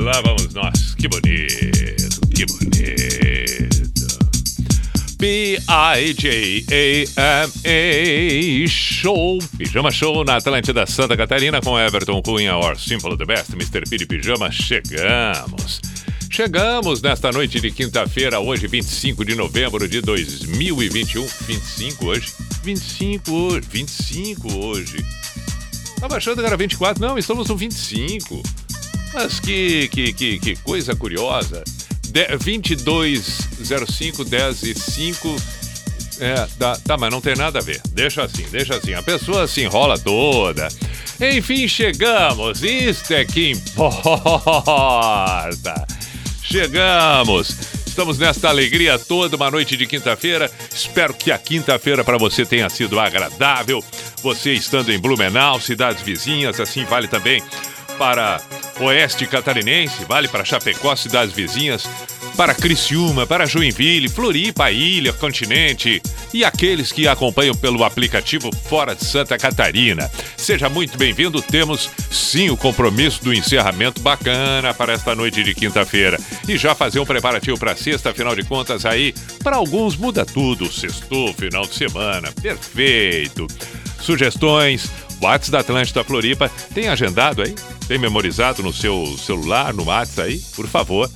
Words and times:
Lá 0.00 0.20
vamos 0.24 0.54
nós. 0.54 0.94
Que 0.94 1.08
bonito, 1.08 2.20
que 2.32 2.46
bonito. 2.46 3.74
P-I-J-A-M-A 5.18 5.88
Show. 8.68 9.38
Pijama 9.58 9.90
Show 9.90 10.24
na 10.24 10.36
Atlântida 10.36 10.86
Santa 10.86 11.16
Catarina 11.16 11.60
com 11.60 11.76
Everton 11.76 12.22
Cunha, 12.22 12.56
or 12.56 12.78
Simple 12.78 13.16
the 13.16 13.24
Best, 13.24 13.54
Mr. 13.54 13.88
P 13.90 13.96
de 13.96 14.06
Pijama. 14.06 14.52
Chegamos. 14.52 15.80
Chegamos 16.34 17.00
nesta 17.00 17.30
noite 17.30 17.60
de 17.60 17.70
quinta-feira, 17.70 18.40
hoje, 18.40 18.66
25 18.66 19.24
de 19.24 19.36
novembro 19.36 19.88
de 19.88 20.00
2021. 20.00 21.24
25 21.24 22.06
hoje? 22.06 22.32
25 22.64 23.32
hoje. 23.32 23.68
25 23.70 24.58
hoje. 24.58 24.96
Tava 26.00 26.16
achando 26.16 26.40
que 26.40 26.46
era 26.46 26.56
24. 26.56 27.00
Não, 27.00 27.16
estamos 27.16 27.48
no 27.48 27.56
25. 27.56 28.42
Mas 29.12 29.38
que, 29.38 29.86
que, 29.86 30.12
que, 30.12 30.40
que 30.40 30.56
coisa 30.56 30.96
curiosa. 30.96 31.62
De, 32.08 32.26
2205 32.26 34.24
10 34.24 34.62
e 34.64 34.74
5. 34.74 35.36
É, 36.18 36.48
tá, 36.58 36.76
tá, 36.84 36.96
mas 36.96 37.12
não 37.12 37.20
tem 37.20 37.36
nada 37.36 37.60
a 37.60 37.62
ver. 37.62 37.80
Deixa 37.90 38.24
assim, 38.24 38.44
deixa 38.50 38.74
assim. 38.74 38.92
A 38.92 39.04
pessoa 39.04 39.46
se 39.46 39.62
enrola 39.62 39.96
toda. 39.96 40.66
Enfim, 41.20 41.68
chegamos. 41.68 42.60
Isto 42.64 43.14
é 43.14 43.24
que 43.24 43.52
importa. 43.52 43.94
Chegamos. 46.44 47.56
Estamos 47.86 48.18
nesta 48.18 48.48
alegria 48.48 48.98
toda, 48.98 49.36
uma 49.36 49.50
noite 49.50 49.76
de 49.76 49.86
quinta-feira. 49.86 50.50
Espero 50.72 51.14
que 51.14 51.32
a 51.32 51.38
quinta-feira 51.38 52.04
para 52.04 52.18
você 52.18 52.44
tenha 52.44 52.68
sido 52.68 53.00
agradável. 53.00 53.82
Você 54.22 54.52
estando 54.52 54.92
em 54.92 54.98
Blumenau, 54.98 55.60
cidades 55.60 56.02
vizinhas, 56.02 56.60
assim 56.60 56.84
vale 56.84 57.08
também 57.08 57.42
para 57.98 58.40
Oeste 58.80 59.26
Catarinense, 59.26 60.04
vale 60.04 60.28
para 60.28 60.44
Chapecó, 60.44 60.94
cidades 60.96 61.34
vizinhas, 61.34 61.88
para 62.36 62.54
Criciúma, 62.54 63.26
para 63.26 63.46
Joinville, 63.46 64.08
Floripa, 64.08 64.70
Ilha, 64.70 65.12
Continente 65.12 66.02
e 66.32 66.44
aqueles 66.44 66.90
que 66.90 67.06
acompanham 67.06 67.54
pelo 67.54 67.84
aplicativo 67.84 68.50
fora 68.68 68.94
de 68.94 69.04
Santa 69.04 69.38
Catarina. 69.38 70.10
Seja 70.36 70.68
muito 70.68 70.98
bem-vindo. 70.98 71.40
Temos 71.40 71.88
sim 72.10 72.50
o 72.50 72.56
compromisso 72.56 73.22
do 73.22 73.32
encerramento 73.32 74.00
bacana 74.00 74.74
para 74.74 74.92
esta 74.92 75.14
noite 75.14 75.42
de 75.42 75.54
quinta-feira. 75.54 76.18
E 76.48 76.56
já 76.56 76.74
fazer 76.74 76.98
um 76.98 77.06
preparativo 77.06 77.58
para 77.58 77.76
sexta, 77.76 78.10
afinal 78.10 78.34
de 78.34 78.42
contas, 78.42 78.84
aí, 78.84 79.14
para 79.42 79.56
alguns 79.56 79.96
muda 79.96 80.26
tudo. 80.26 80.70
Sextou, 80.72 81.32
final 81.34 81.66
de 81.66 81.74
semana. 81.74 82.32
Perfeito. 82.42 83.46
Sugestões, 84.00 84.90
WhatsApp 85.20 85.50
da 85.50 85.60
Atlântida 85.60 86.04
Floripa. 86.04 86.50
Tem 86.74 86.88
agendado 86.88 87.42
aí? 87.42 87.54
Tem 87.86 87.98
memorizado 87.98 88.62
no 88.62 88.72
seu 88.72 89.16
celular, 89.18 89.72
no 89.72 89.84
WhatsApp 89.84 90.28
aí? 90.28 90.42
Por 90.54 90.66
favor. 90.66 91.08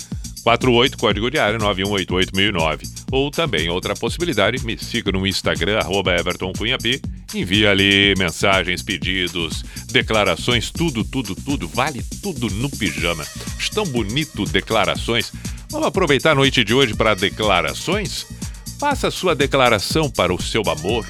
48, 0.49 0.97
código 0.97 1.31
diário 1.31 1.59
91881009. 1.59 3.05
Ou 3.13 3.31
também 3.31 3.69
outra 3.69 3.95
possibilidade, 3.95 4.65
me 4.65 4.79
siga 4.79 5.13
no 5.13 5.27
Instagram, 5.27 5.79
arroba. 5.79 6.17
Envia 7.35 7.71
ali 7.71 8.15
mensagens, 8.17 8.83
pedidos, 8.83 9.63
declarações, 9.91 10.71
tudo, 10.71 11.05
tudo, 11.05 11.35
tudo. 11.35 11.69
Vale 11.69 12.03
tudo 12.23 12.49
no 12.49 12.71
pijama. 12.71 13.27
Estão 13.59 13.85
bonito 13.85 14.47
declarações. 14.47 15.31
Vamos 15.71 15.89
aproveitar 15.89 16.31
a 16.31 16.35
noite 16.35 16.65
de 16.65 16.73
hoje 16.73 16.95
para 16.95 17.15
declarações? 17.15 18.27
Faça 18.79 19.11
sua 19.11 19.35
declaração 19.35 20.09
para 20.09 20.33
o 20.33 20.41
seu 20.41 20.63
amor. 20.63 21.05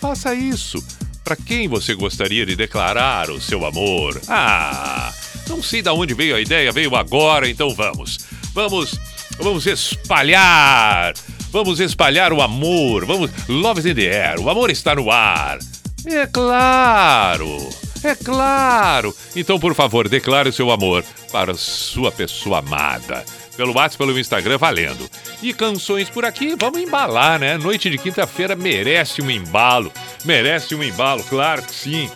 Faça 0.00 0.36
isso. 0.36 0.80
Para 1.24 1.34
quem 1.34 1.66
você 1.66 1.94
gostaria 1.94 2.46
de 2.46 2.54
declarar 2.54 3.28
o 3.28 3.40
seu 3.40 3.66
amor? 3.66 4.20
Ah, 4.28 5.12
não 5.48 5.60
sei 5.60 5.82
de 5.82 5.88
onde 5.88 6.14
veio 6.14 6.36
a 6.36 6.40
ideia, 6.40 6.70
veio 6.70 6.94
agora, 6.94 7.48
então 7.48 7.74
vamos. 7.74 8.41
Vamos, 8.54 8.98
vamos 9.38 9.66
espalhar. 9.66 11.14
Vamos 11.50 11.80
espalhar 11.80 12.32
o 12.32 12.42
amor. 12.42 13.04
Vamos, 13.06 13.30
love 13.48 13.88
in 13.88 13.94
the 13.94 14.28
air. 14.28 14.40
O 14.40 14.50
amor 14.50 14.70
está 14.70 14.94
no 14.94 15.10
ar. 15.10 15.58
É 16.06 16.26
claro. 16.26 17.68
É 18.04 18.14
claro. 18.14 19.14
Então, 19.36 19.58
por 19.58 19.74
favor, 19.74 20.08
declare 20.08 20.48
o 20.48 20.52
seu 20.52 20.70
amor 20.70 21.04
para 21.30 21.54
sua 21.54 22.10
pessoa 22.10 22.58
amada. 22.58 23.24
Pelo 23.56 23.74
WhatsApp, 23.74 23.98
pelo 23.98 24.18
Instagram, 24.18 24.58
valendo. 24.58 25.08
E 25.42 25.52
canções 25.52 26.10
por 26.10 26.24
aqui, 26.24 26.56
vamos 26.58 26.80
embalar, 26.80 27.38
né? 27.38 27.56
Noite 27.58 27.88
de 27.88 27.98
quinta-feira 27.98 28.56
merece 28.56 29.22
um 29.22 29.30
embalo. 29.30 29.92
Merece 30.24 30.74
um 30.74 30.82
embalo, 30.82 31.22
claro 31.24 31.62
que 31.62 31.74
sim. 31.74 32.10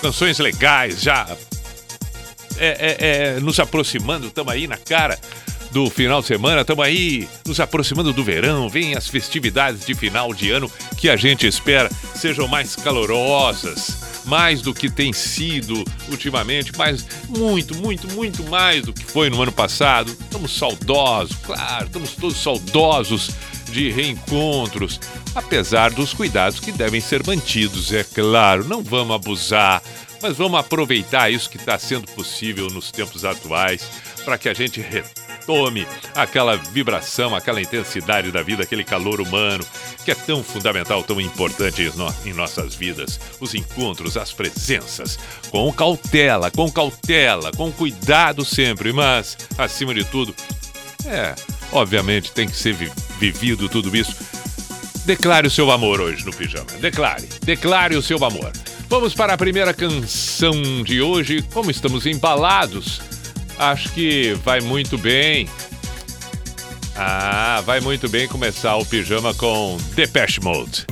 Canções 0.00 0.38
legais, 0.38 1.02
já 1.02 1.26
é, 2.58 2.66
é, 2.68 2.96
é, 3.36 3.40
nos 3.40 3.58
aproximando, 3.60 4.26
estamos 4.26 4.52
aí 4.52 4.66
na 4.66 4.76
cara 4.76 5.18
do 5.70 5.90
final 5.90 6.20
de 6.20 6.26
semana, 6.26 6.62
estamos 6.62 6.84
aí 6.84 7.28
nos 7.46 7.60
aproximando 7.60 8.12
do 8.12 8.24
verão, 8.24 8.68
vem 8.68 8.94
as 8.94 9.08
festividades 9.08 9.84
de 9.84 9.94
final 9.94 10.32
de 10.32 10.50
ano 10.50 10.70
que 10.96 11.08
a 11.08 11.16
gente 11.16 11.46
espera 11.46 11.90
sejam 12.14 12.48
mais 12.48 12.74
calorosas, 12.74 14.22
mais 14.24 14.62
do 14.62 14.74
que 14.74 14.90
tem 14.90 15.12
sido 15.12 15.84
ultimamente, 16.10 16.72
mas 16.76 17.06
muito, 17.28 17.76
muito, 17.76 18.08
muito 18.14 18.42
mais 18.44 18.84
do 18.84 18.92
que 18.92 19.04
foi 19.04 19.30
no 19.30 19.42
ano 19.42 19.52
passado. 19.52 20.10
Estamos 20.10 20.56
saudosos, 20.56 21.36
claro, 21.44 21.86
estamos 21.86 22.10
todos 22.12 22.36
saudosos 22.36 23.30
de 23.70 23.90
reencontros, 23.90 24.98
apesar 25.34 25.90
dos 25.90 26.14
cuidados 26.14 26.58
que 26.58 26.72
devem 26.72 27.00
ser 27.00 27.26
mantidos, 27.26 27.92
é 27.92 28.02
claro, 28.02 28.64
não 28.64 28.82
vamos 28.82 29.14
abusar, 29.14 29.82
mas 30.22 30.36
vamos 30.36 30.58
aproveitar 30.58 31.30
isso 31.30 31.50
que 31.50 31.58
está 31.58 31.78
sendo 31.78 32.10
possível 32.12 32.68
nos 32.68 32.90
tempos 32.90 33.24
atuais 33.24 33.88
para 34.20 34.38
que 34.38 34.48
a 34.48 34.54
gente 34.54 34.80
retome 34.80 35.86
aquela 36.14 36.56
vibração, 36.56 37.34
aquela 37.34 37.60
intensidade 37.60 38.30
da 38.30 38.42
vida, 38.42 38.62
aquele 38.62 38.84
calor 38.84 39.20
humano 39.20 39.64
que 40.04 40.10
é 40.10 40.14
tão 40.14 40.42
fundamental, 40.42 41.02
tão 41.02 41.20
importante 41.20 41.82
em, 41.82 41.96
no 41.96 42.14
em 42.24 42.32
nossas 42.32 42.74
vidas. 42.74 43.18
Os 43.40 43.54
encontros, 43.54 44.16
as 44.16 44.32
presenças, 44.32 45.18
com 45.50 45.72
cautela, 45.72 46.50
com 46.50 46.70
cautela, 46.70 47.50
com 47.52 47.72
cuidado 47.72 48.44
sempre, 48.44 48.92
mas 48.92 49.36
acima 49.56 49.94
de 49.94 50.04
tudo, 50.04 50.34
é, 51.06 51.34
obviamente 51.72 52.32
tem 52.32 52.48
que 52.48 52.56
ser 52.56 52.74
vi 52.74 52.90
vivido 53.18 53.68
tudo 53.68 53.96
isso. 53.96 54.16
Declare 55.04 55.46
o 55.46 55.50
seu 55.50 55.70
amor 55.70 56.00
hoje 56.00 56.24
no 56.24 56.32
pijama. 56.32 56.70
Declare, 56.80 57.26
declare 57.42 57.96
o 57.96 58.02
seu 58.02 58.22
amor. 58.24 58.52
Vamos 58.88 59.14
para 59.14 59.34
a 59.34 59.38
primeira 59.38 59.74
canção 59.74 60.82
de 60.82 61.02
hoje. 61.02 61.42
Como 61.52 61.70
estamos 61.70 62.06
embalados, 62.06 63.00
acho 63.58 63.90
que 63.92 64.34
vai 64.44 64.60
muito 64.60 64.96
bem. 64.96 65.48
Ah, 66.96 67.62
vai 67.64 67.80
muito 67.80 68.08
bem 68.08 68.26
começar 68.26 68.76
o 68.76 68.84
pijama 68.84 69.32
com 69.34 69.76
Depeche 69.94 70.40
Mode. 70.40 70.86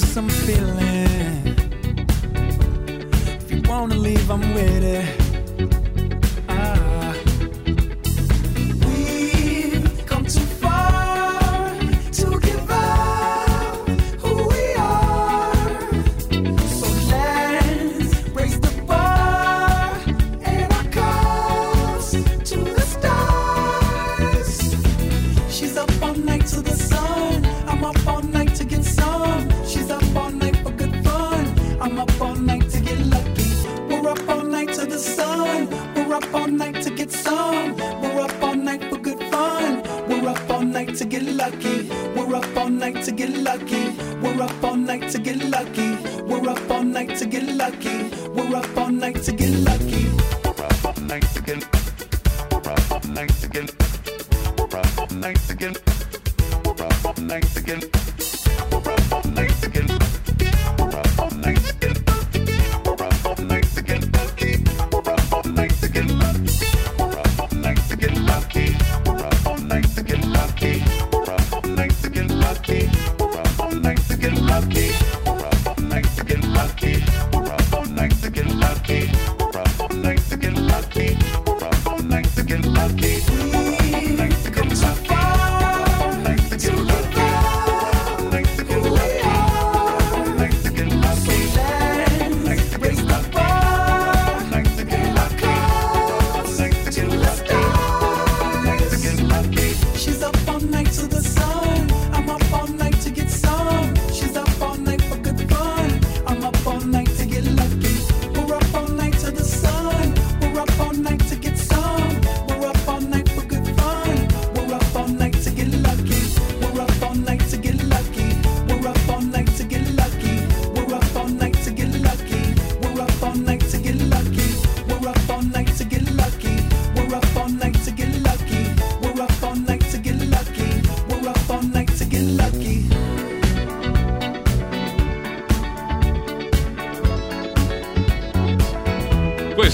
some 0.00 0.28
feeling. 0.28 0.69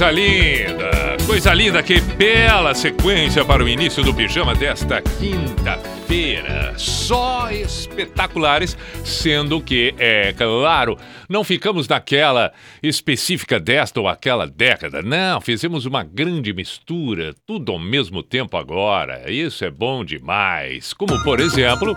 Coisa 0.07 0.21
linda, 0.21 1.17
coisa 1.27 1.53
linda, 1.53 1.83
que 1.83 2.01
bela 2.01 2.73
sequência 2.77 3.45
para 3.45 3.65
o 3.65 3.69
início 3.69 4.05
do 4.05 4.15
pijama 4.15 4.55
desta 4.55 5.03
quinta-feira. 5.03 6.75
Só 6.79 7.51
espetaculares, 7.51 8.79
sendo 9.05 9.61
que, 9.61 9.93
é 9.99 10.33
claro, 10.33 10.97
não 11.29 11.43
ficamos 11.43 11.89
naquela 11.89 12.53
específica 12.81 13.59
desta 13.59 13.99
ou 13.99 14.07
aquela 14.07 14.47
década. 14.47 15.03
Não, 15.03 15.41
fizemos 15.41 15.87
uma 15.87 16.05
grande 16.05 16.53
mistura, 16.53 17.35
tudo 17.45 17.73
ao 17.73 17.79
mesmo 17.81 18.23
tempo 18.23 18.57
agora. 18.57 19.29
Isso 19.29 19.65
é 19.65 19.71
bom 19.73 20.05
demais. 20.05 20.93
Como 20.93 21.21
por 21.25 21.41
exemplo, 21.41 21.97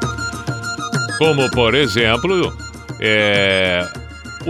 como 1.19 1.47
por 1.51 1.75
exemplo, 1.75 2.51
é, 2.99 3.87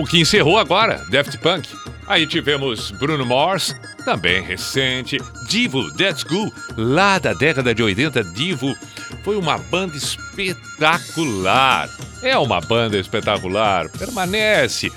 o 0.01 0.05
que 0.05 0.19
encerrou 0.19 0.57
agora, 0.57 1.05
Daft 1.09 1.37
Punk. 1.39 1.67
Aí 2.07 2.25
tivemos 2.25 2.91
Bruno 2.91 3.25
Mars, 3.25 3.75
também 4.03 4.41
recente, 4.41 5.17
Divo, 5.47 5.91
That's 5.95 6.23
Cool, 6.23 6.51
lá 6.75 7.19
da 7.19 7.33
década 7.33 7.73
de 7.75 7.83
80, 7.83 8.23
Divo 8.23 8.75
foi 9.23 9.35
uma 9.37 9.57
banda 9.57 9.95
espetacular. 9.95 11.89
É 12.21 12.37
uma 12.37 12.59
banda 12.59 12.97
espetacular, 12.97 13.89
permanece, 13.89 14.91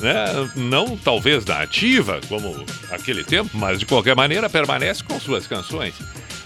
né? 0.00 0.50
Não 0.54 0.96
talvez 0.96 1.44
na 1.44 1.62
ativa, 1.62 2.20
como 2.28 2.64
aquele 2.90 3.24
tempo, 3.24 3.50
mas 3.54 3.78
de 3.78 3.86
qualquer 3.86 4.14
maneira 4.14 4.50
permanece 4.50 5.02
com 5.02 5.18
suas 5.18 5.46
canções. 5.46 5.94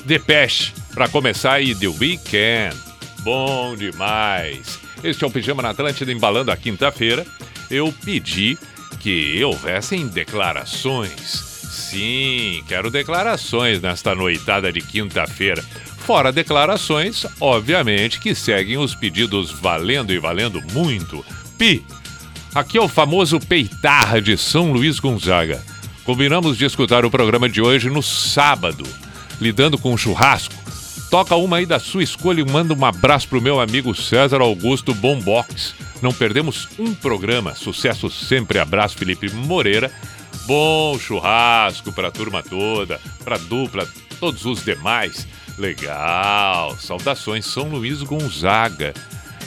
Depeche, 0.04 0.72
para 0.94 1.08
começar, 1.08 1.60
e 1.60 1.74
The 1.74 1.88
Weeknd. 1.88 2.76
Bom 3.20 3.74
demais. 3.74 4.78
Este 5.04 5.22
é 5.22 5.26
o 5.26 5.30
Pijama 5.30 5.62
na 5.62 5.68
Atlântida 5.68 6.10
embalando 6.10 6.50
a 6.50 6.56
quinta-feira. 6.56 7.26
Eu 7.70 7.92
pedi 8.02 8.56
que 9.00 9.44
houvessem 9.44 10.08
declarações. 10.08 11.20
Sim, 11.20 12.64
quero 12.66 12.90
declarações 12.90 13.82
nesta 13.82 14.14
noitada 14.14 14.72
de 14.72 14.80
quinta-feira. 14.80 15.62
Fora 15.98 16.32
declarações, 16.32 17.26
obviamente, 17.38 18.18
que 18.18 18.34
seguem 18.34 18.78
os 18.78 18.94
pedidos 18.94 19.50
valendo 19.50 20.10
e 20.10 20.18
valendo 20.18 20.62
muito. 20.72 21.22
Pi, 21.58 21.84
aqui 22.54 22.78
é 22.78 22.80
o 22.80 22.88
famoso 22.88 23.38
Peitarra 23.38 24.22
de 24.22 24.38
São 24.38 24.72
Luís 24.72 24.98
Gonzaga. 24.98 25.62
Combinamos 26.04 26.56
de 26.56 26.64
escutar 26.64 27.04
o 27.04 27.10
programa 27.10 27.46
de 27.46 27.60
hoje 27.60 27.90
no 27.90 28.02
sábado, 28.02 28.86
lidando 29.38 29.76
com 29.76 29.96
churrasco. 29.98 30.63
Toca 31.14 31.36
uma 31.36 31.58
aí 31.58 31.64
da 31.64 31.78
sua 31.78 32.02
escolha 32.02 32.40
e 32.40 32.44
manda 32.44 32.74
um 32.74 32.84
abraço 32.84 33.28
pro 33.28 33.40
meu 33.40 33.60
amigo 33.60 33.94
César 33.94 34.40
Augusto 34.40 34.92
Bombox. 34.92 35.72
Não 36.02 36.12
perdemos 36.12 36.68
um 36.76 36.92
programa. 36.92 37.54
Sucesso 37.54 38.10
sempre. 38.10 38.58
Abraço, 38.58 38.96
Felipe 38.96 39.32
Moreira. 39.32 39.92
Bom 40.44 40.98
churrasco 40.98 41.92
pra 41.92 42.10
turma 42.10 42.42
toda, 42.42 43.00
pra 43.22 43.38
dupla, 43.38 43.88
todos 44.18 44.44
os 44.44 44.64
demais. 44.64 45.24
Legal. 45.56 46.76
Saudações, 46.80 47.46
São 47.46 47.68
Luís 47.68 48.02
Gonzaga. 48.02 48.92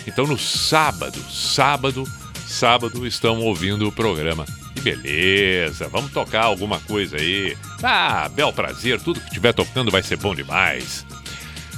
Então 0.07 0.25
no 0.25 0.37
sábado, 0.37 1.19
sábado, 1.29 2.05
sábado 2.47 3.05
estão 3.05 3.41
ouvindo 3.41 3.85
o 3.85 3.91
programa. 3.91 4.45
Que 4.73 4.79
beleza, 4.79 5.89
vamos 5.89 6.13
tocar 6.13 6.45
alguma 6.45 6.79
coisa 6.79 7.17
aí. 7.17 7.57
Ah, 7.83 8.29
bel 8.33 8.53
prazer, 8.53 9.01
tudo 9.01 9.19
que 9.19 9.27
estiver 9.27 9.53
tocando 9.53 9.91
vai 9.91 10.01
ser 10.01 10.15
bom 10.15 10.33
demais. 10.33 11.05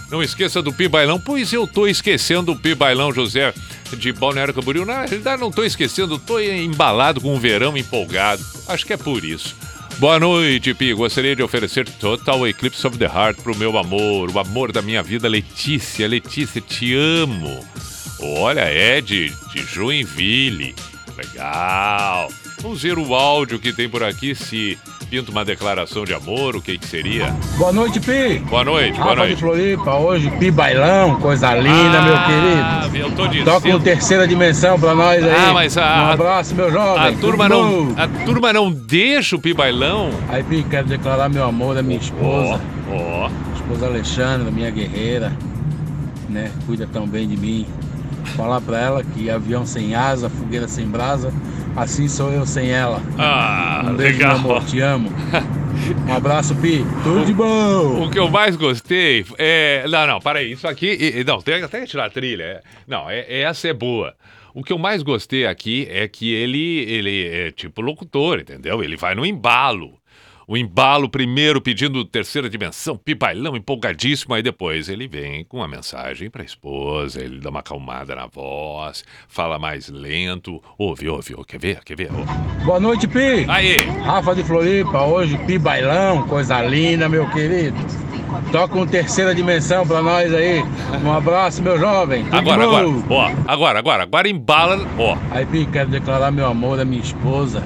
Não 0.10 0.24
esqueça 0.24 0.62
do 0.62 0.74
Pi 0.74 0.88
Bailão, 0.88 1.19
pois 1.19 1.54
eu 1.54 1.67
tô 1.67 1.88
esquecendo 1.88 2.52
o 2.52 2.56
Pi 2.56 2.74
Bailão, 2.74 3.13
José 3.13 3.54
de 3.95 4.12
Balneário 4.12 4.54
Camboriú. 4.54 4.86
Na 4.86 5.06
realidade, 5.06 5.39
não 5.39 5.52
tô 5.52 5.63
esquecendo, 5.63 6.17
tô 6.17 6.39
embalado 6.39 7.22
com 7.22 7.36
o 7.36 7.39
verão 7.39 7.78
empolgado. 7.78 8.43
Acho 8.67 8.86
que 8.86 8.93
é 8.93 8.98
por 8.98 9.24
isso. 9.24 9.56
Boa 10.00 10.19
noite, 10.19 10.74
Pi. 10.74 10.93
Gostaria 10.93 11.36
de 11.36 11.43
oferecer 11.43 11.88
Total 11.88 12.48
Eclipse 12.48 12.88
of 12.88 12.98
the 12.98 13.06
Heart 13.06 13.41
pro 13.41 13.56
meu 13.56 13.78
amor, 13.78 14.32
o 14.32 14.39
amor 14.39 14.72
da 14.72 14.82
minha 14.82 15.04
vida, 15.04 15.28
Letícia. 15.28 16.08
Letícia, 16.08 16.62
te 16.62 16.95
amo. 16.95 17.63
Olha, 18.19 18.62
é 18.62 19.02
de, 19.02 19.30
de 19.54 19.62
Joinville. 19.62 20.74
Legal. 21.17 22.32
Vamos 22.62 22.82
ver 22.82 22.98
o 22.98 23.13
áudio 23.13 23.60
que 23.60 23.74
tem 23.74 23.89
por 23.89 24.04
aqui, 24.04 24.34
se 24.34 24.78
pinta 25.10 25.32
uma 25.32 25.43
declaração 25.43 26.06
de 26.06 26.13
amor, 26.13 26.56
o 26.56 26.62
que, 26.62 26.78
que 26.78 26.86
seria? 26.88 27.34
Boa 27.58 27.72
noite, 27.72 28.00
Pi. 28.00 28.39
Boa 28.50 28.63
noite, 28.63 28.93
boa 29.00 29.10
Rafa 29.10 29.22
de 29.22 29.28
noite. 29.28 29.39
Floripa, 29.39 29.95
hoje 29.95 30.30
Pi 30.32 30.52
Bailão, 30.52 31.15
coisa 31.19 31.56
linda, 31.56 32.02
meu 32.02 32.89
querido. 32.91 32.98
eu 33.10 33.12
tô 33.15 33.28
dizendo. 33.28 33.45
Toca 33.45 33.67
um 33.69 33.80
terceira 33.80 34.28
dimensão 34.28 34.80
pra 34.80 34.93
nós 34.93 35.24
aí. 35.24 35.32
Ah, 35.50 35.54
mas 35.54 35.78
a- 35.78 36.04
Um 36.10 36.12
abraço, 36.13 36.54
meu 36.54 36.72
jovem. 36.72 37.04
A 37.04 37.12
turma, 37.17 37.50
Tudo 37.50 37.62
não, 37.62 37.86
bom? 37.86 37.93
a 37.98 38.08
turma 38.26 38.54
não 38.54 38.72
deixa 38.72 39.36
o 39.36 39.39
Pibailão. 39.39 40.12
Aí, 40.30 40.43
Pi, 40.43 40.63
quero 40.69 40.88
declarar 40.88 41.28
meu 41.30 41.43
amor 41.43 41.74
da 41.76 41.82
minha 41.82 42.00
esposa. 42.00 42.62
Ó, 42.91 43.30
Esposa 43.56 43.88
Alexandra, 43.88 44.52
minha 44.52 44.69
guerreira. 44.69 45.32
Né? 46.28 46.52
Cuida 46.67 46.88
tão 46.91 47.08
bem 47.08 47.28
de 47.28 47.36
mim. 47.36 47.65
Falar 48.36 48.62
pra 48.62 48.80
ela 48.80 49.04
que 49.04 49.30
avião 49.30 49.65
sem 49.65 49.96
asa, 49.96 50.30
fogueira 50.30 50.68
sem 50.68 50.88
brasa, 50.88 51.34
assim 51.76 52.08
sou 52.08 52.32
eu 52.32 52.46
sem 52.46 52.70
ela. 52.70 53.02
Ah, 53.18 53.82
Um 53.86 53.96
beijo, 53.96 54.13
legal. 54.20 54.36
amor, 54.36 54.63
te 54.65 54.80
amo. 54.80 55.10
Um 56.08 56.13
abraço, 56.13 56.56
Pi. 56.56 56.86
Tudo 57.04 57.26
de 57.26 57.34
bom. 57.34 58.04
O 58.06 58.10
que 58.12 58.20
eu 58.20 58.30
mais 58.30 58.56
gostei 58.56 59.26
é. 59.38 59.86
Não, 59.89 60.06
não, 60.08 60.20
para 60.20 60.39
aí. 60.39 60.52
Isso 60.52 60.68
aqui. 60.68 61.24
Não, 61.26 61.42
tem 61.42 61.63
até 61.63 61.82
que 61.82 61.88
tirar 61.88 62.06
a 62.06 62.10
trilha. 62.10 62.44
é- 62.44 62.62
Não, 62.88 63.10
é- 63.10 63.42
essa 63.42 63.68
é 63.68 63.74
boa. 63.74 64.13
O 64.54 64.63
que 64.63 64.74
eu 64.74 64.78
mais 64.78 65.04
gostei 65.04 65.46
aqui 65.46 65.88
é 65.89 66.08
que 66.08 66.34
ele, 66.34 66.80
ele 66.89 67.28
é 67.28 67.52
tipo 67.52 67.82
locutor, 67.82 68.39
entendeu? 68.39 68.84
Ele 68.84 68.98
vai 68.98 69.15
no 69.15 69.26
embalo. 69.26 69.94
O 70.52 70.58
embalo 70.58 71.08
primeiro 71.08 71.62
pedindo 71.62 72.04
terceira 72.04 72.50
dimensão, 72.50 72.98
pipailão, 72.98 73.56
empolgadíssimo, 73.56 74.34
aí 74.34 74.42
depois 74.42 74.90
ele 74.90 75.08
vem 75.08 75.44
com 75.44 75.58
uma 75.58 75.68
mensagem 75.68 76.28
pra 76.28 76.44
esposa, 76.44 77.24
ele 77.24 77.40
dá 77.40 77.52
uma 77.52 77.60
acalmada 77.60 78.16
na 78.16 78.26
voz, 78.26 79.06
fala 79.28 79.60
mais 79.60 79.90
lento. 79.90 80.60
Ouve, 80.76 81.08
ouve, 81.08 81.36
ouve, 81.36 81.46
quer 81.46 81.60
ver? 81.60 81.84
Quer 81.84 81.96
ver? 81.96 82.10
Ouve. 82.12 82.66
Boa 82.66 82.80
noite, 82.80 83.08
Pi. 83.08 83.46
Aí! 83.48 83.78
Rafa 84.04 84.34
de 84.34 84.44
Floripa, 84.44 85.04
hoje 85.04 85.38
Pi 85.46 85.60
Bailão, 85.60 86.28
coisa 86.28 86.60
linda, 86.64 87.08
meu 87.08 87.30
querido. 87.30 87.78
Toca 88.52 88.76
um 88.76 88.88
terceira 88.88 89.36
dimensão 89.36 89.86
pra 89.86 90.02
nós 90.02 90.34
aí. 90.34 90.64
Um 91.06 91.14
abraço, 91.14 91.62
meu 91.62 91.78
jovem. 91.78 92.24
Tudo 92.24 92.38
Agora, 92.38 92.64
agora, 92.64 92.88
ó, 92.88 93.32
agora, 93.48 93.78
agora, 93.78 94.02
agora 94.02 94.28
embala, 94.28 94.80
ó. 94.98 95.16
Aí, 95.30 95.46
Pi, 95.46 95.68
quero 95.72 95.92
declarar 95.92 96.32
meu 96.32 96.48
amor 96.48 96.80
à 96.80 96.86
minha 96.86 97.04
esposa. 97.04 97.64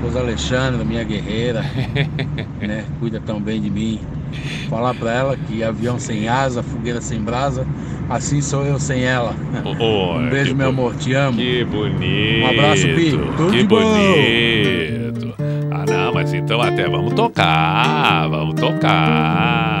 Esposa 0.00 0.20
Alexandra, 0.20 0.82
minha 0.82 1.04
guerreira, 1.04 1.62
né? 2.60 2.84
Cuida 2.98 3.20
tão 3.20 3.38
bem 3.40 3.60
de 3.60 3.70
mim. 3.70 4.00
Falar 4.70 4.94
pra 4.94 5.12
ela 5.12 5.36
que 5.36 5.62
avião 5.62 5.98
sem 5.98 6.26
asa, 6.26 6.62
fogueira 6.62 7.00
sem 7.02 7.20
brasa, 7.20 7.66
assim 8.08 8.40
sou 8.40 8.64
eu 8.64 8.78
sem 8.78 9.02
ela. 9.04 9.34
Ô, 9.78 10.16
Um 10.16 10.30
beijo, 10.30 10.54
meu 10.54 10.68
amor, 10.70 10.94
te 10.96 11.12
amo. 11.12 11.36
Que 11.36 11.64
bonito. 11.64 12.44
Um 12.44 12.46
abraço, 12.48 12.86
Pi. 12.86 13.10
Tudo 13.36 13.50
Que 13.52 13.58
de 13.58 13.64
bom. 13.64 13.76
bonito. 13.80 15.34
Ah, 15.70 15.84
não, 15.86 16.14
mas 16.14 16.32
então 16.32 16.62
até 16.62 16.88
vamos 16.88 17.12
tocar. 17.12 18.26
Vamos 18.30 18.54
tocar. 18.54 19.80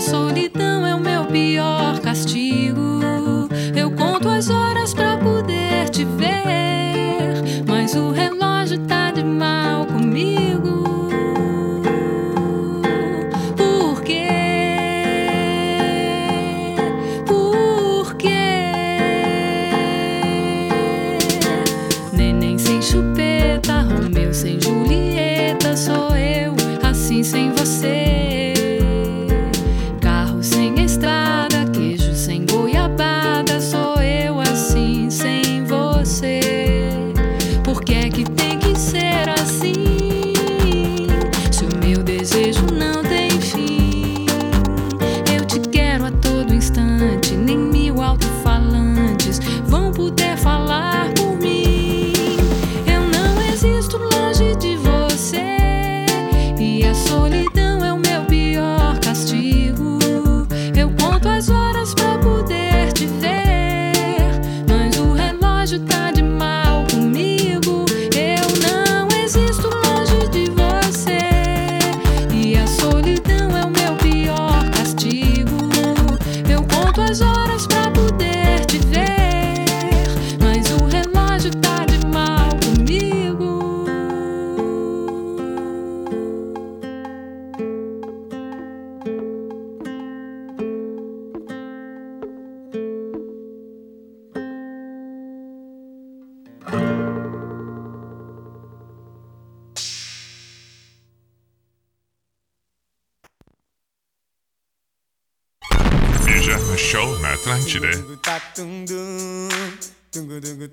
A 0.00 0.02
solidão 0.02 0.86
é 0.86 0.94
o 0.94 0.98
meu 0.98 1.26
pior 1.26 2.00
castigo. 2.00 3.02
Eu 3.76 3.90
conto 3.90 4.30
as 4.30 4.48
horas 4.48 4.94
pra 4.94 5.18
poder 5.18 5.90
te 5.90 6.06
ver, 6.06 6.69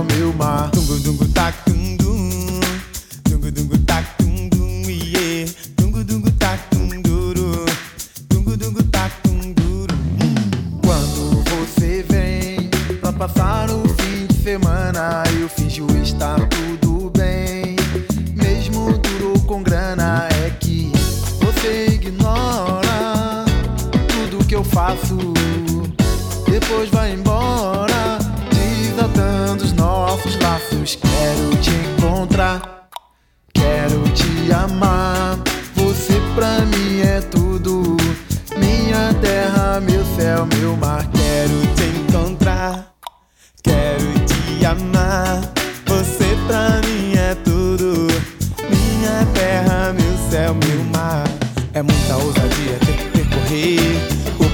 céu, 0.00 0.04
meu 0.16 0.32
mar. 0.32 0.70
Dungu 0.70 0.98
dungu 1.00 1.26
tac 1.28 1.54
dum 1.66 1.96
dum. 1.96 2.60
Dungu 3.28 3.50
dungu 3.50 3.78
tac 3.78 4.06
dum 4.18 4.48
dum. 4.48 4.82
Yeah. 4.88 5.52
Dungu 5.76 6.04
dungu 6.04 6.30
tac 6.32 6.58
dum. 6.70 6.88
Dungu 8.28 8.56
dungu 8.56 8.82
tac 8.84 9.12
dum. 9.24 9.54
Quando 10.82 11.42
você 11.50 12.04
vem 12.08 12.68
pra 13.00 13.12
passar 13.12 13.70
o 13.70 13.82
fim 14.00 14.26
de 14.26 14.42
semana, 14.42 15.22
eu 15.40 15.48
finjo 15.48 15.86
estar 16.02 16.38
tudo 16.48 17.10
bem. 17.16 17.76
Mesmo 18.34 18.98
duro 18.98 19.40
com 19.46 19.62
grana, 19.62 20.28
é 20.44 20.50
que 20.50 20.90
você 21.40 21.86
ignora 21.94 23.44
tudo 24.08 24.44
que 24.46 24.54
eu 24.54 24.64
faço. 24.64 25.16
Depois 26.48 26.90
vai 26.90 27.12
embora, 27.12 27.19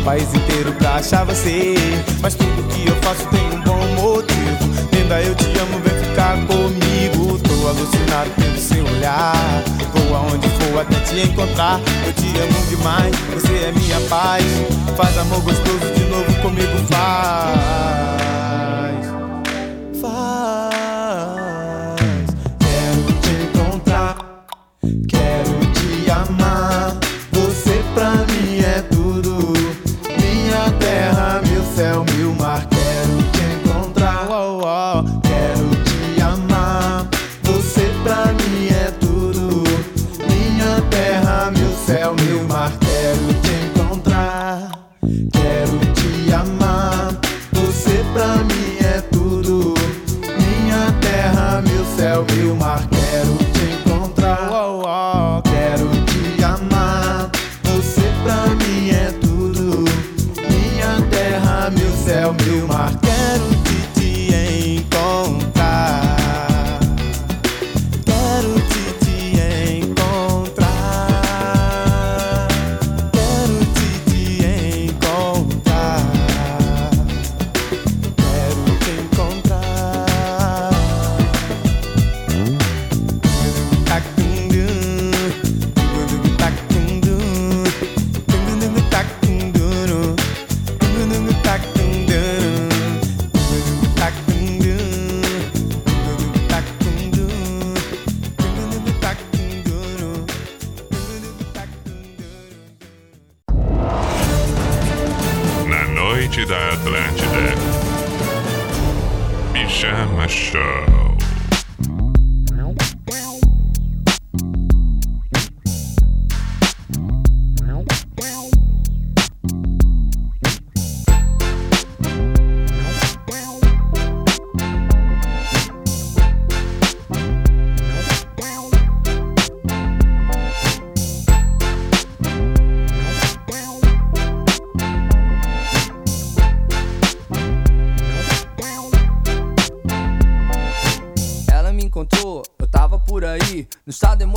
país 0.07 0.33
inteiro 0.33 0.73
pra 0.75 0.95
achar 0.95 1.25
você. 1.25 1.75
Mas 2.23 2.37
tudo 2.37 2.63
que 2.69 2.89
eu 2.89 2.95
faço 3.03 3.27
tem 3.27 3.45
um 3.47 3.61
bom 3.63 3.85
motivo. 4.01 4.87
Linda, 4.93 5.21
eu 5.21 5.35
te 5.35 5.47
amo, 5.59 5.81
vem 5.81 5.99
ficar 5.99 6.37
comigo. 6.47 7.37
Tô 7.41 7.69
alucinado 7.69 8.31
pelo 8.37 8.57
seu 8.57 8.85
olhar. 8.85 9.35
Vou 9.93 10.17
aonde 10.17 10.49
for 10.49 10.81
até 10.81 11.01
te 11.01 11.29
encontrar. 11.29 11.81
Eu 12.07 12.13
te 12.13 12.39
amo 12.39 12.67
demais, 12.69 13.17
você 13.35 13.53
é 13.53 13.73
minha 13.73 14.01
paz. 14.09 14.45
Faz 14.97 15.19
amor 15.19 15.41
gostoso 15.41 15.93
de 15.97 16.05
novo 16.05 16.33
comigo, 16.41 16.79
faz. 16.89 18.36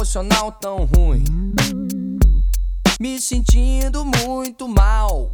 Emocional 0.10 0.52
tão 0.54 0.86
ruim. 0.86 1.24
Me 3.00 3.22
sentindo 3.22 4.04
muito 4.04 4.68
mal. 4.68 5.32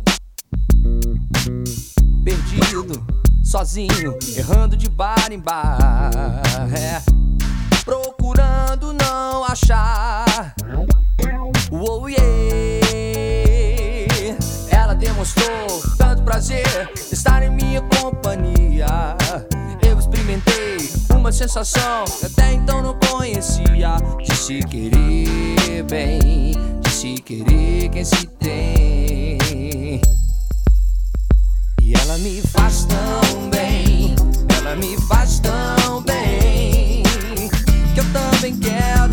Perdido, 2.25 3.01
sozinho, 3.41 4.17
errando 4.35 4.75
de 4.75 4.89
bar 4.89 5.31
em 5.31 5.39
bar. 5.39 6.11
É. 6.77 7.01
Procurando 7.85 8.91
não 8.91 9.45
achar. 9.45 10.53
Oh, 11.71 12.09
yeah. 12.09 12.25
Ela 14.69 14.93
demonstrou 14.93 15.81
tanto 15.97 16.21
prazer 16.23 16.91
estar 16.97 17.41
em 17.43 17.49
minha 17.49 17.81
companhia. 17.81 19.15
Uma 21.25 21.31
sensação 21.31 22.05
que 22.19 22.27
até 22.27 22.53
então 22.53 22.83
não 22.83 22.93
conhecia. 22.99 23.97
De 24.23 24.35
se 24.35 24.59
querer 24.59 25.81
bem, 25.89 26.53
de 26.81 26.89
se 26.91 27.15
querer 27.15 27.89
quem 27.89 28.05
se 28.05 28.27
tem. 28.27 29.99
E 31.81 31.93
ela 31.99 32.19
me 32.19 32.43
faz 32.43 32.85
tão 32.85 33.49
bem, 33.49 34.15
ela 34.55 34.75
me 34.75 34.95
faz 35.07 35.39
tão 35.39 36.03
bem, 36.03 37.01
que 37.95 38.01
eu 38.01 38.05
também 38.13 38.55
quero 38.57 39.11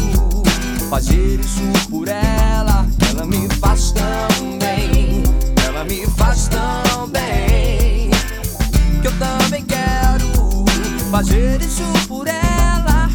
fazer 0.91 1.41
isso 1.41 1.89
por 1.89 2.09
ela. 2.09 2.87
Ela 3.09 3.25
me 3.25 3.49
faz 3.59 3.91
tão 3.93 4.59
bem, 4.59 5.23
ela 5.67 5.83
me 5.85 6.05
faz 6.19 6.47
tão 6.49 7.09
bem, 7.09 8.11
que 9.01 9.07
eu 9.09 9.19
também 9.19 9.65
quero 9.65 10.02
fazer 11.13 11.61
isso 11.61 11.83
por 12.09 12.27
ela. 12.27 13.11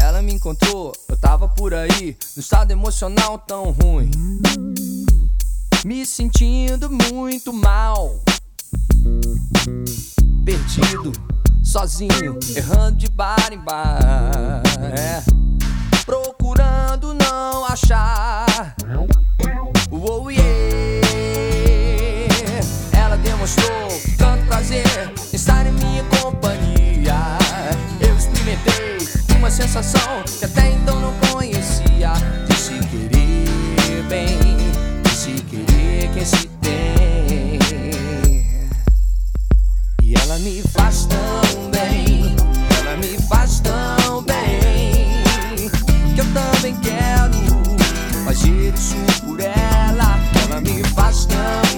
Ela 0.00 0.22
me 0.22 0.32
encontrou, 0.32 0.94
eu 1.06 1.16
tava 1.18 1.46
por 1.46 1.74
aí, 1.74 2.16
no 2.34 2.40
estado 2.40 2.70
emocional 2.70 3.36
tão 3.36 3.70
ruim. 3.72 4.10
Me 5.84 6.06
sentindo 6.06 6.88
muito 7.12 7.52
mal. 7.52 8.18
Perdido, 10.42 11.12
sozinho, 11.62 12.38
errando 12.56 12.96
de 12.96 13.10
bar 13.10 13.52
em 13.52 13.58
bar. 13.58 14.62
É. 14.80 15.53
Procurando 16.06 17.14
rocha. 17.74 18.46
Oh 19.90 20.30
yeah. 20.30 20.44
Ela 22.92 23.16
demonstrou 23.16 23.88
tanto 24.16 24.46
prazer 24.46 24.84
em 25.32 25.36
estar 25.36 25.66
em 25.66 25.72
minha 25.72 26.04
companhia. 26.04 27.16
Eu 28.00 28.16
experimentei 28.16 28.98
uma 29.36 29.50
sensação 29.50 30.22
que 30.38 30.44
até 30.44 30.70
então 30.70 31.00
não 31.00 31.12
conhecia. 31.32 32.12
De 32.46 32.54
se 32.54 32.78
querer 32.88 34.02
bem, 34.08 34.38
de 35.02 35.10
se 35.10 35.32
querer 35.42 36.10
quem 36.12 36.24
se 36.24 36.46
tem. 36.60 37.58
E 40.02 40.14
ela 40.14 40.38
me 40.38 40.62
faz 40.62 41.06
tão 41.06 41.70
bem, 41.70 42.36
ela 42.78 42.96
me 42.98 43.18
faz 43.28 43.60
tão 43.60 44.03
também 46.34 46.74
quero 46.76 47.32
fazer 48.24 48.74
isso 48.74 48.96
por 49.24 49.40
ela. 49.40 50.18
Ela 50.44 50.60
me 50.60 50.82
faz 50.88 51.26
tão 51.26 51.73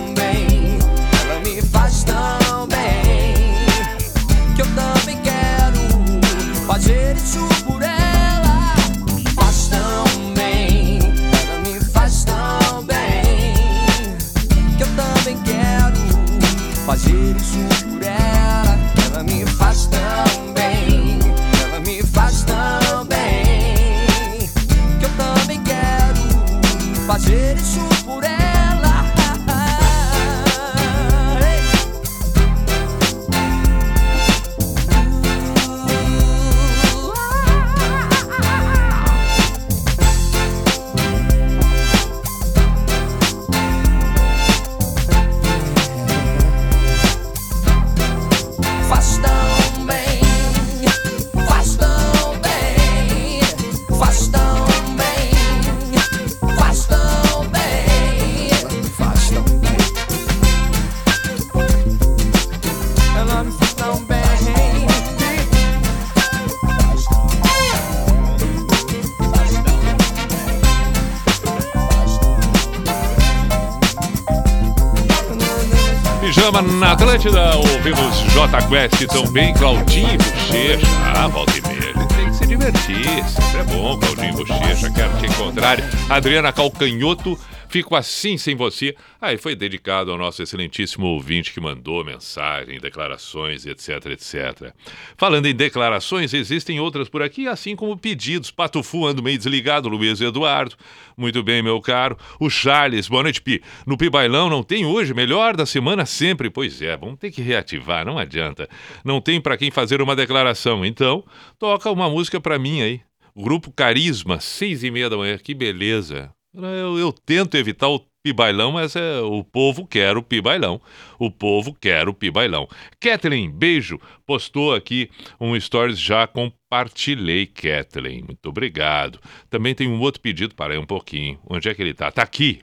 na 76.76 76.92
Atlântida, 76.92 77.56
ouvimos 77.56 78.16
J 78.32 78.62
Quest 78.68 79.06
também, 79.06 79.54
Claudinho 79.54 80.18
Bochecha. 80.18 80.86
Ah, 81.14 81.26
volta 81.28 81.52
e 81.56 81.62
meia, 81.62 81.90
ele 81.90 82.06
tem 82.06 82.26
que 82.28 82.36
se 82.36 82.46
divertir, 82.46 83.24
sempre 83.24 83.60
é 83.60 83.64
bom, 83.64 83.98
Claudinho 83.98 84.34
Bochecha, 84.34 84.90
quero 84.90 85.16
te 85.18 85.26
encontrar. 85.26 85.78
Adriana 86.10 86.52
Calcanhoto, 86.52 87.38
fico 87.68 87.94
assim 87.94 88.38
sem 88.38 88.54
você. 88.54 88.94
Aí 89.20 89.36
foi 89.36 89.54
dedicado 89.54 90.10
ao 90.10 90.18
nosso 90.18 90.42
excelentíssimo 90.42 91.06
ouvinte 91.06 91.52
que 91.52 91.60
mandou 91.60 92.04
mensagem, 92.04 92.80
declarações, 92.80 93.66
etc, 93.66 94.06
etc. 94.06 94.72
Falando 95.16 95.46
em 95.46 95.54
declarações, 95.54 96.32
existem 96.34 96.80
outras 96.80 97.08
por 97.08 97.22
aqui, 97.22 97.46
assim 97.46 97.74
como 97.74 97.96
pedidos. 97.96 98.50
Patufu 98.50 99.06
ando 99.06 99.22
meio 99.22 99.38
desligado, 99.38 99.88
Luiz 99.88 100.20
Eduardo. 100.20 100.76
Muito 101.16 101.42
bem, 101.42 101.62
meu 101.62 101.80
caro. 101.80 102.16
O 102.38 102.50
Charles, 102.50 103.08
boa 103.08 103.22
noite, 103.22 103.40
Pi. 103.40 103.62
No 103.86 103.96
Pi 103.96 104.10
Bailão 104.10 104.48
não 104.48 104.62
tem 104.62 104.84
hoje, 104.84 105.14
melhor 105.14 105.56
da 105.56 105.66
semana 105.66 106.06
sempre. 106.06 106.50
Pois 106.50 106.80
é, 106.82 106.96
vamos 106.96 107.18
ter 107.18 107.30
que 107.30 107.42
reativar, 107.42 108.04
não 108.04 108.18
adianta. 108.18 108.68
Não 109.04 109.20
tem 109.20 109.40
para 109.40 109.56
quem 109.56 109.70
fazer 109.70 110.00
uma 110.00 110.16
declaração. 110.16 110.84
Então, 110.84 111.24
toca 111.58 111.90
uma 111.90 112.08
música 112.08 112.40
para 112.40 112.58
mim 112.58 112.82
aí. 112.82 113.00
Grupo 113.34 113.70
Carisma, 113.70 114.40
seis 114.40 114.82
e 114.82 114.90
meia 114.90 115.10
da 115.10 115.16
manhã. 115.16 115.36
Que 115.36 115.54
beleza. 115.54 116.35
Eu, 116.56 116.98
eu 116.98 117.12
tento 117.12 117.54
evitar 117.56 117.88
o 117.88 118.00
pibailão, 118.24 118.72
mas 118.72 118.96
é, 118.96 119.20
o 119.20 119.44
povo 119.44 119.86
quer 119.86 120.16
o 120.16 120.22
pibailão. 120.22 120.80
O 121.18 121.30
povo 121.30 121.72
quer 121.72 122.08
o 122.08 122.14
pibailão. 122.14 122.66
Kathleen, 122.98 123.50
beijo. 123.50 124.00
Postou 124.26 124.74
aqui 124.74 125.10
um 125.38 125.58
stories, 125.60 125.98
já 125.98 126.26
compartilhei, 126.26 127.46
Kathleen. 127.46 128.22
Muito 128.22 128.48
obrigado. 128.48 129.20
Também 129.50 129.74
tem 129.74 129.86
um 129.86 130.00
outro 130.00 130.20
pedido, 130.20 130.54
parei 130.54 130.78
um 130.78 130.86
pouquinho. 130.86 131.38
Onde 131.48 131.68
é 131.68 131.74
que 131.74 131.82
ele 131.82 131.94
tá? 131.94 132.10
Tá 132.10 132.22
aqui. 132.22 132.60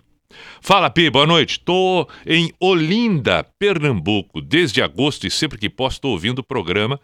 Fala, 0.60 0.90
Pi, 0.90 1.10
boa 1.10 1.28
noite. 1.28 1.60
Tô 1.60 2.08
em 2.26 2.52
Olinda, 2.60 3.46
Pernambuco, 3.60 4.42
desde 4.42 4.82
agosto 4.82 5.28
e 5.28 5.32
sempre 5.32 5.60
que 5.60 5.70
posso 5.70 6.02
tô 6.02 6.10
ouvindo 6.10 6.40
o 6.40 6.44
programa. 6.44 7.00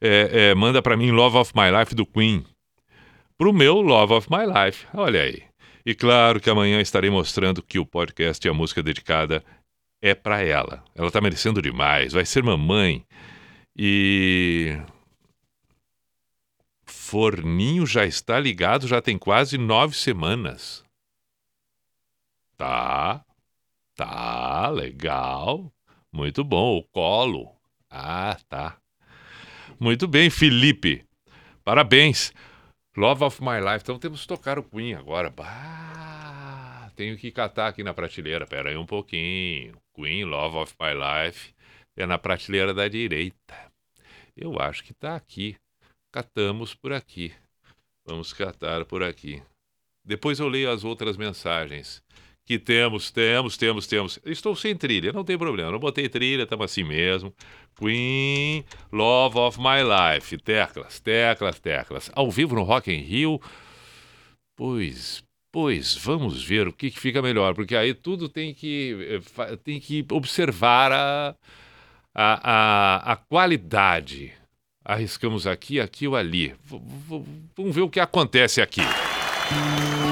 É, 0.00 0.50
é, 0.50 0.54
manda 0.54 0.80
para 0.82 0.96
mim 0.96 1.10
Love 1.10 1.36
of 1.36 1.52
My 1.54 1.70
Life 1.78 1.94
do 1.94 2.06
Queen. 2.06 2.44
Pro 3.36 3.52
meu 3.52 3.80
Love 3.80 4.14
of 4.14 4.28
My 4.30 4.46
Life. 4.46 4.86
Olha 4.94 5.20
aí. 5.20 5.51
E 5.84 5.94
claro 5.94 6.40
que 6.40 6.48
amanhã 6.48 6.80
estarei 6.80 7.10
mostrando 7.10 7.62
que 7.62 7.78
o 7.78 7.86
podcast 7.86 8.46
e 8.46 8.50
a 8.50 8.54
música 8.54 8.82
dedicada 8.82 9.44
é 10.00 10.14
para 10.14 10.42
ela. 10.42 10.84
Ela 10.94 11.10
tá 11.10 11.20
merecendo 11.20 11.60
demais, 11.60 12.12
vai 12.12 12.24
ser 12.24 12.42
mamãe. 12.42 13.04
E 13.76 14.78
Forninho 16.84 17.86
já 17.86 18.06
está 18.06 18.38
ligado, 18.38 18.86
já 18.86 19.00
tem 19.02 19.18
quase 19.18 19.58
nove 19.58 19.94
semanas. 19.94 20.84
Tá, 22.56 23.24
tá, 23.94 24.68
legal. 24.68 25.72
Muito 26.12 26.44
bom, 26.44 26.78
o 26.78 26.82
colo. 26.84 27.50
Ah, 27.90 28.36
tá. 28.48 28.78
Muito 29.80 30.06
bem, 30.06 30.30
Felipe. 30.30 31.04
Parabéns. 31.64 32.32
Love 32.96 33.24
of 33.24 33.42
My 33.42 33.58
Life. 33.58 33.82
Então 33.82 33.98
temos 33.98 34.22
que 34.22 34.28
tocar 34.28 34.58
o 34.58 34.62
Queen 34.62 34.94
agora. 34.94 35.30
Bah, 35.30 36.90
tenho 36.94 37.16
que 37.16 37.30
catar 37.30 37.68
aqui 37.68 37.82
na 37.82 37.94
prateleira. 37.94 38.46
Pera 38.46 38.70
aí 38.70 38.76
um 38.76 38.84
pouquinho. 38.84 39.76
Queen, 39.94 40.24
Love 40.24 40.56
of 40.58 40.74
My 40.78 40.92
Life. 40.92 41.54
É 41.96 42.04
na 42.04 42.18
prateleira 42.18 42.74
da 42.74 42.88
direita. 42.88 43.72
Eu 44.36 44.60
acho 44.60 44.84
que 44.84 44.92
tá 44.92 45.16
aqui. 45.16 45.56
Catamos 46.10 46.74
por 46.74 46.92
aqui. 46.92 47.32
Vamos 48.04 48.32
catar 48.32 48.84
por 48.84 49.02
aqui. 49.02 49.42
Depois 50.04 50.38
eu 50.38 50.48
leio 50.48 50.70
as 50.70 50.84
outras 50.84 51.16
mensagens. 51.16 52.02
Que 52.44 52.58
temos, 52.58 53.10
temos, 53.12 53.56
temos, 53.56 53.86
temos. 53.86 54.18
Estou 54.26 54.56
sem 54.56 54.74
trilha, 54.76 55.12
não 55.12 55.22
tem 55.22 55.38
problema. 55.38 55.70
Não 55.70 55.78
botei 55.78 56.08
trilha, 56.08 56.42
estamos 56.42 56.64
assim 56.64 56.82
mesmo. 56.82 57.32
Queen, 57.78 58.64
Love 58.92 59.38
of 59.38 59.58
My 59.60 59.78
Life. 59.82 60.36
Teclas, 60.38 60.98
teclas, 60.98 61.60
teclas. 61.60 62.10
Ao 62.12 62.28
vivo 62.30 62.56
no 62.56 62.64
Rock 62.64 62.92
in 62.92 63.00
Rio. 63.00 63.40
Pois, 64.56 65.22
pois, 65.52 65.94
vamos 65.94 66.42
ver 66.42 66.66
o 66.66 66.72
que, 66.72 66.90
fica 66.90 67.22
melhor. 67.22 67.54
Porque 67.54 67.76
aí 67.76 67.94
tudo 67.94 68.28
tem 68.28 68.52
que, 68.52 69.20
eh, 69.38 69.56
tem 69.62 69.78
que 69.78 70.04
observar 70.10 70.90
a, 70.90 71.36
a, 72.12 72.50
a, 72.52 73.12
a 73.12 73.16
qualidade. 73.16 74.32
Arriscamos 74.84 75.46
aqui, 75.46 75.78
aqui 75.78 76.08
ou 76.08 76.16
ali. 76.16 76.56
V- 76.64 77.22
vamos 77.56 77.72
ver 77.74 77.82
o 77.82 77.88
que 77.88 78.00
acontece 78.00 78.60
aqui. 78.60 78.80
Love 78.80 80.11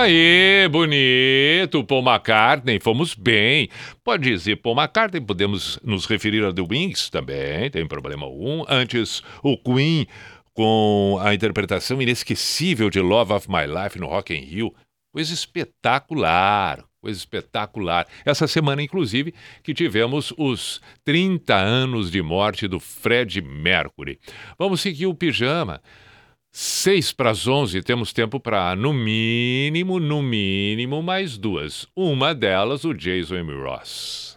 Aí, 0.00 0.68
bonito, 0.68 1.82
Paul 1.82 2.04
McCartney, 2.04 2.78
fomos 2.78 3.16
bem. 3.16 3.68
Pode 4.04 4.30
dizer 4.30 4.54
Paul 4.54 4.76
McCartney, 4.76 5.20
podemos 5.20 5.76
nos 5.82 6.06
referir 6.06 6.44
a 6.44 6.52
The 6.52 6.62
Wings 6.62 7.10
também, 7.10 7.68
tem 7.68 7.84
problema 7.84 8.24
algum. 8.24 8.64
Antes, 8.68 9.24
o 9.42 9.58
Queen 9.58 10.06
com 10.54 11.18
a 11.20 11.34
interpretação 11.34 12.00
inesquecível 12.00 12.90
de 12.90 13.00
Love 13.00 13.32
of 13.32 13.48
My 13.50 13.66
Life 13.66 13.98
no 13.98 14.06
Rock 14.06 14.32
in 14.32 14.44
Rio. 14.44 14.72
Coisa 15.12 15.34
espetacular, 15.34 16.84
coisa 17.00 17.18
espetacular. 17.18 18.06
Essa 18.24 18.46
semana, 18.46 18.80
inclusive, 18.80 19.34
que 19.64 19.74
tivemos 19.74 20.32
os 20.38 20.80
30 21.04 21.56
anos 21.56 22.08
de 22.08 22.22
morte 22.22 22.68
do 22.68 22.78
Fred 22.78 23.42
Mercury. 23.42 24.20
Vamos 24.56 24.80
seguir 24.80 25.06
o 25.06 25.14
pijama. 25.14 25.82
Seis 26.50 27.12
para 27.12 27.30
as 27.30 27.46
onze, 27.46 27.82
temos 27.82 28.12
tempo 28.12 28.40
para, 28.40 28.74
no 28.74 28.92
mínimo, 28.92 30.00
no 30.00 30.22
mínimo, 30.22 31.02
mais 31.02 31.36
duas. 31.36 31.86
Uma 31.94 32.34
delas, 32.34 32.84
o 32.84 32.94
Jason 32.94 33.36
M. 33.36 33.52
Ross. 33.52 34.34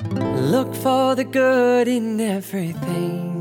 Look 0.51 0.75
for 0.75 1.15
the 1.15 1.23
good 1.23 1.89
in 1.89 2.19
everything. 2.19 3.31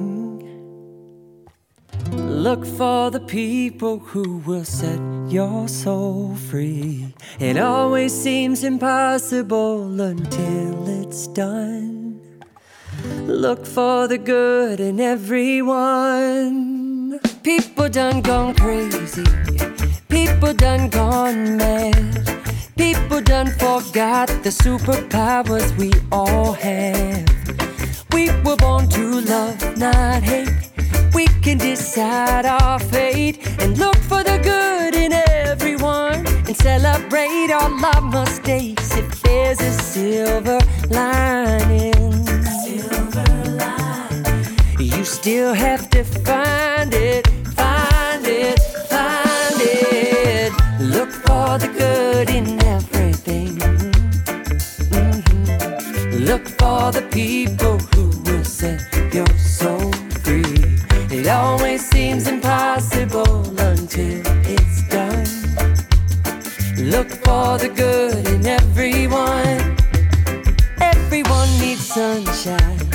Look 2.13 2.65
for 2.65 3.11
the 3.11 3.21
people 3.21 3.99
who 3.99 4.39
will 4.47 4.65
set 4.65 4.99
your 5.29 5.69
soul 5.69 6.35
free. 6.51 7.13
It 7.39 7.59
always 7.59 8.13
seems 8.13 8.65
impossible 8.65 10.01
until 10.01 10.89
it's 11.03 11.27
done. 11.29 12.21
Look 13.27 13.67
for 13.67 14.09
the 14.09 14.19
good 14.19 14.81
in 14.81 15.01
everyone. 15.01 16.80
People 17.43 17.89
done 17.89 18.21
gone 18.21 18.55
crazy. 18.55 19.25
People 20.11 20.53
done 20.53 20.91
gone 20.91 21.57
mad. 21.57 21.95
People 22.77 23.23
done 23.23 23.47
forgot 23.53 24.29
the 24.43 24.51
superpowers 24.51 25.75
we 25.79 25.91
all 26.13 26.53
have. 26.53 27.27
We 28.13 28.31
were 28.45 28.57
born 28.57 28.91
to 28.91 29.21
love, 29.23 29.79
not 29.79 30.23
hate. 30.23 30.53
We 31.15 31.29
can 31.43 31.57
decide 31.57 32.45
our 32.45 32.79
fate 32.79 33.39
and 33.59 33.79
look 33.79 33.97
for 33.97 34.23
the 34.23 34.39
good 34.43 34.95
in 34.95 35.15
everyone 35.15 36.27
and 36.47 36.57
celebrate 36.57 37.51
all 37.53 37.73
our 37.87 38.03
mistakes 38.03 38.95
if 38.99 39.23
there's 39.23 39.61
a 39.61 39.73
silver 39.73 40.59
lining. 40.91 42.27
Silver 42.65 43.25
lining. 43.25 43.60
Still 45.11 45.53
have 45.53 45.91
to 45.91 46.05
find 46.05 46.95
it, 46.95 47.27
find 47.57 48.25
it, 48.25 48.59
find 48.89 49.61
it. 49.61 50.53
Look 50.81 51.11
for 51.11 51.59
the 51.59 51.69
good 51.77 52.31
in 52.31 52.47
everything. 52.65 53.59
Mhm. 54.95 56.27
Look 56.29 56.47
for 56.61 56.93
the 56.93 57.03
people 57.11 57.79
who 57.93 58.05
will 58.25 58.45
set 58.45 58.81
your 59.13 59.33
soul 59.37 59.93
free. 60.23 60.79
It 61.11 61.27
always 61.27 61.83
seems 61.91 62.29
impossible 62.29 63.43
until 63.59 64.23
it's 64.55 64.83
done. 64.97 65.27
Look 66.95 67.11
for 67.25 67.59
the 67.59 67.71
good 67.83 68.29
in 68.29 68.47
everyone. 68.47 69.77
Everyone 70.81 71.51
needs 71.59 71.85
sunshine. 71.95 72.90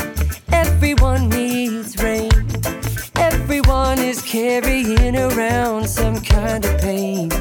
Everyone 0.76 1.30
needs 1.30 1.96
rain. 2.04 2.30
Everyone 3.16 3.98
is 3.98 4.22
carrying 4.22 5.16
around 5.16 5.88
some 5.88 6.20
kind 6.22 6.66
of 6.66 6.82
pain. 6.82 7.32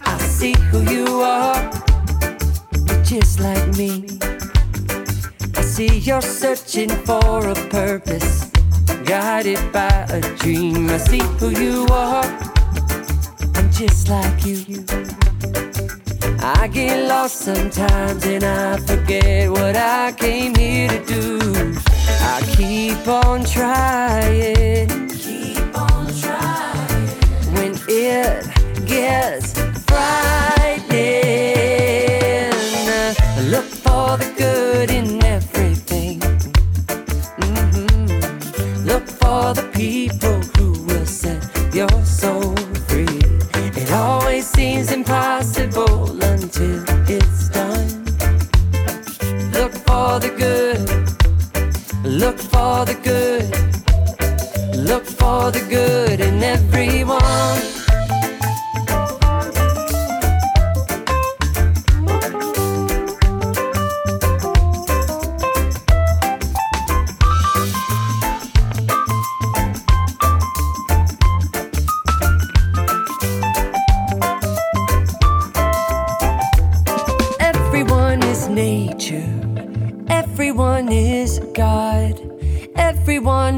I 0.00 0.16
see 0.18 0.54
who 0.70 0.80
you 0.90 1.20
are. 1.20 1.62
You're 2.88 3.04
just 3.04 3.38
like 3.38 3.66
me. 3.76 4.06
I 5.56 5.60
see 5.60 5.98
you're 5.98 6.22
searching 6.22 6.88
for 6.88 7.46
a 7.46 7.54
purpose, 7.68 8.50
guided 9.04 9.70
by 9.70 10.06
a 10.08 10.22
dream. 10.36 10.88
I 10.88 10.96
see 10.96 11.22
who 11.38 11.50
you 11.50 11.86
are. 11.90 12.24
I'm 13.56 13.70
just 13.70 14.08
like 14.08 14.46
you. 14.46 14.86
I 16.40 16.66
get 16.68 17.06
lost 17.08 17.40
sometimes 17.40 18.24
and 18.24 18.42
I 18.42 18.78
forget 18.78 19.50
what 19.50 19.76
I 19.76 20.12
came 20.12 20.54
here 20.54 20.88
to 20.88 21.04
do. 21.04 21.91
I 22.08 22.40
keep 22.56 23.06
on 23.08 23.44
trying. 23.44 24.88
Keep 25.08 25.78
on 25.78 26.06
trying. 26.20 27.08
When 27.54 27.72
it 27.88 28.46
gets 28.86 29.52
frightening, 29.86 30.90
look 33.50 33.64
for 33.84 34.16
the 34.16 34.32
good 34.36 34.90
in 34.90 35.24
everything. 35.24 36.20
Mhm. 37.40 38.86
Look 38.86 39.06
for 39.20 39.54
the 39.54 39.66
people 39.72 40.40
who 40.56 40.68
will 40.86 41.06
set 41.06 41.42
your 41.72 42.04
soul 42.04 42.54
free. 42.88 43.20
It 43.80 43.90
always 43.92 44.46
seems 44.46 44.90
impossible 44.90 46.20
until 46.22 46.82
it's 47.08 47.48
done. 47.48 48.04
Look 49.52 49.72
for 49.86 50.18
the 50.20 50.30
good. 50.38 50.61
Look 52.12 52.38
for 52.38 52.84
the 52.84 52.94
good. 53.02 53.48
Look 54.76 55.06
for 55.06 55.50
the 55.50 55.66
good 55.70 56.20
in 56.20 56.42
everyone. 56.42 56.71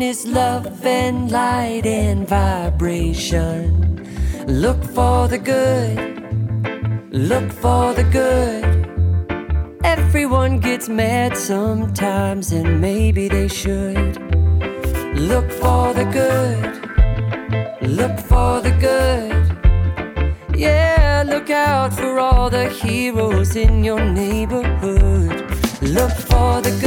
Is 0.04 0.26
love 0.26 0.84
and 0.84 1.30
light 1.30 1.86
and 1.86 2.28
vibration. 2.28 3.58
Look 4.46 4.82
for 4.84 5.28
the 5.28 5.38
good. 5.38 5.98
Look 7.10 7.50
for 7.50 7.94
the 7.94 8.04
good. 8.20 8.64
Everyone 9.82 10.60
gets 10.60 10.88
mad 10.88 11.36
sometimes, 11.36 12.52
and 12.52 12.80
maybe 12.80 13.28
they 13.28 13.48
should. 13.48 14.14
Look 15.30 15.50
for 15.62 15.94
the 15.94 16.06
good. 16.20 16.72
Look 17.98 18.18
for 18.30 18.60
the 18.60 18.74
good. 18.88 19.32
Yeah, 20.56 21.24
look 21.26 21.48
out 21.50 21.92
for 21.94 22.18
all 22.18 22.50
the 22.50 22.68
heroes 22.68 23.56
in 23.56 23.82
your 23.82 24.04
neighborhood. 24.04 25.36
Look 25.80 26.12
for 26.30 26.60
the 26.60 26.74
good. 26.80 26.83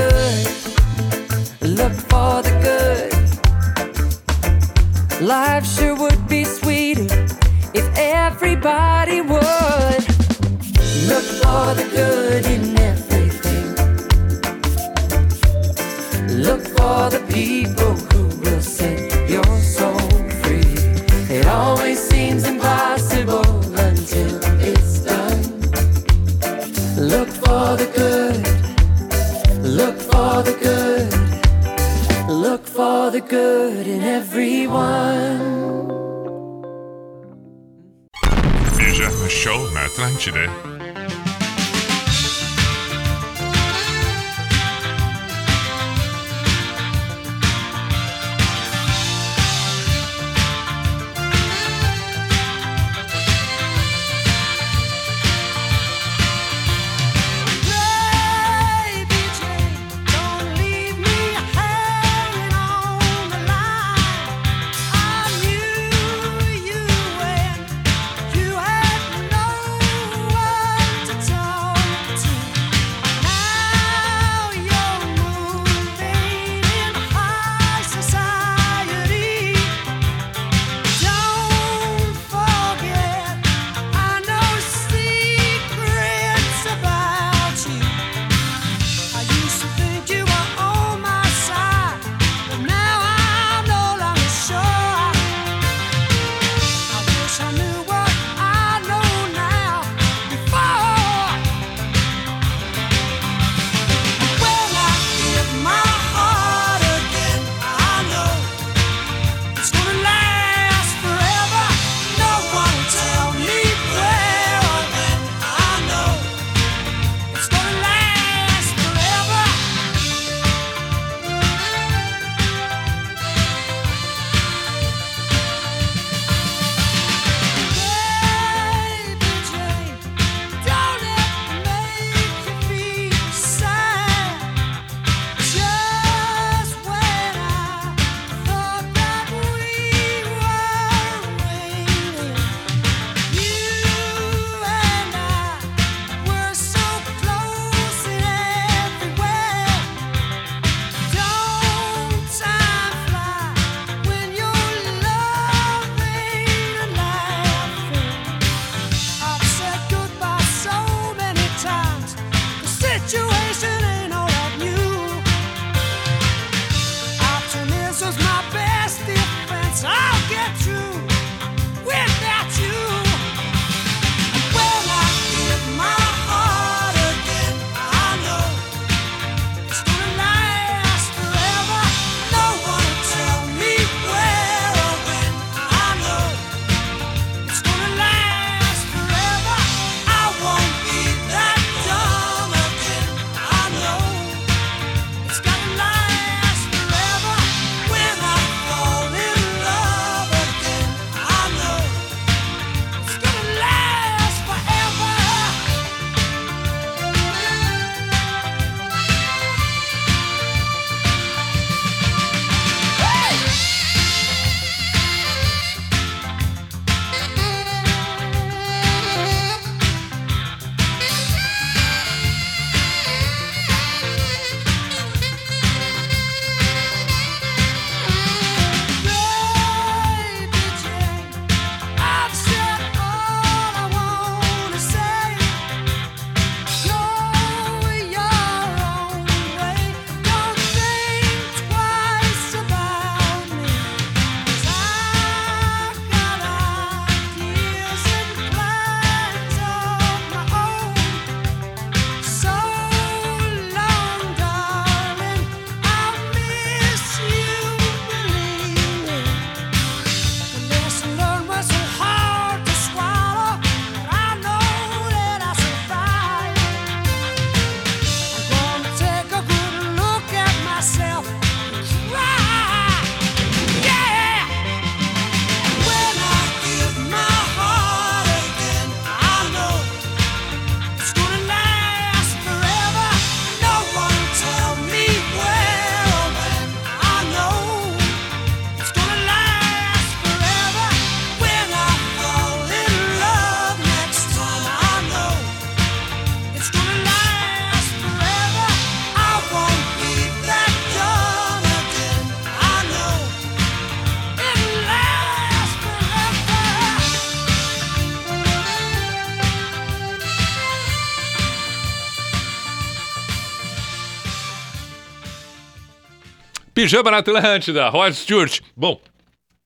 Pijama 316.87 317.11
na 317.11 317.17
Atlântida, 317.17 317.89
Rod 317.89 318.13
Stewart. 318.13 318.61
Bom, 318.73 318.97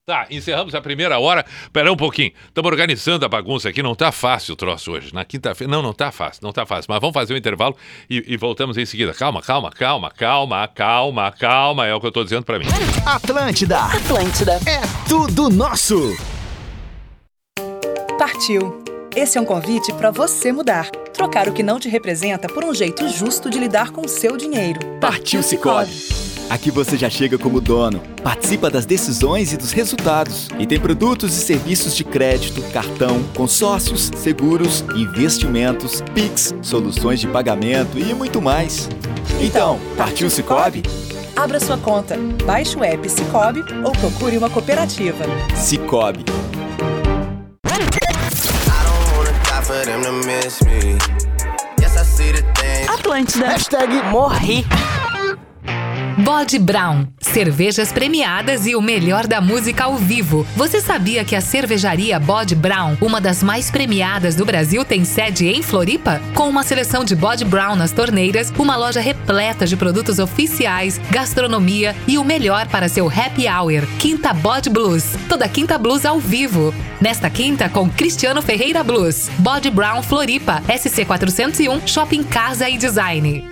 tá, 0.04 0.26
encerramos 0.28 0.74
a 0.74 0.80
primeira 0.80 1.20
hora. 1.20 1.46
Pera 1.72 1.92
um 1.92 1.96
pouquinho. 1.96 2.32
Estamos 2.48 2.68
organizando 2.68 3.24
a 3.24 3.28
bagunça 3.28 3.68
aqui. 3.68 3.80
Não 3.80 3.94
tá 3.94 4.10
fácil 4.10 4.54
o 4.54 4.56
troço 4.56 4.90
hoje. 4.90 5.14
Na 5.14 5.24
quinta-feira. 5.24 5.70
Não, 5.70 5.80
não 5.80 5.92
tá 5.92 6.10
fácil. 6.10 6.40
Não 6.42 6.50
tá 6.50 6.66
fácil. 6.66 6.86
Mas 6.88 7.00
vamos 7.00 7.14
fazer 7.14 7.32
um 7.32 7.36
intervalo 7.36 7.76
e, 8.10 8.24
e 8.26 8.36
voltamos 8.36 8.76
em 8.76 8.84
seguida. 8.84 9.14
Calma, 9.14 9.40
calma, 9.40 9.70
calma, 9.70 10.10
calma, 10.10 10.66
calma, 10.66 11.30
calma. 11.30 11.86
É 11.86 11.94
o 11.94 12.00
que 12.00 12.08
eu 12.08 12.10
tô 12.10 12.24
dizendo 12.24 12.42
pra 12.42 12.58
mim. 12.58 12.66
Atlântida. 13.06 13.78
Atlântida. 13.78 14.54
É 14.66 14.80
tudo 15.08 15.48
nosso. 15.48 16.16
Partiu. 18.18 18.82
Esse 19.14 19.38
é 19.38 19.40
um 19.40 19.44
convite 19.44 19.92
para 19.92 20.10
você 20.10 20.50
mudar. 20.50 20.90
Trocar 21.14 21.46
o 21.46 21.52
que 21.52 21.62
não 21.62 21.78
te 21.78 21.88
representa 21.88 22.48
por 22.48 22.64
um 22.64 22.74
jeito 22.74 23.08
justo 23.10 23.48
de 23.48 23.60
lidar 23.60 23.92
com 23.92 24.00
o 24.00 24.08
seu 24.08 24.36
dinheiro. 24.36 24.80
Partiu 25.00 25.40
Cicobi. 25.40 26.31
Aqui 26.52 26.70
você 26.70 26.98
já 26.98 27.08
chega 27.08 27.38
como 27.38 27.62
dono, 27.62 27.98
participa 28.22 28.68
das 28.68 28.84
decisões 28.84 29.54
e 29.54 29.56
dos 29.56 29.72
resultados 29.72 30.48
e 30.58 30.66
tem 30.66 30.78
produtos 30.78 31.34
e 31.34 31.40
serviços 31.40 31.96
de 31.96 32.04
crédito, 32.04 32.60
cartão, 32.74 33.22
consórcios, 33.34 34.10
seguros, 34.14 34.84
investimentos, 34.94 36.02
Pix, 36.14 36.54
soluções 36.60 37.20
de 37.20 37.26
pagamento 37.26 37.98
e 37.98 38.12
muito 38.12 38.42
mais. 38.42 38.86
Então, 39.40 39.80
partiu 39.96 40.28
Cicobi? 40.28 40.82
Abra 41.34 41.58
sua 41.58 41.78
conta, 41.78 42.18
baixe 42.44 42.76
o 42.76 42.84
app 42.84 43.08
Cicobi 43.08 43.64
ou 43.82 43.92
procure 43.92 44.36
uma 44.36 44.50
cooperativa. 44.50 45.24
Cicobi. 45.56 46.26
Atlântida. 52.88 53.46
Hashtag 53.46 54.02
morri. 54.10 54.66
Bode 56.18 56.58
Brown. 56.58 57.06
Cervejas 57.18 57.90
premiadas 57.90 58.66
e 58.66 58.76
o 58.76 58.82
melhor 58.82 59.26
da 59.26 59.40
música 59.40 59.84
ao 59.84 59.96
vivo. 59.96 60.46
Você 60.56 60.80
sabia 60.80 61.24
que 61.24 61.34
a 61.34 61.40
cervejaria 61.40 62.18
Bode 62.20 62.54
Brown, 62.54 62.96
uma 63.00 63.20
das 63.20 63.42
mais 63.42 63.70
premiadas 63.70 64.34
do 64.34 64.44
Brasil, 64.44 64.84
tem 64.84 65.04
sede 65.04 65.48
em 65.48 65.62
Floripa? 65.62 66.20
Com 66.34 66.48
uma 66.48 66.62
seleção 66.62 67.04
de 67.04 67.14
Bode 67.14 67.44
Brown 67.44 67.76
nas 67.76 67.92
torneiras, 67.92 68.52
uma 68.58 68.76
loja 68.76 69.00
repleta 69.00 69.66
de 69.66 69.76
produtos 69.76 70.18
oficiais, 70.18 71.00
gastronomia 71.10 71.96
e 72.06 72.18
o 72.18 72.24
melhor 72.24 72.66
para 72.68 72.88
seu 72.88 73.08
happy 73.08 73.48
hour. 73.48 73.86
Quinta 73.98 74.34
Bode 74.34 74.68
Blues. 74.68 75.16
Toda 75.28 75.48
quinta 75.48 75.78
blues 75.78 76.04
ao 76.04 76.18
vivo. 76.18 76.74
Nesta 77.00 77.30
quinta, 77.30 77.68
com 77.68 77.88
Cristiano 77.88 78.42
Ferreira 78.42 78.84
Blues. 78.84 79.30
Bode 79.38 79.70
Brown 79.70 80.02
Floripa, 80.02 80.62
SC 80.68 81.04
401, 81.04 81.86
Shopping 81.86 82.22
Casa 82.22 82.68
e 82.68 82.76
Design. 82.76 83.50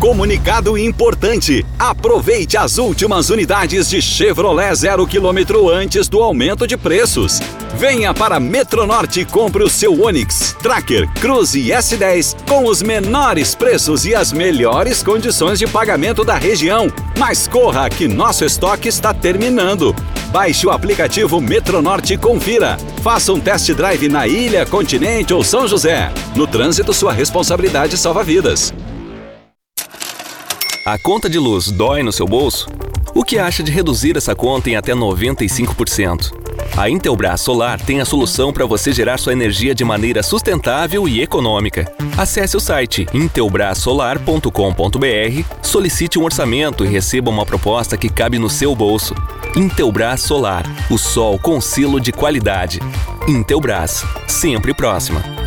Comunicado 0.00 0.76
importante: 0.76 1.64
aproveite 1.78 2.56
as 2.56 2.76
últimas 2.76 3.30
unidades 3.30 3.88
de 3.88 4.02
Chevrolet 4.02 4.74
zero 4.74 5.06
quilômetro 5.06 5.70
antes 5.70 6.06
do 6.06 6.22
aumento 6.22 6.66
de 6.66 6.76
preços. 6.76 7.40
Venha 7.76 8.12
para 8.12 8.38
Metronorte 8.38 9.20
e 9.20 9.24
compre 9.24 9.62
o 9.62 9.68
seu 9.68 10.02
Onix, 10.02 10.54
Tracker, 10.62 11.08
Cruze 11.14 11.60
e 11.60 11.70
S10 11.70 12.36
com 12.46 12.66
os 12.66 12.82
menores 12.82 13.54
preços 13.54 14.04
e 14.04 14.14
as 14.14 14.32
melhores 14.32 15.02
condições 15.02 15.58
de 15.58 15.66
pagamento 15.66 16.24
da 16.24 16.36
região. 16.36 16.92
Mas 17.18 17.48
corra 17.48 17.88
que 17.88 18.06
nosso 18.06 18.44
estoque 18.44 18.88
está 18.88 19.14
terminando. 19.14 19.94
Baixe 20.30 20.66
o 20.66 20.70
aplicativo 20.70 21.40
Metronorte 21.40 22.14
e 22.14 22.18
confira. 22.18 22.76
Faça 23.02 23.32
um 23.32 23.40
test 23.40 23.70
drive 23.72 24.08
na 24.08 24.26
ilha, 24.26 24.66
continente 24.66 25.32
ou 25.32 25.42
São 25.42 25.66
José. 25.66 26.12
No 26.34 26.46
trânsito, 26.46 26.92
sua 26.92 27.12
responsabilidade 27.12 27.96
salva 27.96 28.22
vidas. 28.22 28.74
A 30.86 30.96
conta 30.96 31.28
de 31.28 31.36
luz 31.36 31.68
dói 31.68 32.04
no 32.04 32.12
seu 32.12 32.28
bolso? 32.28 32.68
O 33.12 33.24
que 33.24 33.40
acha 33.40 33.60
de 33.60 33.72
reduzir 33.72 34.16
essa 34.16 34.36
conta 34.36 34.70
em 34.70 34.76
até 34.76 34.92
95%? 34.92 36.30
A 36.76 36.88
Intelbras 36.88 37.40
Solar 37.40 37.80
tem 37.80 38.00
a 38.00 38.04
solução 38.04 38.52
para 38.52 38.64
você 38.66 38.92
gerar 38.92 39.18
sua 39.18 39.32
energia 39.32 39.74
de 39.74 39.82
maneira 39.82 40.22
sustentável 40.22 41.08
e 41.08 41.20
econômica. 41.20 41.92
Acesse 42.16 42.56
o 42.56 42.60
site 42.60 43.04
intelbrasolar.com.br, 43.12 45.56
solicite 45.60 46.20
um 46.20 46.24
orçamento 46.24 46.84
e 46.84 46.88
receba 46.88 47.32
uma 47.32 47.44
proposta 47.44 47.96
que 47.96 48.08
cabe 48.08 48.38
no 48.38 48.48
seu 48.48 48.72
bolso. 48.72 49.12
Intelbras 49.56 50.20
Solar, 50.20 50.64
o 50.88 50.96
sol 50.96 51.36
com 51.36 51.60
selo 51.60 51.98
de 51.98 52.12
qualidade. 52.12 52.78
Intelbras, 53.26 54.04
sempre 54.28 54.72
próxima. 54.72 55.45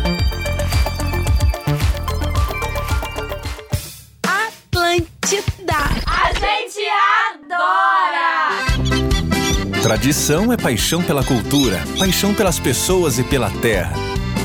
Tradição 10.00 10.50
é 10.50 10.56
paixão 10.56 11.02
pela 11.02 11.22
cultura, 11.22 11.78
paixão 11.98 12.32
pelas 12.32 12.58
pessoas 12.58 13.18
e 13.18 13.22
pela 13.22 13.50
terra. 13.50 13.92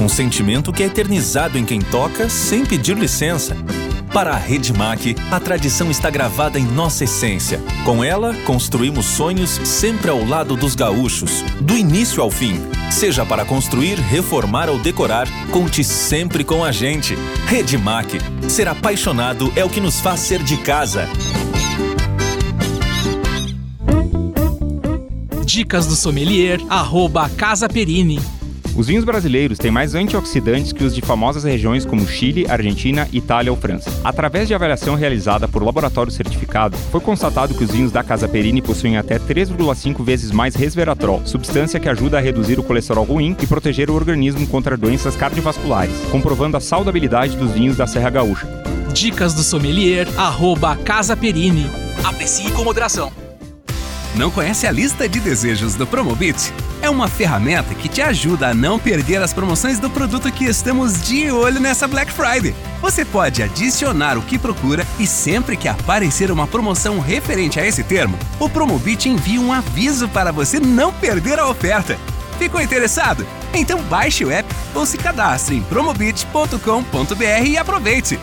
Um 0.01 0.09
sentimento 0.09 0.73
que 0.73 0.83
é 0.83 0.87
eternizado 0.87 1.57
em 1.57 1.63
quem 1.63 1.79
toca 1.79 2.27
sem 2.27 2.65
pedir 2.65 2.97
licença. 2.97 3.55
Para 4.13 4.31
a 4.31 4.37
Redmac, 4.37 5.15
a 5.31 5.39
tradição 5.39 5.89
está 5.89 6.09
gravada 6.09 6.59
em 6.59 6.65
nossa 6.65 7.05
essência. 7.05 7.61
Com 7.85 8.03
ela, 8.03 8.35
construímos 8.43 9.05
sonhos 9.05 9.51
sempre 9.63 10.11
ao 10.11 10.25
lado 10.25 10.57
dos 10.57 10.75
gaúchos, 10.75 11.41
do 11.61 11.77
início 11.77 12.21
ao 12.21 12.29
fim. 12.29 12.59
Seja 12.91 13.25
para 13.25 13.45
construir, 13.45 13.97
reformar 13.97 14.69
ou 14.69 14.77
decorar, 14.77 15.25
conte 15.51 15.85
sempre 15.85 16.43
com 16.43 16.65
a 16.65 16.71
gente. 16.73 17.17
Redmac. 17.47 18.19
Ser 18.49 18.67
apaixonado 18.67 19.53
é 19.55 19.63
o 19.63 19.69
que 19.69 19.79
nos 19.79 20.01
faz 20.01 20.19
ser 20.19 20.43
de 20.43 20.57
casa. 20.57 21.07
Dicas 25.55 25.87
do 25.87 25.95
sommelier, 25.95 26.59
arroba 26.69 27.29
Casa 27.29 27.69
Perini. 27.69 28.19
Os 28.75 28.87
vinhos 28.87 29.05
brasileiros 29.05 29.57
têm 29.57 29.71
mais 29.71 29.95
antioxidantes 29.95 30.73
que 30.73 30.83
os 30.83 30.93
de 30.93 31.01
famosas 31.01 31.45
regiões 31.45 31.85
como 31.85 32.05
Chile, 32.05 32.45
Argentina, 32.49 33.07
Itália 33.13 33.53
ou 33.53 33.57
França. 33.57 33.89
Através 34.03 34.49
de 34.49 34.53
avaliação 34.53 34.95
realizada 34.95 35.47
por 35.47 35.63
laboratório 35.63 36.11
certificado, 36.11 36.75
foi 36.91 36.99
constatado 36.99 37.53
que 37.53 37.63
os 37.63 37.71
vinhos 37.71 37.89
da 37.89 38.03
Casa 38.03 38.27
Perini 38.27 38.61
possuem 38.61 38.97
até 38.97 39.17
3,5 39.17 40.03
vezes 40.03 40.29
mais 40.29 40.55
resveratrol, 40.55 41.25
substância 41.25 41.79
que 41.79 41.87
ajuda 41.87 42.17
a 42.17 42.21
reduzir 42.21 42.59
o 42.59 42.63
colesterol 42.63 43.05
ruim 43.05 43.33
e 43.41 43.47
proteger 43.47 43.89
o 43.89 43.95
organismo 43.95 44.45
contra 44.47 44.75
doenças 44.75 45.15
cardiovasculares, 45.15 45.95
comprovando 46.11 46.57
a 46.57 46.59
saudabilidade 46.59 47.37
dos 47.37 47.51
vinhos 47.51 47.77
da 47.77 47.87
Serra 47.87 48.09
Gaúcha. 48.09 48.45
Dicas 48.93 49.33
do 49.33 49.41
sommelier, 49.41 50.05
arroba 50.17 50.75
Casa 50.75 51.15
Perini. 51.15 51.65
Aprecie 52.03 52.51
com 52.51 52.65
moderação. 52.65 53.09
Não 54.15 54.31
conhece 54.31 54.65
a 54.65 54.71
lista 54.71 55.09
de 55.09 55.19
desejos 55.19 55.75
do 55.75 55.85
Promobit? 55.85 56.53
É 56.81 56.89
uma 56.89 57.09
ferramenta 57.09 57.75
que 57.75 57.89
te 57.89 58.01
ajuda 58.01 58.47
a 58.47 58.53
não 58.53 58.79
perder 58.79 59.21
as 59.21 59.33
promoções 59.33 59.77
do 59.77 59.89
produto 59.89 60.31
que 60.31 60.45
estamos 60.45 61.01
de 61.01 61.29
olho 61.29 61.59
nessa 61.59 61.85
Black 61.85 62.13
Friday. 62.13 62.55
Você 62.81 63.03
pode 63.03 63.43
adicionar 63.43 64.17
o 64.17 64.21
que 64.21 64.39
procura 64.39 64.87
e 64.97 65.05
sempre 65.05 65.57
que 65.57 65.67
aparecer 65.67 66.31
uma 66.31 66.47
promoção 66.47 66.99
referente 66.99 67.59
a 67.59 67.67
esse 67.67 67.83
termo, 67.83 68.17
o 68.39 68.49
Promobit 68.49 69.09
envia 69.09 69.41
um 69.41 69.51
aviso 69.51 70.07
para 70.07 70.31
você 70.31 70.61
não 70.61 70.93
perder 70.93 71.37
a 71.37 71.49
oferta. 71.49 71.97
Ficou 72.39 72.61
interessado? 72.61 73.27
Então 73.53 73.81
baixe 73.83 74.23
o 74.23 74.31
app 74.31 74.47
ou 74.73 74.85
se 74.85 74.97
cadastre 74.97 75.57
em 75.57 75.61
promobit.com.br 75.63 77.45
e 77.45 77.57
aproveite. 77.57 78.17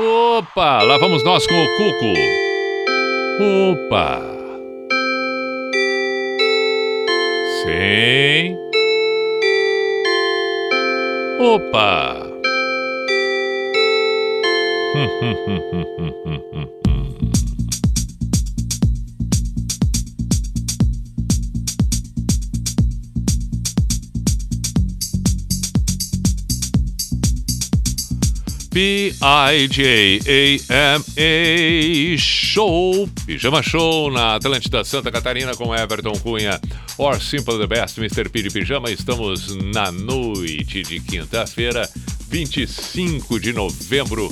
Opa, 0.00 0.80
lá 0.82 0.96
vamos 0.96 1.24
nós 1.24 1.44
com 1.44 1.54
o 1.60 1.76
Cuco. 1.76 2.14
Opa. 3.72 4.22
Sim. 7.64 8.56
Opa. 11.40 12.14
P-I-J-A-M-A 28.78 29.18
Show, 32.16 33.08
Pijama 33.26 33.60
Show 33.60 34.08
na 34.08 34.36
Atlântida 34.36 34.84
Santa 34.84 35.10
Catarina 35.10 35.52
com 35.56 35.74
Everton 35.74 36.12
Cunha, 36.12 36.60
or 36.96 37.20
Simple 37.20 37.58
the 37.58 37.66
Best, 37.66 37.98
Mr. 37.98 38.28
P 38.28 38.40
de 38.40 38.50
Pijama. 38.50 38.88
Estamos 38.88 39.48
na 39.56 39.90
noite 39.90 40.84
de 40.84 41.00
quinta-feira, 41.00 41.90
25 42.28 43.40
de 43.40 43.52
novembro 43.52 44.28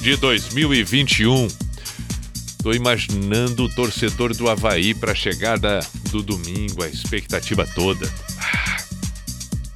de 0.00 0.16
2021. 0.16 1.46
Tô 2.64 2.72
imaginando 2.72 3.66
o 3.66 3.68
torcedor 3.68 4.34
do 4.34 4.48
Havaí 4.48 4.94
para 4.94 5.12
a 5.12 5.14
chegada 5.14 5.78
do 6.10 6.24
domingo, 6.24 6.82
a 6.82 6.88
expectativa 6.88 7.64
toda. 7.72 8.12
Ah, 8.40 8.78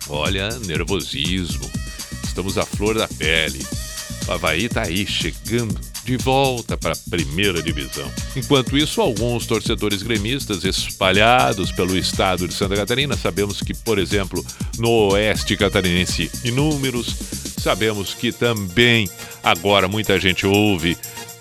Olha, 0.08 0.48
nervosismo. 0.66 1.70
Estamos 2.24 2.58
à 2.58 2.66
flor 2.66 2.98
da 2.98 3.06
pele. 3.06 3.64
O 4.31 4.33
Havaí 4.33 4.68
tá 4.68 4.83
aí, 4.83 5.05
chegando 5.05 5.76
de 6.05 6.16
volta 6.16 6.76
para 6.76 6.93
a 6.93 7.11
primeira 7.11 7.61
divisão. 7.61 8.09
Enquanto 8.37 8.78
isso, 8.78 9.01
alguns 9.01 9.45
torcedores 9.45 10.05
gremistas 10.05 10.62
espalhados 10.62 11.72
pelo 11.72 11.99
estado 11.99 12.47
de 12.47 12.55
Santa 12.55 12.76
Catarina, 12.76 13.16
sabemos 13.16 13.61
que, 13.61 13.74
por 13.74 13.99
exemplo, 13.99 14.47
no 14.78 14.89
oeste 15.11 15.57
catarinense, 15.57 16.31
inúmeros, 16.45 17.12
sabemos 17.59 18.14
que 18.14 18.31
também 18.31 19.11
agora 19.43 19.89
muita 19.89 20.18
gente 20.20 20.47
ouve 20.47 20.97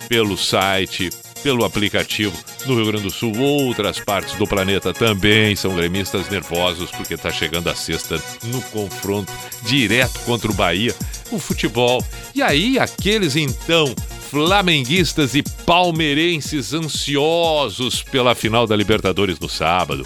pelo 0.08 0.36
site, 0.36 1.12
pelo 1.44 1.64
aplicativo 1.64 2.36
no 2.66 2.76
Rio 2.76 2.88
Grande 2.88 3.04
do 3.04 3.12
Sul, 3.12 3.38
outras 3.38 4.00
partes 4.00 4.36
do 4.36 4.48
planeta 4.48 4.94
também 4.94 5.56
são 5.56 5.76
gremistas 5.76 6.28
nervosos 6.30 6.92
porque 6.92 7.14
está 7.14 7.32
chegando 7.32 7.70
a 7.70 7.76
sexta 7.76 8.22
no 8.46 8.62
confronto 8.64 9.32
direto 9.64 10.20
contra 10.22 10.52
o 10.52 10.54
Bahia, 10.54 10.94
o 11.32 11.40
futebol. 11.40 12.04
E 12.34 12.42
aí, 12.42 12.78
aqueles 12.78 13.36
então 13.36 13.94
flamenguistas 14.30 15.34
e 15.34 15.42
palmeirenses 15.66 16.74
ansiosos 16.74 18.04
pela 18.04 18.36
final 18.36 18.68
da 18.68 18.76
Libertadores 18.76 19.40
no 19.40 19.50
sábado. 19.50 20.06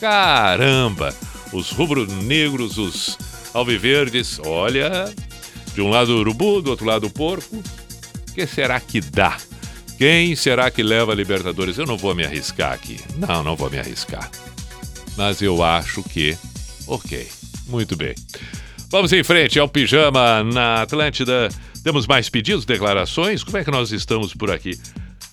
Caramba! 0.00 1.14
Os 1.52 1.70
rubro-negros, 1.70 2.78
os 2.78 3.18
alviverdes, 3.54 4.40
olha, 4.44 5.14
de 5.74 5.80
um 5.80 5.90
lado 5.90 6.12
o 6.16 6.18
urubu, 6.18 6.60
do 6.60 6.70
outro 6.70 6.86
lado 6.86 7.06
o 7.06 7.10
porco. 7.10 7.56
O 7.56 8.34
que 8.34 8.46
será 8.46 8.80
que 8.80 9.00
dá? 9.00 9.36
Quem 9.98 10.34
será 10.34 10.70
que 10.70 10.82
leva 10.82 11.12
a 11.12 11.14
Libertadores? 11.14 11.78
Eu 11.78 11.86
não 11.86 11.96
vou 11.96 12.14
me 12.14 12.24
arriscar 12.24 12.72
aqui. 12.72 12.98
Não, 13.16 13.42
não 13.44 13.54
vou 13.54 13.70
me 13.70 13.78
arriscar. 13.78 14.28
Mas 15.16 15.40
eu 15.40 15.62
acho 15.62 16.02
que. 16.02 16.36
Ok, 16.86 17.28
muito 17.68 17.94
bem. 17.94 18.14
Vamos 18.92 19.10
em 19.10 19.24
frente 19.24 19.58
ao 19.58 19.66
pijama 19.66 20.44
na 20.44 20.82
Atlântida. 20.82 21.48
Temos 21.82 22.06
mais 22.06 22.28
pedidos, 22.28 22.66
declarações? 22.66 23.42
Como 23.42 23.56
é 23.56 23.64
que 23.64 23.70
nós 23.70 23.90
estamos 23.90 24.34
por 24.34 24.50
aqui? 24.50 24.78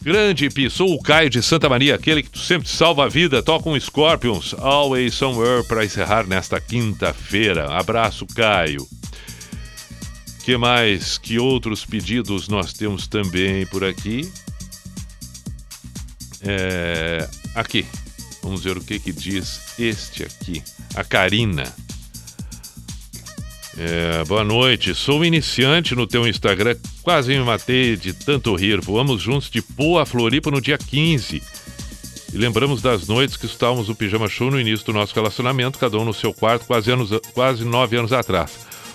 Grande 0.01 0.49
Pi, 0.49 0.69
sou 0.69 0.93
o 0.93 1.03
Caio 1.03 1.29
de 1.29 1.43
Santa 1.43 1.67
Maria, 1.67 1.95
aquele 1.95 2.23
que 2.23 2.39
sempre 2.39 2.69
salva 2.69 3.03
a 3.03 3.09
vida. 3.09 3.43
Toca 3.43 3.67
um 3.67 3.77
Scorpions, 3.77 4.55
Always 4.57 5.13
Somewhere, 5.13 5.67
para 5.67 5.83
encerrar 5.83 6.25
nesta 6.25 6.61
quinta-feira. 6.61 7.69
Abraço, 7.77 8.25
Caio. 8.27 8.87
Que 10.45 10.55
mais? 10.55 11.17
Que 11.17 11.37
outros 11.37 11.83
pedidos 11.83 12.47
nós 12.47 12.71
temos 12.71 13.07
também 13.07 13.65
por 13.65 13.83
aqui? 13.83 14.31
É, 16.41 17.27
aqui. 17.53 17.85
Vamos 18.41 18.63
ver 18.63 18.77
o 18.77 18.81
que, 18.81 18.97
que 18.97 19.11
diz 19.11 19.77
este 19.77 20.23
aqui. 20.23 20.63
A 20.95 21.03
Karina. 21.03 21.65
É, 23.81 24.25
boa 24.25 24.43
noite. 24.43 24.93
Sou 24.93 25.23
iniciante 25.23 25.95
no 25.95 26.05
teu 26.05 26.27
Instagram. 26.27 26.75
Quase 27.01 27.31
me 27.31 27.39
matei 27.39 27.95
de 27.95 28.11
tanto 28.11 28.53
rir. 28.53 28.81
Voamos 28.81 29.21
juntos 29.21 29.49
de 29.49 29.61
Poa 29.61 30.03
a 30.03 30.05
Floripa 30.05 30.51
no 30.51 30.59
dia 30.59 30.77
15. 30.77 31.41
E 32.33 32.37
lembramos 32.37 32.81
das 32.81 33.07
noites 33.07 33.37
que 33.37 33.45
estávamos 33.45 33.87
no 33.87 33.95
Pijama 33.95 34.27
Show 34.27 34.51
no 34.51 34.59
início 34.59 34.85
do 34.85 34.91
nosso 34.91 35.15
relacionamento, 35.15 35.79
cada 35.79 35.97
um 35.97 36.03
no 36.03 36.13
seu 36.13 36.33
quarto, 36.33 36.65
quase, 36.65 36.91
anos, 36.91 37.09
quase 37.33 37.63
nove 37.63 37.95
anos 37.95 38.11
atrás. 38.11 38.51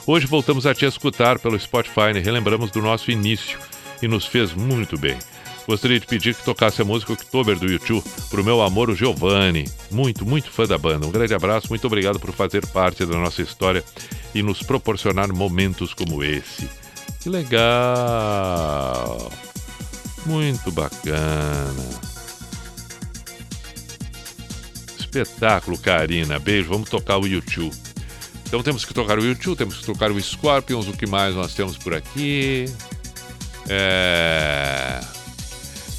Hoje 0.07 0.27
voltamos 0.27 0.67
a 0.67 0.75
te 0.75 0.85
escutar 0.85 1.39
pelo 1.39 1.59
Spotify 1.59 2.13
e 2.15 2.21
relembramos 2.21 2.71
do 2.71 2.83
nosso 2.83 3.11
início 3.11 3.59
e 4.03 4.07
nos 4.07 4.27
fez 4.27 4.53
muito 4.53 4.99
bem. 4.99 5.17
Gostaria 5.67 5.99
de 5.99 6.07
pedir 6.07 6.35
que 6.35 6.45
tocasse 6.45 6.83
a 6.83 6.85
música 6.85 7.15
October 7.15 7.59
do 7.59 7.71
YouTube 7.71 8.05
pro 8.29 8.45
meu 8.45 8.61
amor, 8.61 8.91
o 8.91 8.95
Giovanni. 8.95 9.65
Muito, 9.91 10.27
muito 10.27 10.51
fã 10.51 10.67
da 10.67 10.77
banda. 10.77 11.07
Um 11.07 11.11
grande 11.11 11.33
abraço, 11.35 11.69
muito 11.71 11.87
obrigado 11.87 12.21
por 12.21 12.33
fazer 12.33 12.67
parte 12.67 13.07
da 13.07 13.17
nossa 13.17 13.41
história 13.41 13.83
e 14.35 14.43
nos 14.43 14.63
proporcionar 14.63 15.33
momentos 15.33 15.95
como 15.95 16.23
esse. 16.23 16.69
Que 17.21 17.31
legal! 17.31 17.63
Muito 20.27 20.71
bacana. 20.71 21.89
Espetáculo, 24.99 25.79
Karina. 25.79 26.39
Beijo, 26.39 26.69
vamos 26.69 26.91
tocar 26.91 27.19
o 27.19 27.27
YouTube. 27.27 27.75
Então 28.47 28.63
temos 28.63 28.85
que 28.85 28.93
tocar 28.93 29.19
o 29.19 29.25
YouTube, 29.25 29.57
temos 29.57 29.79
que 29.79 29.87
tocar 29.87 30.11
o 30.11 30.21
Scorpions, 30.21 30.87
o 30.87 30.93
que 30.93 31.07
mais 31.07 31.35
nós 31.35 31.55
temos 31.55 31.79
por 31.79 31.95
aqui? 31.95 32.67
É... 33.69 35.01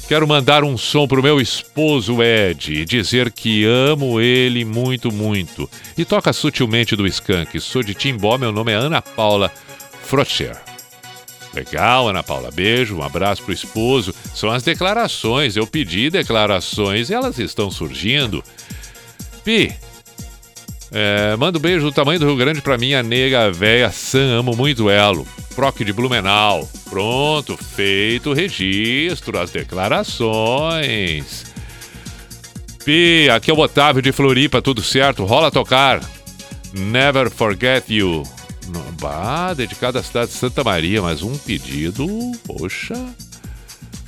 Quero 0.08 0.26
mandar 0.26 0.62
um 0.62 0.78
som 0.78 1.08
pro 1.08 1.20
meu 1.20 1.40
esposo 1.40 2.22
Ed 2.22 2.72
e 2.72 2.84
dizer 2.84 3.32
que 3.32 3.64
amo 3.64 4.20
ele 4.20 4.64
muito, 4.64 5.10
muito. 5.10 5.68
E 5.98 6.04
toca 6.04 6.32
sutilmente 6.32 6.94
do 6.94 7.08
Skank. 7.08 7.58
Sou 7.58 7.82
de 7.82 7.92
Timbó, 7.92 8.38
meu 8.38 8.52
nome 8.52 8.70
é 8.70 8.76
Ana 8.76 9.02
Paula 9.02 9.50
Frotcher. 10.04 10.56
Legal, 11.52 12.08
Ana 12.08 12.22
Paula. 12.22 12.52
Beijo, 12.52 12.96
um 12.96 13.02
abraço 13.02 13.42
pro 13.42 13.52
esposo. 13.52 14.14
São 14.32 14.48
as 14.48 14.62
declarações. 14.62 15.56
Eu 15.56 15.66
pedi 15.66 16.08
declarações 16.08 17.10
e 17.10 17.14
elas 17.14 17.40
estão 17.40 17.68
surgindo. 17.68 18.44
Pi, 19.42 19.74
é, 20.92 21.36
manda 21.36 21.58
um 21.58 21.60
beijo 21.60 21.84
do 21.86 21.92
tamanho 21.92 22.18
do 22.18 22.26
Rio 22.26 22.36
Grande 22.36 22.60
pra 22.60 22.78
minha 22.78 23.02
nega 23.02 23.50
véia 23.50 23.90
Sam, 23.90 24.38
amo 24.38 24.56
muito 24.56 24.88
ela. 24.88 25.24
Proc 25.54 25.78
de 25.78 25.92
Blumenau. 25.92 26.68
Pronto, 26.88 27.56
feito 27.56 28.30
o 28.30 28.34
registro, 28.34 29.38
as 29.38 29.50
declarações. 29.50 31.44
Pi, 32.84 33.28
aqui 33.30 33.50
é 33.50 33.54
o 33.54 33.58
Otávio 33.58 34.00
de 34.00 34.12
Floripa, 34.12 34.62
tudo 34.62 34.82
certo? 34.82 35.24
Rola 35.24 35.50
tocar. 35.50 36.00
Never 36.72 37.30
Forget 37.30 37.92
You. 37.92 38.22
Bah, 39.00 39.54
dedicado 39.54 39.98
à 39.98 40.02
cidade 40.02 40.30
de 40.30 40.36
Santa 40.36 40.62
Maria, 40.62 41.00
mas 41.02 41.22
um 41.22 41.36
pedido, 41.36 42.06
poxa. 42.44 42.94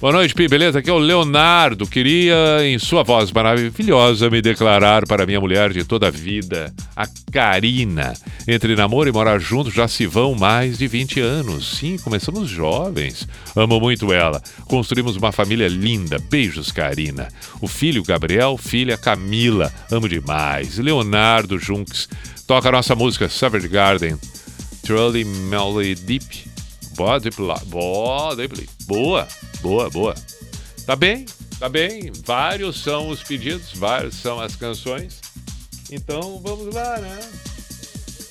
Boa 0.01 0.13
noite, 0.13 0.33
Pi, 0.33 0.47
beleza? 0.47 0.79
Aqui 0.79 0.89
é 0.89 0.93
o 0.93 0.99
Leonardo. 0.99 1.85
Queria, 1.85 2.65
em 2.65 2.79
sua 2.79 3.03
voz 3.03 3.33
maravilhosa, 3.33 4.31
me 4.31 4.41
declarar 4.41 5.05
para 5.05 5.27
minha 5.27 5.41
mulher 5.41 5.73
de 5.73 5.83
toda 5.83 6.07
a 6.07 6.11
vida, 6.11 6.73
a 6.95 7.05
Karina. 7.33 8.15
Entre 8.47 8.77
namoro 8.77 9.09
e 9.09 9.13
morar 9.13 9.41
juntos 9.41 9.75
já 9.75 9.89
se 9.89 10.07
vão 10.07 10.37
mais 10.37 10.79
de 10.79 10.87
20 10.87 11.19
anos. 11.19 11.79
Sim, 11.79 11.99
começamos 11.99 12.49
jovens. 12.49 13.27
Amo 13.57 13.81
muito 13.81 14.13
ela. 14.13 14.41
Construímos 14.69 15.17
uma 15.17 15.33
família 15.33 15.67
linda. 15.67 16.17
Beijos, 16.31 16.71
Karina. 16.71 17.27
O 17.61 17.67
filho 17.67 18.05
Gabriel, 18.05 18.57
filha 18.57 18.97
Camila. 18.97 19.73
Amo 19.91 20.09
demais. 20.09 20.79
Leonardo 20.79 21.59
Junks. 21.59 22.09
Toca 22.47 22.69
a 22.69 22.73
nossa 22.73 22.95
música 22.95 23.29
Savage 23.29 23.67
Garden. 23.67 24.17
Truly 24.85 25.25
Melly 25.25 25.97
Deep. 25.97 26.48
Body 26.99 27.31
Bla- 27.31 27.63
Body 27.67 28.49
Bla- 28.49 28.65
Boa, 28.87 29.29
boa, 29.63 29.89
boa. 29.89 30.15
Tá 30.85 30.97
bem, 30.97 31.27
tá 31.61 31.69
bem. 31.69 32.11
Vários 32.25 32.83
são 32.83 33.09
os 33.09 33.23
pedidos, 33.23 33.71
várias 33.77 34.15
são 34.15 34.41
as 34.41 34.57
canções. 34.57 35.21
Então 35.93 36.41
vamos 36.43 36.75
lá, 36.75 36.99
né? 36.99 37.21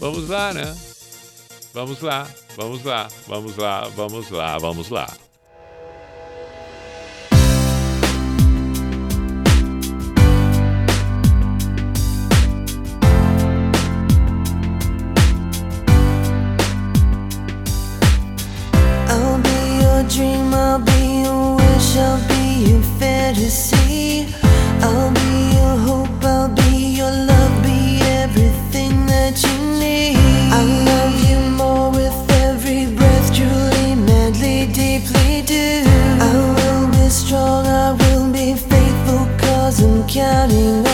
Vamos 0.01 0.27
lá, 0.27 0.53
né? 0.53 0.77
Vamos 1.73 2.01
lá, 2.01 2.27
vamos 2.57 2.83
lá, 2.83 3.07
vamos 3.25 3.55
lá, 3.55 3.87
vamos 3.95 4.29
lá, 4.29 4.57
vamos 4.57 4.89
lá. 4.89 5.13
Dream, 20.09 20.53
I'll 20.53 20.79
be 20.79 21.23
your 21.23 21.55
wish, 21.55 21.97
I'll 21.97 22.27
be 22.27 22.71
your 22.71 22.81
fantasy. 22.99 24.27
I'll 24.81 25.11
be 25.11 25.51
your 25.53 25.75
hope, 25.87 26.23
I'll 26.23 26.49
be 26.49 26.95
your 26.95 27.11
love, 27.11 27.63
be 27.63 27.99
everything 28.23 29.05
that 29.07 29.43
you 29.43 29.79
need. 29.79 30.17
I 30.53 30.63
love 30.89 31.29
you 31.29 31.39
more 31.57 31.91
with 31.91 32.31
every 32.31 32.85
breath, 32.95 33.35
truly, 33.35 33.95
madly, 33.95 34.67
deeply 34.67 35.41
do. 35.41 35.83
I 36.21 36.33
will 36.57 36.87
be 36.91 37.09
strong, 37.09 37.65
I 37.65 37.91
will 37.91 38.31
be 38.31 38.53
faithful, 38.53 39.27
cause 39.37 39.81
I'm 39.81 40.07
counting 40.07 40.86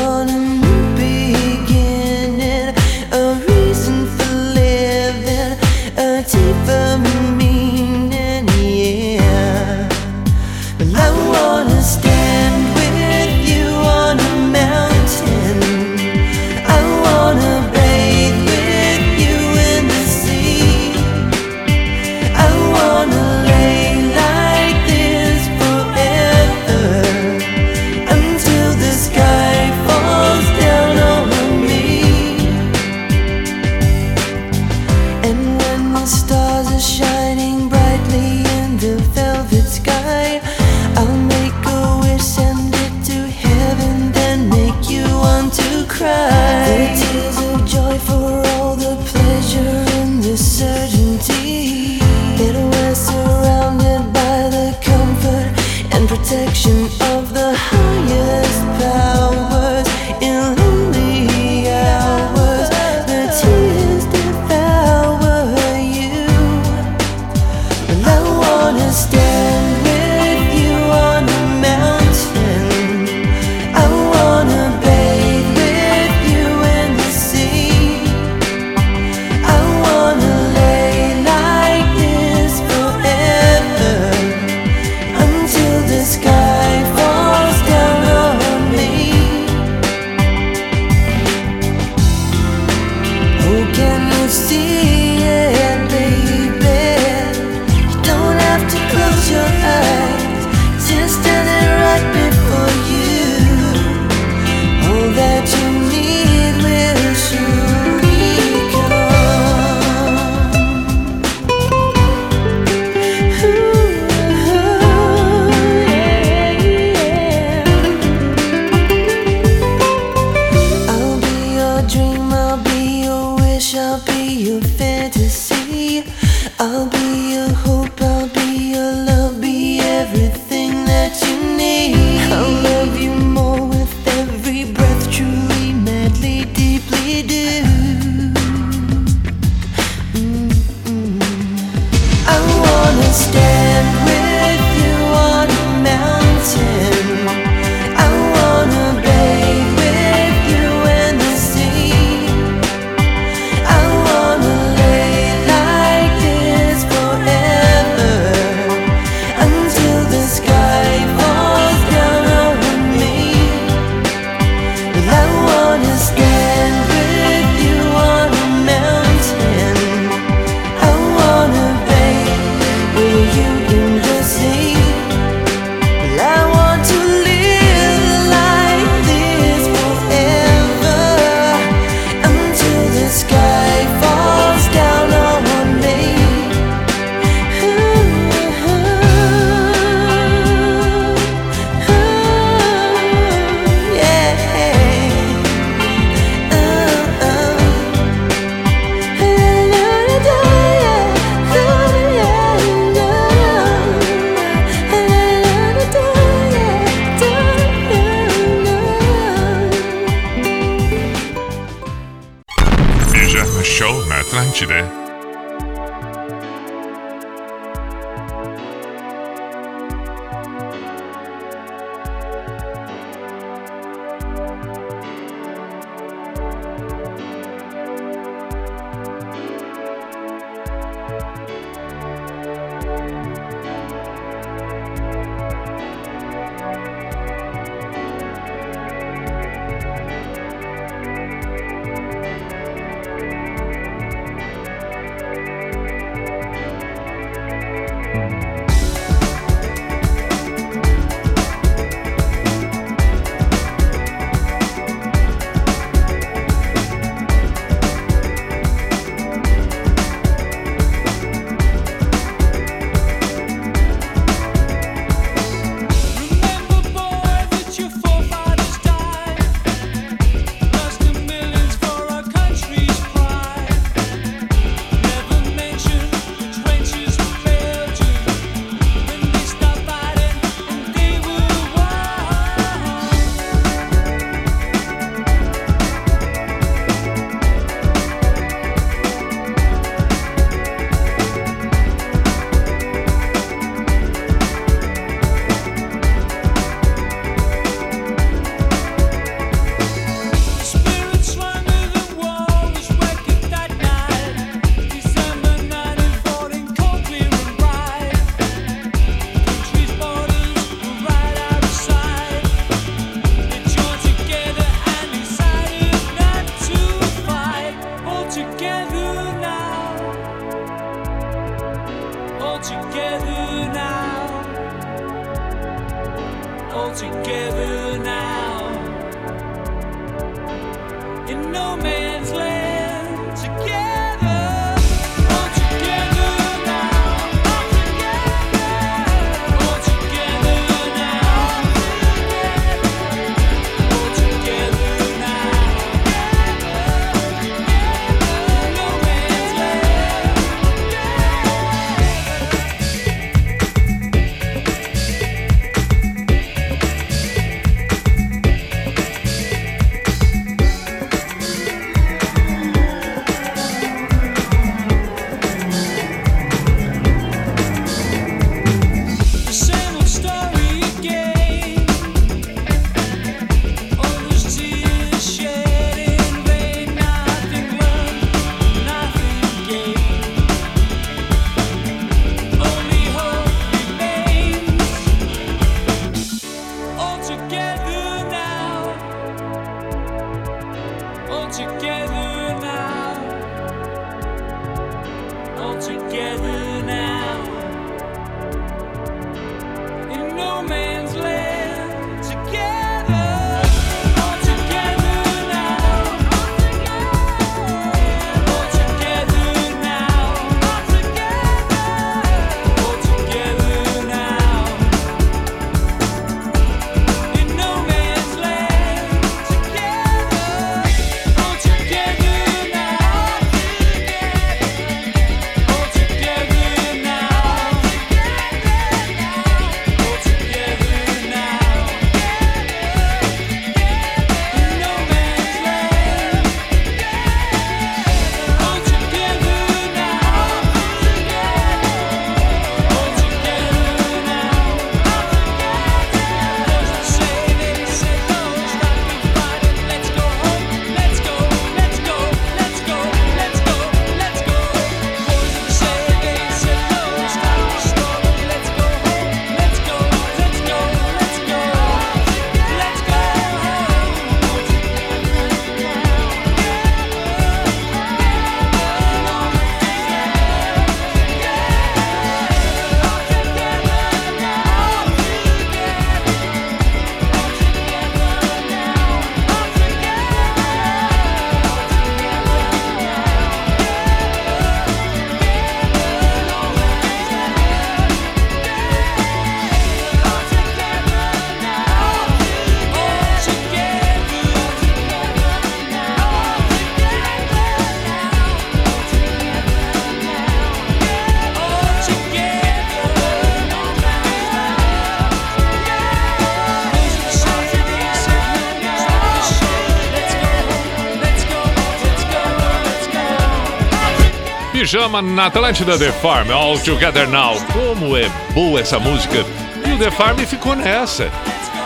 Pijama 514.94 515.24
na 515.24 515.48
Atlântida 515.48 515.98
The 515.98 516.12
Farm, 516.12 516.52
All 516.52 516.78
Together 516.78 517.28
Now. 517.28 517.56
Como 517.74 518.16
é 518.16 518.30
boa 518.54 518.80
essa 518.80 519.00
música. 519.00 519.44
E 519.88 519.92
o 519.92 519.98
The 519.98 520.12
Farm 520.12 520.38
ficou 520.46 520.76
nessa. 520.76 521.32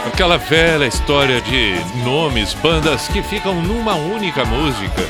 Aquela 0.05 0.38
velha 0.38 0.85
história 0.85 1.39
de 1.39 1.75
nomes, 2.03 2.53
bandas 2.55 3.07
que 3.07 3.23
ficam 3.23 3.61
numa 3.61 3.95
única 3.95 4.43
música. 4.43 5.01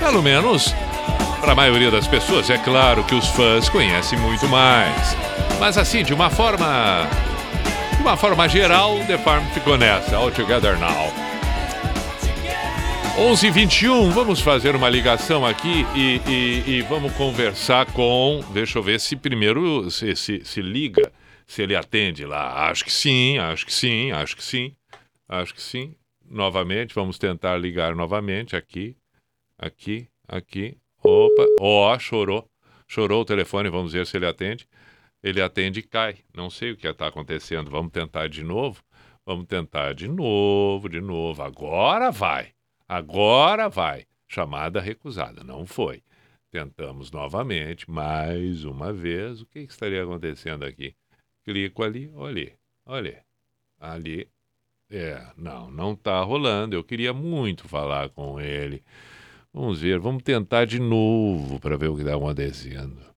Pelo 0.00 0.20
menos 0.24 0.74
para 1.40 1.52
a 1.52 1.54
maioria 1.54 1.88
das 1.88 2.08
pessoas. 2.08 2.50
É 2.50 2.58
claro 2.58 3.04
que 3.04 3.14
os 3.14 3.28
fãs 3.28 3.68
conhecem 3.68 4.18
muito 4.18 4.48
mais. 4.48 5.16
Mas 5.60 5.78
assim, 5.78 6.02
de 6.02 6.12
uma 6.12 6.30
forma. 6.30 7.06
De 7.94 8.02
uma 8.02 8.16
forma 8.16 8.48
geral, 8.48 8.98
The 9.06 9.18
Farm 9.18 9.44
ficou 9.54 9.78
nessa. 9.78 10.16
All 10.16 10.32
Together 10.32 10.76
Now. 10.80 11.23
11 13.16 13.50
21 13.50 14.10
vamos 14.10 14.40
fazer 14.40 14.74
uma 14.74 14.88
ligação 14.90 15.46
aqui 15.46 15.84
e, 15.94 16.20
e- 16.28 16.70
e 16.78 16.82
vamos 16.82 17.12
conversar 17.14 17.86
com. 17.92 18.40
Deixa 18.52 18.78
eu 18.78 18.82
ver 18.82 18.98
se 18.98 19.14
primeiro 19.14 19.88
se, 19.90 20.16
se, 20.16 20.44
se 20.44 20.60
liga, 20.60 21.12
se 21.46 21.62
ele 21.62 21.76
atende 21.76 22.24
lá. 22.26 22.68
Acho 22.68 22.84
que 22.84 22.92
sim, 22.92 23.38
acho 23.38 23.64
que 23.66 23.72
sim, 23.72 24.10
acho 24.10 24.36
que 24.36 24.42
sim, 24.42 24.74
acho 25.28 25.54
que 25.54 25.62
sim. 25.62 25.94
Novamente, 26.28 26.94
vamos 26.94 27.16
tentar 27.18 27.56
ligar 27.56 27.94
novamente 27.94 28.56
aqui, 28.56 28.96
aqui, 29.58 30.08
aqui. 30.26 30.76
Opa, 31.02 31.44
ó, 31.60 31.96
chorou, 31.98 32.48
chorou 32.88 33.20
o 33.22 33.24
telefone, 33.24 33.68
vamos 33.68 33.92
ver 33.92 34.06
se 34.06 34.16
ele 34.16 34.26
atende. 34.26 34.66
Ele 35.22 35.40
atende 35.40 35.80
e 35.80 35.82
cai. 35.82 36.16
Não 36.34 36.50
sei 36.50 36.72
o 36.72 36.76
que 36.76 36.86
está 36.86 37.06
acontecendo. 37.06 37.70
Vamos 37.70 37.92
tentar 37.92 38.28
de 38.28 38.42
novo. 38.42 38.82
Vamos 39.24 39.46
tentar 39.46 39.94
de 39.94 40.06
novo, 40.08 40.88
de 40.88 41.00
novo. 41.00 41.42
Agora 41.42 42.10
vai. 42.10 42.53
Agora 42.88 43.68
vai. 43.68 44.06
Chamada 44.28 44.80
recusada. 44.80 45.44
Não 45.44 45.66
foi. 45.66 46.02
Tentamos 46.50 47.10
novamente, 47.10 47.90
mais 47.90 48.64
uma 48.64 48.92
vez. 48.92 49.42
O 49.42 49.46
que 49.46 49.60
estaria 49.60 50.02
acontecendo 50.02 50.64
aqui? 50.64 50.94
Clico 51.44 51.82
ali, 51.82 52.10
olha, 52.14 52.52
olha. 52.86 53.24
Ali. 53.80 54.28
É, 54.90 55.26
não, 55.36 55.70
não 55.70 55.92
está 55.92 56.22
rolando. 56.22 56.76
Eu 56.76 56.84
queria 56.84 57.12
muito 57.12 57.68
falar 57.68 58.10
com 58.10 58.40
ele. 58.40 58.84
Vamos 59.52 59.80
ver, 59.80 59.98
vamos 59.98 60.22
tentar 60.22 60.64
de 60.64 60.78
novo 60.80 61.60
para 61.60 61.76
ver 61.76 61.88
o 61.88 61.94
que 61.94 62.02
está 62.02 62.14
acontecendo. 62.16 63.14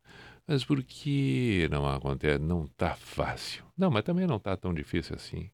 Mas 0.48 0.64
por 0.64 0.82
que 0.84 1.68
não 1.70 1.88
acontece? 1.88 2.40
Não 2.40 2.66
está 2.66 2.96
fácil. 2.96 3.66
Não, 3.78 3.92
mas 3.92 4.04
também 4.04 4.26
não 4.26 4.38
está 4.38 4.56
tão 4.56 4.74
difícil 4.74 5.16
assim. 5.16 5.50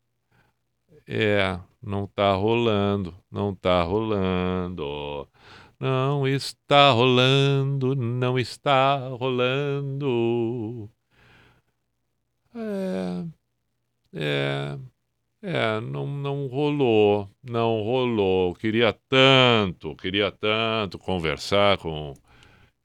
É, 1.08 1.60
não 1.82 2.08
tá 2.08 2.34
rolando, 2.34 3.14
não 3.32 3.54
tá 3.56 3.84
rolando. 3.84 5.28
Não 5.80 6.26
está 6.28 6.92
rolando, 6.92 7.96
não 7.96 8.40
está 8.40 8.98
rolando. 9.10 10.90
É, 12.56 13.26
é, 14.14 14.80
é, 15.42 15.82
não, 15.82 16.08
não 16.08 16.48
rolou, 16.48 17.30
não 17.44 17.82
rolou. 17.82 18.56
Queria 18.56 18.94
tanto, 19.10 19.96
queria 19.96 20.32
tanto 20.32 20.98
conversar 20.98 21.78
com. 21.78 22.14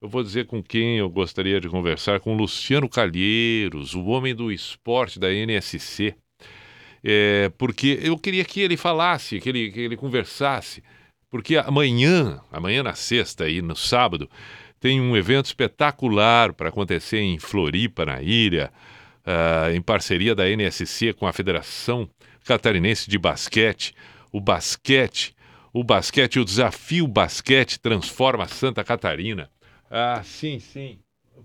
Eu 0.01 0.09
vou 0.09 0.23
dizer 0.23 0.47
com 0.47 0.63
quem 0.63 0.99
eu 0.99 1.11
gostaria 1.11 1.61
de 1.61 1.69
conversar, 1.69 2.21
com 2.21 2.37
Luciano 2.37 2.89
Calheiros, 2.89 3.95
o 3.95 4.07
homem 4.07 4.35
do 4.35 4.51
esporte 4.53 5.19
da 5.21 5.33
NSC. 5.33 6.17
É, 7.05 7.51
porque 7.57 7.99
eu 8.03 8.19
queria 8.19 8.45
que 8.45 8.61
ele 8.61 8.77
falasse, 8.77 9.41
que 9.41 9.49
ele, 9.49 9.71
que 9.71 9.81
ele 9.81 9.97
conversasse, 9.97 10.83
porque 11.31 11.57
amanhã, 11.57 12.41
amanhã 12.51 12.83
na 12.83 12.95
sexta 12.95 13.49
e 13.49 13.63
no 13.63 13.77
sábado, 13.77 14.29
tem 14.81 15.01
um 15.01 15.17
evento 15.17 15.47
espetacular 15.47 16.53
para 16.53 16.69
acontecer 16.69 17.19
em 17.19 17.39
Floripa, 17.39 18.07
na 18.07 18.23
ilha, 18.23 18.73
ah, 19.25 19.73
em 19.73 19.83
parceria 19.83 20.35
da 20.35 20.49
NSC 20.49 21.13
com 21.13 21.27
a 21.27 21.33
Federação 21.33 22.09
Catarinense 22.45 23.11
de 23.11 23.19
Basquete. 23.19 23.95
O 24.33 24.41
basquete, 24.41 25.35
o 25.73 25.83
basquete, 25.83 26.39
o 26.39 26.45
desafio 26.45 27.07
basquete 27.07 27.79
transforma 27.79 28.47
Santa 28.47 28.85
Catarina. 28.85 29.51
Ah, 29.91 30.23
sim, 30.25 30.59
sim. 30.59 30.99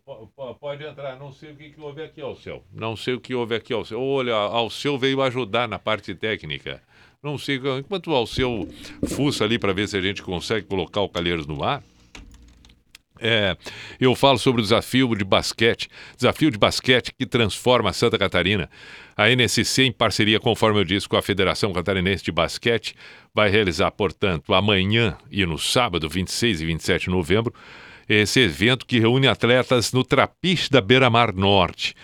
Po- 0.06 0.28
po- 0.36 0.56
Pode 0.56 0.84
entrar, 0.84 1.18
não 1.18 1.32
sei 1.32 1.52
o 1.52 1.56
que, 1.56 1.70
que 1.72 1.80
houve 1.82 2.02
aqui, 2.04 2.22
Alceu. 2.22 2.64
Não 2.74 2.96
sei 2.96 3.14
o 3.14 3.20
que 3.20 3.36
houve 3.36 3.56
aqui, 3.56 3.74
Alceu. 3.74 4.02
Olha, 4.02 4.34
Alceu 4.34 4.98
veio 4.98 5.22
ajudar 5.22 5.68
na 5.68 5.78
parte 5.80 6.14
técnica. 6.16 6.82
Não 7.22 7.38
sei, 7.38 7.60
enquanto 7.80 8.12
o 8.12 8.16
Alceu 8.16 8.68
fuça 9.08 9.44
ali 9.46 9.58
para 9.58 9.72
ver 9.74 9.88
se 9.88 9.96
a 9.96 10.02
gente 10.02 10.22
consegue 10.22 10.68
colocar 10.68 11.02
o 11.02 11.10
Calheiros 11.10 11.46
no 11.48 11.64
ar. 11.64 11.82
É, 13.20 13.56
eu 14.02 14.14
falo 14.16 14.38
sobre 14.38 14.60
o 14.60 14.64
desafio 14.64 15.16
de 15.16 15.24
basquete, 15.24 15.88
desafio 16.18 16.52
de 16.52 16.58
basquete 16.58 17.14
que 17.18 17.26
transforma 17.26 17.94
Santa 17.94 18.18
Catarina. 18.18 18.70
A 19.16 19.30
NSC, 19.30 19.84
em 19.84 19.92
parceria, 19.94 20.40
conforme 20.40 20.80
eu 20.80 20.84
disse, 20.84 21.08
com 21.08 21.16
a 21.16 21.22
Federação 21.22 21.72
Catarinense 21.72 22.24
de 22.24 22.32
Basquete, 22.32 22.96
vai 23.34 23.50
realizar, 23.50 23.92
portanto, 23.92 24.54
amanhã 24.54 25.16
e 25.32 25.46
no 25.46 25.58
sábado, 25.58 26.10
26 26.10 26.62
e 26.62 26.66
27 26.66 27.04
de 27.06 27.10
novembro, 27.12 27.54
esse 28.22 28.40
evento 28.40 28.86
que 28.86 29.00
reúne 29.00 29.28
atletas 29.28 29.92
no 29.92 30.04
Trapiche 30.04 30.70
da 30.70 30.82
Beira 30.82 31.10
Mar 31.10 31.34
Norte. 31.34 31.96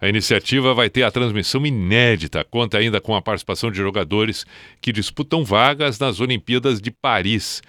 A 0.00 0.08
iniciativa 0.08 0.72
vai 0.74 0.88
ter 0.88 1.02
a 1.02 1.10
transmissão 1.10 1.66
inédita, 1.66 2.44
conta 2.44 2.78
ainda 2.78 3.00
com 3.00 3.16
a 3.16 3.22
participação 3.22 3.70
de 3.70 3.78
jogadores 3.78 4.46
que 4.80 4.92
disputam 4.92 5.44
vagas 5.44 5.98
nas 5.98 6.20
Olimpíadas 6.20 6.80
de 6.80 6.90
Paris. 6.90 7.60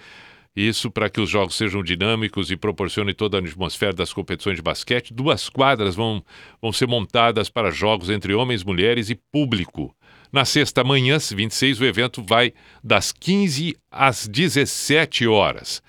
Isso 0.54 0.90
para 0.90 1.08
que 1.08 1.20
os 1.20 1.28
jogos 1.28 1.56
sejam 1.56 1.82
dinâmicos 1.82 2.50
e 2.50 2.56
proporcionem 2.56 3.14
toda 3.14 3.36
a 3.36 3.40
atmosfera 3.40 3.92
das 3.92 4.12
competições 4.12 4.56
de 4.56 4.62
basquete. 4.62 5.12
Duas 5.12 5.48
quadras 5.48 5.94
vão, 5.96 6.24
vão 6.62 6.72
ser 6.72 6.86
montadas 6.86 7.48
para 7.48 7.70
jogos 7.70 8.10
entre 8.10 8.34
homens, 8.34 8.62
mulheres 8.62 9.10
e 9.10 9.18
público. 9.32 9.94
Na 10.32 10.44
sexta 10.44 10.84
manhã, 10.84 11.18
26, 11.18 11.80
o 11.80 11.84
evento 11.84 12.22
vai 12.22 12.52
das 12.82 13.10
15 13.10 13.76
às 13.90 14.28
17 14.28 15.26
horas. 15.26 15.82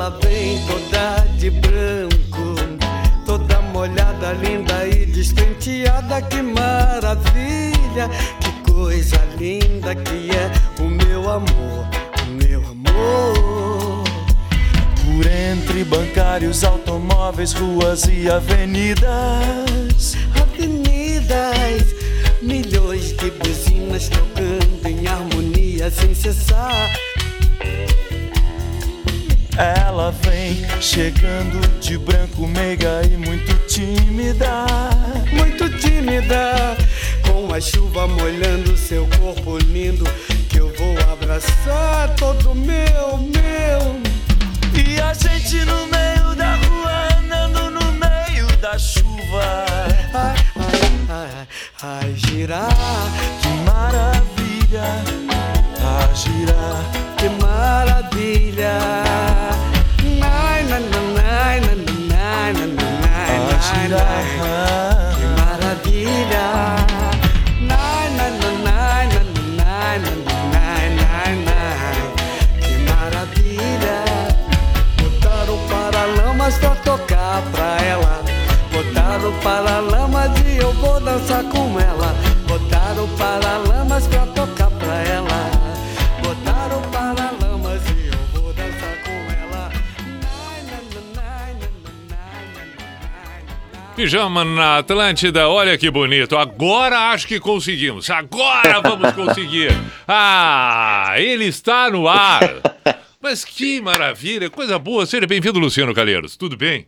Ela 0.00 0.18
vem 0.22 0.58
toda 0.66 1.26
de 1.36 1.50
branco, 1.50 2.54
toda 3.26 3.60
molhada, 3.60 4.32
linda 4.32 4.86
e 4.86 5.04
despenteada. 5.04 6.22
Que 6.22 6.40
maravilha, 6.40 8.08
que 8.40 8.72
coisa 8.72 9.18
linda 9.38 9.94
que 9.94 10.30
é 10.30 10.50
o 10.82 10.88
meu 10.88 11.28
amor, 11.28 11.86
o 12.22 12.26
meu 12.30 12.60
amor. 12.60 14.04
Por 15.04 15.26
entre 15.26 15.84
bancários, 15.84 16.64
automóveis, 16.64 17.52
ruas 17.52 18.04
e 18.04 18.30
avenidas. 18.30 20.16
Avenidas, 20.40 21.94
milhões 22.40 23.12
de 23.12 23.30
buzinas 23.32 24.08
tocando 24.08 24.86
em 24.86 25.06
harmonia 25.06 25.90
sem 25.90 26.14
cessar. 26.14 26.90
Ela 29.56 30.10
vem 30.22 30.64
chegando 30.80 31.60
de 31.80 31.98
branco, 31.98 32.46
meiga 32.46 33.02
e 33.04 33.16
muito 33.16 33.54
tímida. 33.66 34.66
muito 35.32 35.68
tímida, 35.78 36.76
com 37.26 37.52
a 37.52 37.60
chuva 37.60 38.06
molhando 38.06 38.76
seu 38.76 39.06
corpo 39.18 39.58
lindo, 39.58 40.04
que 40.48 40.58
eu 40.58 40.72
vou 40.76 40.96
abraçar 41.12 42.14
todo 42.16 42.54
meu, 42.54 43.18
meu. 43.18 44.00
E 44.74 45.00
a 45.00 45.12
gente 45.12 45.64
no 45.64 45.86
meio 45.86 46.34
da 46.36 46.54
rua, 46.56 47.08
andando 47.18 47.70
no 47.70 47.92
meio 47.92 48.46
da 48.60 48.78
chuva. 48.78 49.64
Ai, 50.14 50.36
ai, 50.56 51.08
ai, 51.08 51.48
ai, 51.82 52.14
girar, 52.16 52.68
Que 53.42 53.48
maravilha, 53.70 54.39
a 54.76 56.14
girar. 56.14 56.84
que 57.16 57.28
maravilha. 57.42 58.78
Nai, 60.02 60.62
nai, 60.64 60.80
nai, 60.80 61.06
nai, 61.16 61.60
nai, 61.60 61.76
nai, 62.08 62.52
nai, 62.52 62.76
nai, 63.02 63.34
A 63.34 63.46
nai, 63.46 63.58
girar. 63.66 64.22
Que 65.16 65.26
maravilha. 65.40 66.46
Nai, 67.60 68.10
nai, 68.16 68.30
nai, 68.40 68.54
nai, 68.62 69.06
nai, 69.56 69.98
nai, 69.98 69.98
nai, 70.52 70.86
nai, 70.98 71.32
nai. 71.46 71.98
Que 72.60 72.74
maravilha. 72.88 73.98
Botaram 74.98 75.58
paralamas 75.68 76.54
pra 76.58 76.74
tocar 76.76 77.42
pra 77.50 77.70
ela. 77.84 78.22
Botaram 78.72 79.32
paralamas 79.42 80.30
e 80.46 80.58
eu 80.58 80.72
vou 80.74 81.00
dançar 81.00 81.42
com 81.44 81.78
ela. 81.80 82.14
Botaram 82.46 83.08
paralamas 83.18 84.06
pra 84.06 84.20
tocar 84.20 84.26
pra 84.26 84.29
Pijama 94.00 94.46
na 94.46 94.78
Atlântida, 94.78 95.46
olha 95.46 95.76
que 95.76 95.90
bonito. 95.90 96.34
Agora 96.34 97.10
acho 97.10 97.28
que 97.28 97.38
conseguimos. 97.38 98.08
Agora 98.08 98.80
vamos 98.80 99.12
conseguir. 99.12 99.70
Ah, 100.08 101.14
ele 101.18 101.44
está 101.44 101.90
no 101.90 102.08
ar. 102.08 102.62
Mas 103.20 103.44
que 103.44 103.80
maravilha, 103.80 104.48
coisa 104.48 104.78
boa. 104.78 105.04
Seja 105.04 105.26
bem-vindo, 105.26 105.58
Luciano 105.58 105.94
Calheiros. 105.94 106.34
Tudo 106.36 106.56
bem? 106.56 106.86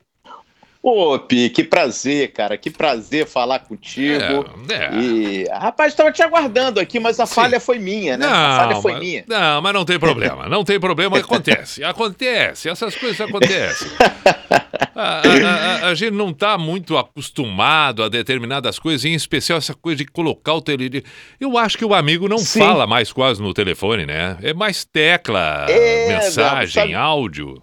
Ô, 0.83 1.17
Pi, 1.17 1.49
que 1.49 1.63
prazer, 1.63 2.33
cara. 2.33 2.59
Que 2.59 2.69
prazer 2.69 3.25
falar 3.25 3.61
contigo. 3.61 4.45
É, 4.69 4.75
é. 4.75 4.95
E, 5.01 5.45
rapaz, 5.49 5.93
estava 5.93 6.11
te 6.11 6.23
aguardando 6.25 6.81
aqui, 6.81 6.99
mas 6.99 7.21
a 7.21 7.27
falha 7.27 7.61
foi 7.61 7.79
minha, 7.79 8.17
né? 8.17 8.27
a 8.27 8.57
falha 8.57 8.77
foi 8.83 8.93
mas, 8.95 9.01
minha. 9.01 9.25
Não, 9.29 9.63
mas 9.63 9.73
não 9.75 9.85
tem 9.85 9.97
problema. 9.99 10.49
Não 10.49 10.65
tem 10.65 10.81
problema, 10.81 11.19
acontece. 11.19 11.85
Acontece, 11.93 12.69
essas 12.69 12.97
coisas 12.97 13.21
acontecem. 13.21 13.89
A, 14.95 15.21
a- 15.21 15.85
a- 15.87 15.89
a 15.89 15.95
gente 15.95 16.13
não 16.15 16.31
está 16.31 16.59
muito 16.59 16.97
acostumado 16.99 18.03
a 18.03 18.09
determinadas 18.09 18.79
coisas, 18.79 19.05
em 19.05 19.15
especial 19.15 19.59
essa 19.59 19.75
coisa 19.75 19.99
de 19.99 20.07
colocar 20.11 20.55
o 20.55 20.61
telefone. 20.61 21.05
Eu 21.41 21.57
acho 21.57 21.79
que 21.79 21.85
o 21.85 21.95
amigo 21.95 22.29
não 22.29 22.39
Sim. 22.39 22.59
fala 22.59 22.87
mais 22.89 23.13
quase 23.13 23.41
no 23.41 23.55
telefone, 23.55 24.05
né? 24.05 24.37
É 24.43 24.53
mais 24.53 24.85
tecla, 24.85 25.67
É, 25.69 26.09
mensagem, 26.09 26.73
sabe- 26.83 26.95
áudio. 26.95 27.63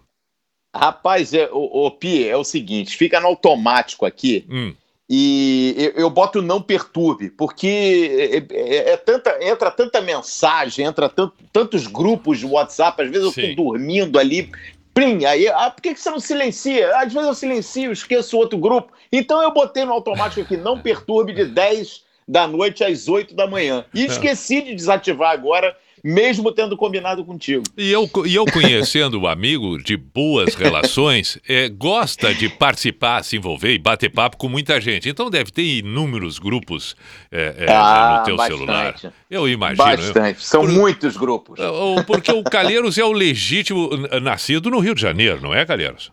Rapaz, 0.76 1.34
é, 1.34 1.50
o, 1.52 1.86
o 1.88 1.92
Pi, 1.92 2.28
é 2.28 2.38
o 2.38 2.44
seguinte: 2.44 2.96
fica 2.96 3.20
no 3.20 3.28
automático 3.28 4.06
aqui. 4.06 4.46
Hum. 4.50 4.74
E 5.12 5.74
eu, 5.96 6.04
eu 6.04 6.10
boto 6.12 6.40
não 6.40 6.62
perturbe, 6.62 7.32
porque 7.32 8.46
é, 8.52 8.56
é- 8.56 8.90
é 8.92 8.98
tanta, 8.98 9.38
entra 9.44 9.72
tanta 9.72 10.00
mensagem, 10.02 10.86
entra 10.86 11.10
tan- 11.10 11.32
tantos 11.52 11.88
grupos 11.88 12.38
de 12.38 12.46
WhatsApp, 12.46 13.02
às 13.02 13.10
vezes 13.10 13.24
eu 13.26 13.32
fico 13.32 13.64
dormindo 13.64 14.20
ali, 14.20 14.52
plim, 14.94 15.26
aí, 15.26 15.48
ah, 15.48 15.72
por 15.72 15.82
que, 15.82 15.96
que 15.96 16.00
você 16.00 16.12
não 16.12 16.20
silencia? 16.20 16.96
Às 16.98 17.12
vezes 17.12 17.28
eu 17.28 17.34
silencio, 17.34 17.92
esqueço 17.92 18.38
outro 18.38 18.60
grupo. 18.60 18.94
Então 19.12 19.42
eu 19.42 19.52
botei 19.52 19.84
no 19.84 19.94
automático 19.94 20.42
aqui, 20.42 20.56
não 20.56 20.80
perturbe 20.80 21.34
de 21.34 21.46
10 21.46 22.04
da 22.28 22.48
noite 22.48 22.84
às 22.84 23.08
8 23.08 23.34
da 23.34 23.48
manhã. 23.48 23.84
E 23.96 24.06
esqueci 24.14 24.62
de 24.62 24.76
desativar 24.76 25.32
agora, 25.32 25.76
mesmo 26.04 26.52
tendo 26.52 26.76
combinado 26.78 27.24
contigo. 27.26 27.64
E 27.78 27.92
eu, 27.92 28.10
e 28.26 28.36
eu 28.36 28.46
conhecendo 28.46 29.20
o 29.20 29.28
amigo 29.28 29.78
de 29.82 29.96
boas 29.98 30.56
relações, 30.56 31.38
é, 31.48 31.70
gosta 31.70 32.34
de 32.34 32.50
participar, 32.50 33.24
se 33.24 33.36
envolver 33.38 33.74
e 33.74 33.80
bater 33.80 34.10
papo 34.10 34.38
com 34.38 34.48
muita 34.50 34.80
gente. 34.80 35.08
Então 35.10 35.30
deve 35.30 35.52
ter 35.52 35.64
inúmeros 35.64 36.40
grupos 36.40 36.96
é, 37.32 37.56
é, 37.60 37.72
Ah, 37.72 38.18
no 38.20 38.26
teu 38.26 38.38
bastante. 38.38 38.58
celular. 38.58 38.96
Eu 39.30 39.48
imagino. 39.48 39.78
Bastante, 39.86 40.44
são 40.44 40.68
muitos 40.68 41.16
grupos. 41.18 41.60
eu- 41.60 42.04
porque 42.06 42.32
o 42.32 42.44
Calheiros 42.44 42.98
é 42.98 43.04
o 43.04 43.12
legítimo 43.12 43.90
nascido 44.22 44.70
no 44.70 44.80
Rio 44.80 44.96
de 44.96 45.02
Janeiro, 45.02 45.40
não 45.42 45.54
é, 45.54 45.66
Calheiros? 45.66 46.12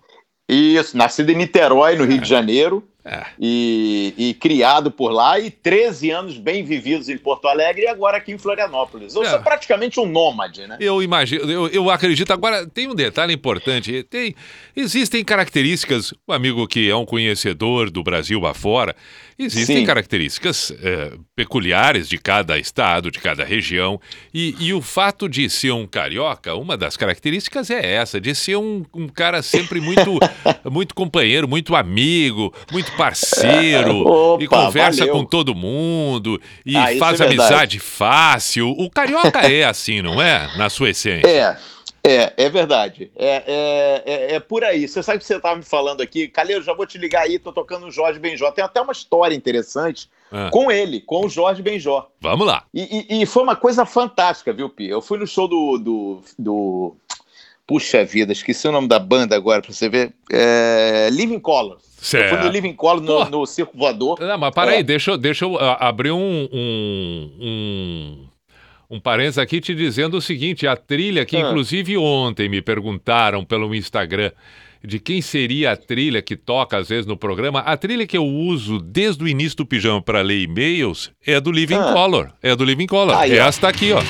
Isso, 0.49 0.97
nascido 0.97 1.31
em 1.31 1.35
Niterói, 1.37 1.97
no 1.97 2.05
Rio 2.05 2.21
de 2.21 2.29
Janeiro. 2.29 2.85
E, 3.39 4.13
e 4.19 4.35
criado 4.35 4.91
por 4.91 5.11
lá, 5.13 5.39
e 5.39 5.51
13 5.51 6.11
anos 6.11 6.39
bem 6.39 6.65
vividos 6.65 7.09
em 7.09 7.17
Porto 7.17 7.47
Alegre 7.47 7.83
e 7.85 7.89
agora 7.89 8.17
aqui 8.17 8.33
em 8.33 8.39
Florianópolis. 8.39 9.15
Eu 9.15 9.23
É. 9.23 9.31
sou 9.31 9.39
praticamente 9.41 10.01
um 10.01 10.07
nômade, 10.07 10.67
né? 10.67 10.77
Eu 10.81 11.03
imagino, 11.03 11.51
eu, 11.51 11.69
eu 11.69 11.89
acredito. 11.91 12.33
Agora, 12.33 12.67
tem 12.67 12.89
um 12.89 12.95
detalhe 12.95 13.33
importante. 13.33 14.03
Tem, 14.03 14.35
existem 14.75 15.25
características, 15.25 16.13
o 16.27 16.33
amigo 16.33 16.67
que 16.67 16.91
é 16.91 16.97
um 16.97 17.07
conhecedor 17.07 17.91
do 17.91 18.03
Brasil 18.03 18.45
afora, 18.47 18.95
existem 19.39 19.79
Sim. 19.79 19.85
características 19.85 20.73
eh, 20.83 21.13
peculiares 21.35 22.09
de 22.09 22.19
cada 22.19 22.59
estado, 22.59 23.11
de 23.11 23.19
cada 23.19 23.45
região. 23.45 24.01
E, 24.33 24.55
e 24.59 24.73
o 24.73 24.81
fato 24.81 25.29
de 25.29 25.49
ser 25.51 25.73
um 25.73 25.87
carioca, 25.87 26.55
uma 26.55 26.77
das 26.77 26.97
características 26.97 27.71
é 27.71 27.95
essa, 27.95 28.21
de 28.21 28.35
ser 28.35 28.57
um, 28.57 28.85
um 28.95 29.09
cara 29.09 29.43
sempre 29.43 29.81
muito, 29.81 30.19
muito 30.71 30.95
companheiro, 30.95 31.47
muito 31.47 31.77
amigo, 31.77 32.53
muito 32.73 32.93
parceiro, 32.93 33.99
Opa, 34.07 34.43
e 34.45 34.47
conversa 34.49 35.01
valeu. 35.01 35.15
com 35.15 35.25
todo 35.25 35.55
mundo, 35.55 36.41
e 36.65 36.77
Ah, 36.77 36.91
isso 36.91 36.99
faz 36.99 37.21
é 37.21 37.27
amizade 37.27 37.79
fácil. 37.79 38.71
O 38.71 38.91
carioca 38.91 39.41
é 39.41 39.65
assim, 39.65 40.01
não 40.03 40.21
é? 40.21 40.51
Na 40.57 40.71
sua 40.71 40.91
essência. 40.91 41.27
É, 41.29 41.57
é, 42.09 42.33
é 42.37 42.49
verdade. 42.49 43.11
É, 43.17 43.43
é, 43.47 44.03
é, 44.07 44.35
é 44.37 44.41
por 44.41 44.63
aí. 44.65 44.87
Você 44.87 45.03
sabe 45.03 45.19
que 45.19 45.25
você 45.25 45.37
estava 45.37 45.57
me 45.57 45.63
falando 45.63 46.01
aqui, 46.01 46.29
Calheiro, 46.29 46.63
já 46.63 46.73
vou 46.75 46.87
te 46.87 46.99
ligar 46.99 47.23
aí, 47.23 47.39
tô 47.39 47.53
tocando 47.53 47.87
o 47.87 47.91
Jorge 47.91 48.19
Benjó. 48.19 48.51
Tem 48.53 48.65
até 48.65 48.81
uma 48.81 48.93
história 48.93 49.35
interessante 49.35 50.09
Ah. 50.31 50.51
com 50.51 50.71
ele, 50.71 51.01
com 51.01 51.25
o 51.27 51.29
Jorge 51.29 51.63
Benjó. 51.63 52.07
Vamos 52.21 52.47
lá. 52.47 52.65
E, 52.73 53.07
e- 53.11 53.23
e 53.23 53.27
foi 53.27 53.43
uma 53.43 53.57
coisa 53.57 53.85
fantástica, 53.87 54.53
viu, 54.53 54.69
Pi? 54.69 54.89
Eu 54.89 55.01
fui 55.03 55.19
no 55.19 55.27
show 55.27 55.47
do. 55.49 55.79
do, 55.79 56.21
do... 56.39 56.97
Puxa 57.67 58.05
vida, 58.05 58.33
esqueci 58.33 58.69
o 58.69 58.73
nome 58.73 58.87
da 58.87 58.97
banda 59.01 59.35
agora 59.35 59.61
pra 59.61 59.73
você 59.73 59.89
ver. 59.89 60.13
É... 60.33 61.09
Living 61.11 61.41
Colors. 61.41 61.83
Eu 61.83 61.91
fui 61.97 62.05
Certo. 62.21 62.45
no 62.45 62.49
Living 62.51 62.75
Colors 62.75 63.05
no, 63.05 63.25
no 63.29 63.45
Circo 63.47 63.77
Voador. 63.77 64.21
Não, 64.21 64.39
mas 64.39 64.55
para 64.55 64.73
É. 64.73 64.77
aí, 64.77 64.83
deixa, 64.85 65.11
eu- 65.11 65.19
deixa 65.19 65.45
eu 65.45 65.59
abrir 65.59 66.13
um, 66.13 66.49
um, 66.53 67.33
um, 67.41 68.29
um 68.91 69.01
parênteses 69.01 69.39
aqui 69.39 69.61
te 69.61 69.75
dizendo 69.75 70.17
o 70.17 70.21
seguinte: 70.23 70.67
a 70.67 70.77
trilha 70.77 71.25
que, 71.25 71.37
Ah. 71.37 71.41
inclusive, 71.41 71.97
ontem 71.97 72.49
me 72.49 72.63
perguntaram 72.63 73.45
pelo 73.45 73.75
Instagram 73.75 74.31
de 74.85 75.01
quem 75.01 75.21
seria 75.21 75.73
a 75.73 75.77
trilha 75.77 76.23
que 76.23 76.37
toca 76.37 76.77
às 76.77 76.89
vezes 76.89 77.07
no 77.07 77.17
programa. 77.17 77.59
A 77.61 77.77
trilha 77.77 78.07
que 78.07 78.17
eu 78.17 78.25
uso 78.25 78.79
desde 78.79 79.25
o 79.25 79.29
início 79.29 79.57
do 79.57 79.67
pijama 79.67 80.01
para 80.01 80.21
ler 80.21 80.43
e-mails 80.43 81.11
é 81.27 81.41
do 81.41 81.51
Living 81.51 81.75
Ah. 81.75 81.93
Color. 81.93 82.31
É 82.43 82.55
do 82.55 82.65
Living 82.65 82.87
Color. 82.87 83.17
Aí, 83.17 83.39
ó. 83.39 83.47
Esta 83.49 83.69
aqui, 83.69 83.91
ó. 83.93 84.01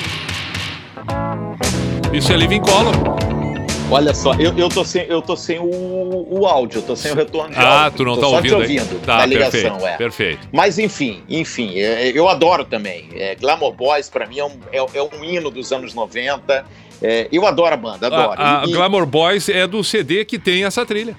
Isso 2.13 2.31
é 2.31 2.37
Living 2.37 2.61
Color. 2.61 3.26
Olha 3.89 4.13
só, 4.13 4.33
eu, 4.33 4.53
eu 4.57 4.67
tô 4.67 4.83
sem, 4.83 5.03
eu 5.05 5.21
tô 5.21 5.37
sem 5.37 5.59
o, 5.59 6.27
o 6.29 6.45
áudio, 6.45 6.79
eu 6.79 6.83
tô 6.83 6.93
sem 6.93 7.13
o 7.13 7.15
retorno 7.15 7.51
de 7.53 7.57
Ah, 7.59 7.83
áudio. 7.85 7.97
tu 7.97 8.03
não 8.03 8.15
tô 8.15 8.21
tá 8.21 8.27
só 8.27 8.35
ouvindo, 8.35 8.49
te 8.49 8.55
aí? 8.55 8.61
ouvindo 8.79 8.99
Tá, 9.05 9.17
na 9.19 9.25
ligação, 9.25 9.51
perfeito, 9.61 9.85
é. 9.87 9.97
perfeito. 9.97 10.49
Mas 10.51 10.77
enfim, 10.77 11.23
enfim, 11.29 11.79
é, 11.79 12.11
eu 12.13 12.27
adoro 12.27 12.65
também. 12.65 13.07
É, 13.13 13.35
Glamour 13.35 13.71
Boys, 13.71 14.09
pra 14.09 14.25
mim, 14.27 14.39
é 14.39 14.43
um, 14.45 14.51
é, 14.73 14.77
é 14.77 15.01
um 15.03 15.23
hino 15.23 15.49
dos 15.49 15.71
anos 15.71 15.93
90. 15.93 16.65
É, 17.01 17.29
eu 17.31 17.47
adoro 17.47 17.73
a 17.73 17.77
banda, 17.77 18.07
adoro. 18.07 18.33
A, 18.41 18.63
a 18.63 18.67
E- 18.67 18.73
Glamour 18.73 19.05
Boys 19.05 19.47
é 19.47 19.65
do 19.65 19.81
CD 19.85 20.25
que 20.25 20.37
tem 20.37 20.65
essa 20.65 20.85
trilha. 20.85 21.15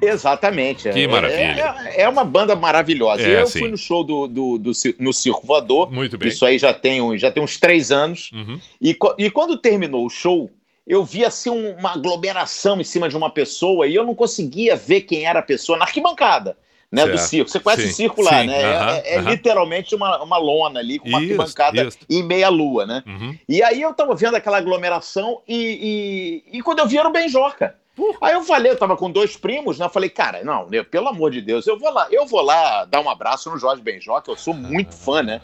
Exatamente. 0.00 0.88
Que 0.90 1.00
é, 1.02 1.08
maravilha. 1.08 1.74
É, 1.86 2.02
é 2.02 2.08
uma 2.08 2.22
banda 2.22 2.54
maravilhosa. 2.54 3.22
É, 3.22 3.42
eu 3.42 3.46
sim. 3.48 3.58
fui 3.58 3.70
no 3.70 3.76
show 3.76 4.04
do, 4.04 4.28
do, 4.28 4.56
do 4.56 4.70
no 5.00 5.12
Circo 5.12 5.44
Voador. 5.44 5.90
Muito 5.90 6.16
bem. 6.16 6.28
Isso 6.28 6.46
aí 6.46 6.56
já 6.58 6.72
tem, 6.72 7.18
já 7.18 7.32
tem 7.32 7.42
uns 7.42 7.58
três 7.58 7.90
anos. 7.90 8.30
Uhum. 8.32 8.60
E, 8.80 8.96
e 9.18 9.28
quando 9.30 9.56
terminou 9.58 10.06
o 10.06 10.10
show, 10.10 10.48
eu 10.88 11.04
vi 11.04 11.24
assim 11.24 11.50
um- 11.50 11.76
uma 11.76 11.92
aglomeração 11.92 12.80
em 12.80 12.84
cima 12.84 13.08
de 13.08 13.16
uma 13.16 13.30
pessoa 13.30 13.86
e 13.86 13.94
eu 13.94 14.04
não 14.04 14.14
conseguia 14.14 14.74
ver 14.74 15.02
quem 15.02 15.26
era 15.26 15.40
a 15.40 15.42
pessoa 15.42 15.78
na 15.78 15.84
arquibancada. 15.84 16.56
Né, 16.90 17.06
do 17.06 17.18
circo. 17.18 17.50
Você 17.50 17.60
conhece 17.60 17.82
Sim, 17.82 17.88
o 17.90 17.92
circo 17.94 18.22
lá, 18.22 18.40
sim, 18.40 18.46
né? 18.46 18.62
É- 18.62 18.76
aham, 18.76 18.92
é 18.94 19.14
é 19.14 19.18
aham. 19.18 19.30
literalmente 19.30 19.94
uma, 19.94 20.22
uma 20.22 20.38
lona 20.38 20.80
ali, 20.80 20.98
com 20.98 21.06
uma 21.06 21.18
Isso, 21.18 21.32
arquibancada 21.32 21.82
isso. 21.84 21.98
em 22.08 22.22
meia 22.22 22.48
lua, 22.48 22.86
né? 22.86 23.02
Uhum. 23.06 23.36
E 23.46 23.62
aí 23.62 23.82
eu 23.82 23.92
tava 23.92 24.14
vendo 24.14 24.36
aquela 24.36 24.56
aglomeração 24.56 25.42
e, 25.46 26.42
e, 26.50 26.56
e 26.58 26.62
quando 26.62 26.78
eu 26.78 26.86
vi 26.86 26.96
era 26.96 27.06
o 27.06 27.12
Benjoca. 27.12 27.76
Aí 28.20 28.34
eu 28.34 28.42
falei, 28.42 28.72
eu 28.72 28.76
tava 28.76 28.96
com 28.96 29.10
dois 29.10 29.36
primos, 29.36 29.78
né? 29.78 29.86
Eu 29.86 29.90
falei, 29.90 30.08
cara, 30.08 30.42
não, 30.44 30.68
né, 30.68 30.82
pelo 30.82 31.08
amor 31.08 31.30
de 31.30 31.40
Deus, 31.40 31.66
eu 31.66 31.78
vou 31.78 31.92
lá, 31.92 32.06
eu 32.10 32.26
vou 32.26 32.40
lá 32.40 32.84
dar 32.84 33.00
um 33.00 33.10
abraço 33.10 33.50
no 33.50 33.58
Jorge 33.58 33.82
Benjoca, 33.82 34.30
eu 34.30 34.36
sou 34.36 34.54
muito 34.54 34.94
fã, 34.96 35.22
né? 35.22 35.40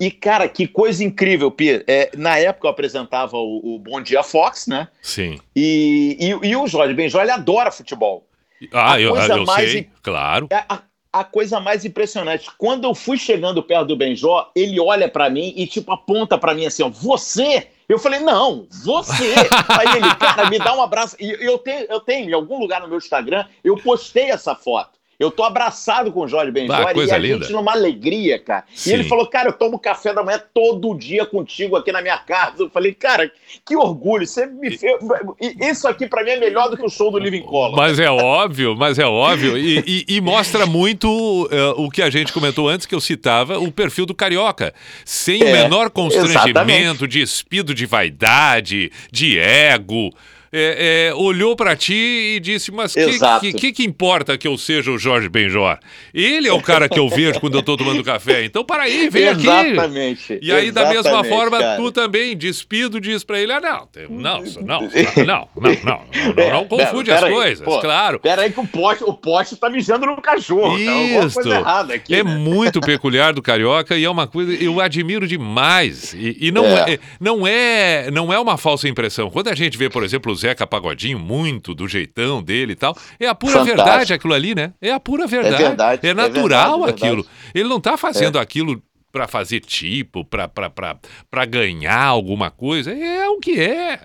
E, 0.00 0.10
cara, 0.10 0.48
que 0.48 0.66
coisa 0.66 1.04
incrível, 1.04 1.50
Pia. 1.50 1.84
É, 1.86 2.10
na 2.16 2.38
época 2.38 2.66
eu 2.66 2.70
apresentava 2.70 3.36
o, 3.36 3.74
o 3.74 3.78
Bom 3.78 4.00
Dia 4.00 4.22
Fox, 4.22 4.66
né? 4.66 4.88
Sim. 5.02 5.38
E, 5.54 6.16
e, 6.18 6.48
e 6.48 6.56
o 6.56 6.66
Jorge 6.66 6.94
Benjó, 6.94 7.20
ele 7.20 7.30
adora 7.30 7.70
futebol. 7.70 8.26
Ah, 8.72 9.00
eu, 9.00 9.16
eu 9.16 9.44
mais 9.44 9.70
sei, 9.70 9.88
claro. 10.02 10.48
É 10.50 10.64
a, 10.68 10.82
a 11.12 11.24
coisa 11.24 11.58
mais 11.58 11.84
impressionante, 11.84 12.48
quando 12.56 12.84
eu 12.84 12.94
fui 12.94 13.18
chegando 13.18 13.62
perto 13.62 13.88
do 13.88 13.96
Benjó, 13.96 14.50
ele 14.54 14.78
olha 14.78 15.08
pra 15.08 15.28
mim 15.28 15.52
e, 15.56 15.66
tipo, 15.66 15.92
aponta 15.92 16.38
pra 16.38 16.54
mim 16.54 16.66
assim, 16.66 16.82
ó, 16.82 16.88
você? 16.88 17.68
Eu 17.90 17.98
falei, 17.98 18.20
não, 18.20 18.68
você. 18.84 19.34
Aí 19.68 19.96
ele, 19.96 20.14
cara, 20.14 20.48
me 20.48 20.60
dá 20.60 20.72
um 20.76 20.80
abraço. 20.80 21.16
E 21.18 21.28
eu 21.44 21.58
tenho, 21.58 21.86
eu 21.90 21.98
tenho, 21.98 22.30
em 22.30 22.32
algum 22.32 22.56
lugar 22.56 22.80
no 22.80 22.86
meu 22.86 22.98
Instagram, 22.98 23.44
eu 23.64 23.76
postei 23.76 24.30
essa 24.30 24.54
foto. 24.54 24.99
Eu 25.20 25.30
tô 25.30 25.44
abraçado 25.44 26.10
com 26.10 26.20
o 26.22 26.26
Jorge 26.26 26.50
Benjó 26.50 26.72
Ah, 26.72 26.90
e 26.92 26.94
coisa 26.94 27.14
a 27.14 27.18
linda. 27.18 27.44
gente 27.44 27.52
numa 27.52 27.72
alegria, 27.72 28.38
cara. 28.38 28.64
Sim. 28.74 28.88
E 28.90 28.92
ele 28.94 29.04
falou, 29.04 29.26
cara, 29.26 29.50
eu 29.50 29.52
tomo 29.52 29.78
café 29.78 30.14
da 30.14 30.22
manhã 30.24 30.42
todo 30.54 30.94
dia 30.96 31.26
contigo 31.26 31.76
aqui 31.76 31.92
na 31.92 32.00
minha 32.00 32.16
casa. 32.16 32.54
Eu 32.62 32.70
falei, 32.70 32.94
cara, 32.94 33.30
que 33.66 33.76
orgulho. 33.76 34.26
Você 34.26 34.46
me 34.46 34.74
fez... 34.76 34.94
Isso 35.60 35.86
aqui 35.86 36.08
pra 36.08 36.24
mim 36.24 36.30
é 36.30 36.40
melhor 36.40 36.70
do 36.70 36.76
que 36.78 36.82
o 36.84 36.88
show 36.88 37.10
do 37.10 37.18
Living 37.18 37.42
Color. 37.42 37.76
Mas 37.76 37.98
é 38.00 38.10
óbvio, 38.10 38.74
mas 38.74 38.98
é 38.98 39.04
óbvio. 39.04 39.58
E, 39.58 40.04
e- 40.08 40.16
e 40.16 40.20
mostra 40.22 40.64
muito 40.64 41.48
eh, 41.52 41.74
o 41.76 41.90
que 41.90 42.00
a 42.00 42.08
gente 42.08 42.32
comentou 42.32 42.66
antes, 42.68 42.86
que 42.86 42.94
eu 42.94 43.00
citava, 43.00 43.58
o 43.58 43.70
perfil 43.70 44.06
do 44.06 44.14
carioca. 44.14 44.72
Sem 45.04 45.42
o 45.42 45.46
É, 45.48 45.52
menor 45.52 45.90
constrangimento, 45.90 46.48
exatamente. 46.48 47.06
despido 47.06 47.74
de 47.74 47.84
vaidade, 47.84 48.90
de 49.12 49.38
ego. 49.38 50.10
É, 50.52 51.10
é, 51.10 51.14
olhou 51.14 51.54
pra 51.54 51.76
ti 51.76 52.34
e 52.36 52.40
disse: 52.40 52.72
Mas 52.72 52.96
Exato. 52.96 53.40
que, 53.40 53.52
que 53.52 53.72
que 53.72 53.84
importa 53.84 54.36
que 54.36 54.48
eu 54.48 54.58
seja 54.58 54.90
o 54.90 54.98
Jorge 54.98 55.28
Benjor? 55.28 55.78
Ele 56.12 56.48
é 56.48 56.52
o 56.52 56.60
cara 56.60 56.88
que 56.88 56.98
eu 56.98 57.08
vejo 57.08 57.38
quando 57.38 57.56
eu 57.56 57.62
tô 57.62 57.76
tomando 57.76 58.02
café. 58.02 58.44
Então, 58.44 58.64
para 58.64 58.82
aí, 58.82 59.08
vem 59.08 59.28
aqui. 59.28 59.42
Exatamente. 59.42 60.38
E 60.42 60.50
aí, 60.52 60.72
da 60.72 60.86
mesma 60.86 61.00
exatamente, 61.00 61.28
forma, 61.28 61.58
cara. 61.58 61.76
tu 61.76 61.92
também, 61.92 62.36
despido, 62.36 63.00
diz 63.00 63.22
pra 63.22 63.38
ele: 63.38 63.52
Ah, 63.52 63.60
não, 63.60 63.88
não, 64.10 64.42
não, 64.42 64.42
não, 64.42 64.80
não, 64.80 64.88
não, 65.24 65.48
não, 65.56 65.78
não, 65.84 66.04
não, 66.34 66.50
não 66.52 66.64
confunde 66.66 67.12
as 67.12 67.20
Pera 67.20 67.26
aí, 67.28 67.32
coisas, 67.32 67.64
pô, 67.64 67.80
claro. 67.80 68.18
Pera 68.18 68.42
aí 68.42 68.52
que 68.52 68.60
o 68.60 68.66
poste, 68.66 69.04
o 69.04 69.12
poste 69.12 69.54
tá 69.54 69.70
mijando 69.70 70.06
no 70.06 70.20
cachorro. 70.20 70.76
Tá 70.76 71.26
Isso. 71.26 71.40
errada 71.48 71.94
aqui. 71.94 72.12
é 72.12 72.24
né? 72.24 72.34
muito 72.34 72.80
peculiar 72.80 73.32
do 73.32 73.40
carioca 73.40 73.96
e 73.96 74.04
é 74.04 74.10
uma 74.10 74.26
coisa 74.26 74.52
eu 74.52 74.80
admiro 74.80 75.28
demais. 75.28 76.12
E, 76.12 76.36
e 76.40 76.50
não, 76.50 76.64
é. 76.64 76.94
É. 76.94 76.98
não 77.20 77.46
é 77.46 78.10
não 78.10 78.32
é 78.32 78.38
uma 78.38 78.56
falsa 78.56 78.88
impressão. 78.88 79.30
Quando 79.30 79.48
a 79.48 79.54
gente 79.54 79.78
vê, 79.78 79.88
por 79.88 80.02
exemplo, 80.02 80.32
o 80.32 80.39
Zeca 80.40 80.66
Pagodinho 80.66 81.18
muito 81.18 81.74
do 81.74 81.86
jeitão 81.86 82.42
dele 82.42 82.72
e 82.72 82.76
tal, 82.76 82.96
é 83.18 83.26
a 83.26 83.34
pura 83.34 83.52
Fantástico. 83.52 83.76
verdade 83.76 84.12
aquilo 84.14 84.34
ali, 84.34 84.54
né? 84.54 84.72
É 84.80 84.90
a 84.92 84.98
pura 85.00 85.26
verdade. 85.26 85.62
verdade, 85.62 86.06
É 86.06 86.10
é 86.10 86.14
natural 86.14 86.80
verdade, 86.80 87.02
é 87.02 87.06
aquilo. 87.06 87.26
Ele 87.54 87.68
não 87.68 87.80
tá 87.80 87.96
fazendo 87.96 88.38
É. 88.38 88.40
aquilo 88.40 88.82
pra 89.12 89.26
fazer 89.28 89.60
tipo, 89.60 90.24
pra 90.24 91.44
ganhar 91.44 92.04
alguma 92.04 92.50
coisa. 92.50 92.92
É 92.92 93.28
o 93.28 93.38
que 93.38 93.60
é. 93.60 94.00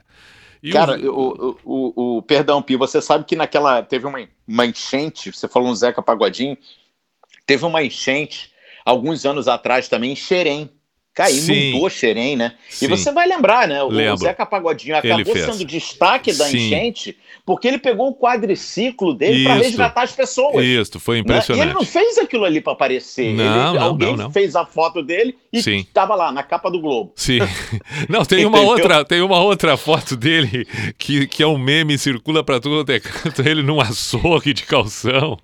E 0.63 0.71
Cara, 0.71 0.97
o, 0.99 1.57
o, 1.63 1.93
o, 1.95 2.17
o- 2.17 2.21
perdão, 2.23 2.61
Pi, 2.61 2.75
você 2.75 2.99
sabe 3.01 3.23
que 3.23 3.35
naquela. 3.35 3.83
Teve 3.83 4.07
uma, 4.07 4.17
uma 4.47 4.65
enchente, 4.65 5.31
você 5.31 5.47
falou 5.47 5.69
no 5.69 5.75
Zeca 5.75 6.01
Pagodinho, 6.01 6.57
teve 7.45 7.63
uma 7.65 7.83
enchente 7.83 8.51
alguns 8.83 9.25
anos 9.25 9.47
atrás 9.47 9.87
também 9.87 10.11
em 10.13 10.15
Xerém. 10.15 10.71
Cara, 11.15 11.31
inundou 11.31 11.89
Xerém, 11.89 12.35
né? 12.35 12.53
Sim. 12.69 12.85
E 12.85 12.87
você 12.89 13.09
vai 13.11 13.25
lembrar, 13.27 13.67
né? 13.69 13.81
O 13.81 13.87
Lembro. 13.87 14.17
Zeca 14.17 14.45
Pagodinho 14.45 14.97
acabou 14.97 15.33
sendo 15.35 15.63
destaque 15.63 16.33
da 16.33 16.45
Sim. 16.45 16.57
enchente 16.67 17.17
porque 17.45 17.67
ele 17.67 17.77
pegou 17.77 18.09
o 18.09 18.13
quadriciclo 18.15 19.13
dele 19.13 19.43
para 19.45 19.53
resgatar 19.53 20.01
as 20.03 20.11
pessoas. 20.11 20.65
Isso, 20.65 20.99
foi 20.99 21.15
né? 21.15 21.19
E 21.19 21.23
impressionante. 21.23 21.65
ele 21.67 21.73
não 21.73 21.85
fez 21.85 22.17
aquilo 22.17 22.43
ali 22.43 22.59
para 22.59 22.73
aparecer. 22.73 23.33
Não, 23.33 23.43
Ele- 23.69 23.79
não, 23.79 23.85
alguém 23.85 24.15
não, 24.17 24.25
não. 24.25 24.31
fez 24.31 24.55
a 24.55 24.65
foto 24.65 25.01
dele 25.01 25.37
e 25.53 25.59
estava 25.59 26.15
lá 26.15 26.31
na 26.33 26.43
capa 26.43 26.69
do 26.69 26.79
Globo. 26.81 27.13
Sim. 27.15 27.39
Não, 28.09 28.25
tem 28.25 28.45
uma 28.45 28.59
outra, 28.59 29.05
tem 29.05 29.21
uma 29.21 29.39
outra 29.39 29.77
foto 29.77 30.15
dele 30.17 30.67
que, 30.97 31.27
que 31.27 31.41
é 31.41 31.47
um 31.47 31.57
meme, 31.57 31.97
circula 31.97 32.43
pra 32.43 32.59
tudo 32.59 32.75
quanto 32.77 32.89
é 32.91 32.99
canto, 32.99 33.41
ele 33.47 33.61
num 33.63 33.79
açougue 33.79 34.53
de 34.53 34.63
calção, 34.63 35.37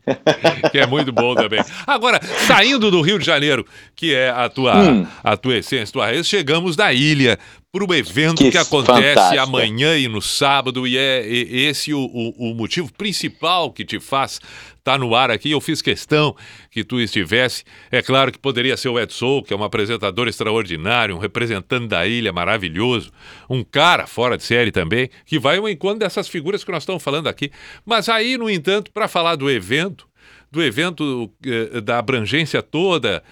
que 0.71 0.77
é 0.77 0.85
muito 0.85 1.11
bom 1.13 1.33
também. 1.33 1.63
Agora, 1.87 2.19
saindo 2.47 2.91
do 2.91 3.01
Rio 3.01 3.17
de 3.17 3.25
Janeiro, 3.25 3.65
que 3.95 4.13
é 4.13 4.29
a 4.29 4.49
tua, 4.49 4.75
Hum. 4.77 5.07
a 5.23 5.37
tua 5.37 5.55
essência, 5.61 5.93
tua 5.93 6.05
raiz, 6.07 6.27
chegamos 6.27 6.75
da 6.75 6.93
ilha 6.93 7.39
para 7.71 7.85
o 7.85 7.93
evento 7.93 8.43
que, 8.43 8.51
Que 8.51 8.57
acontece 8.57 9.15
fantástico. 9.15 9.41
amanhã 9.41 9.97
e 9.97 10.07
no 10.09 10.21
sábado, 10.21 10.85
e 10.85 10.97
é 10.97 11.25
e- 11.25 11.65
esse 11.67 11.93
o, 11.93 11.99
o, 11.99 12.51
o 12.51 12.53
motivo 12.53 12.91
principal 12.93 13.71
que 13.71 13.85
te 13.85 13.97
faz 13.99 14.41
estar 14.77 14.99
no 14.99 15.15
ar 15.15 15.31
aqui. 15.31 15.51
Eu 15.51 15.61
fiz 15.61 15.81
questão 15.81 16.35
que 16.69 16.83
tu 16.83 16.99
estivesse. 16.99 17.63
É 17.89 18.01
claro 18.01 18.31
que 18.31 18.37
poderia 18.37 18.75
ser 18.75 18.89
o 18.89 18.99
Ed 18.99 19.13
Soul, 19.13 19.43
que 19.43 19.53
é 19.53 19.57
um 19.57 19.63
apresentador 19.63 20.27
extraordinário, 20.27 21.15
um 21.15 21.19
representante 21.19 21.87
da 21.87 22.05
ilha 22.05 22.33
maravilhoso, 22.33 23.09
um 23.49 23.63
cara 23.63 24.05
fora 24.05 24.37
de 24.37 24.43
série 24.43 24.71
também, 24.71 25.09
que 25.25 25.39
vai 25.39 25.57
ao 25.57 25.69
encontro 25.69 25.99
dessas 25.99 26.27
figuras 26.27 26.63
que 26.65 26.71
nós 26.71 26.83
estamos 26.83 27.01
falando 27.01 27.27
aqui. 27.27 27.51
Mas 27.85 28.09
aí, 28.09 28.37
no 28.37 28.49
entanto, 28.49 28.91
para 28.91 29.07
falar 29.07 29.35
do 29.37 29.49
evento, 29.49 30.05
do 30.51 30.61
evento 30.61 31.31
eh, 31.45 31.79
da 31.79 31.97
abrangência 31.99 32.61
toda 32.61 33.23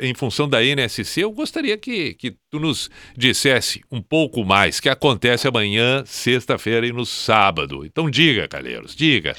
em 0.00 0.14
função 0.14 0.48
da 0.48 0.62
NSC, 0.62 1.22
eu 1.22 1.32
gostaria 1.32 1.76
que, 1.76 2.14
que 2.14 2.36
tu 2.50 2.60
nos 2.60 2.90
dissesse 3.16 3.82
um 3.90 4.00
pouco 4.00 4.44
mais, 4.44 4.80
que 4.80 4.88
acontece 4.88 5.48
amanhã, 5.48 6.04
sexta-feira 6.06 6.86
e 6.86 6.92
no 6.92 7.06
sábado. 7.06 7.84
Então 7.84 8.10
diga, 8.10 8.48
Calheiros, 8.48 8.94
diga. 8.94 9.34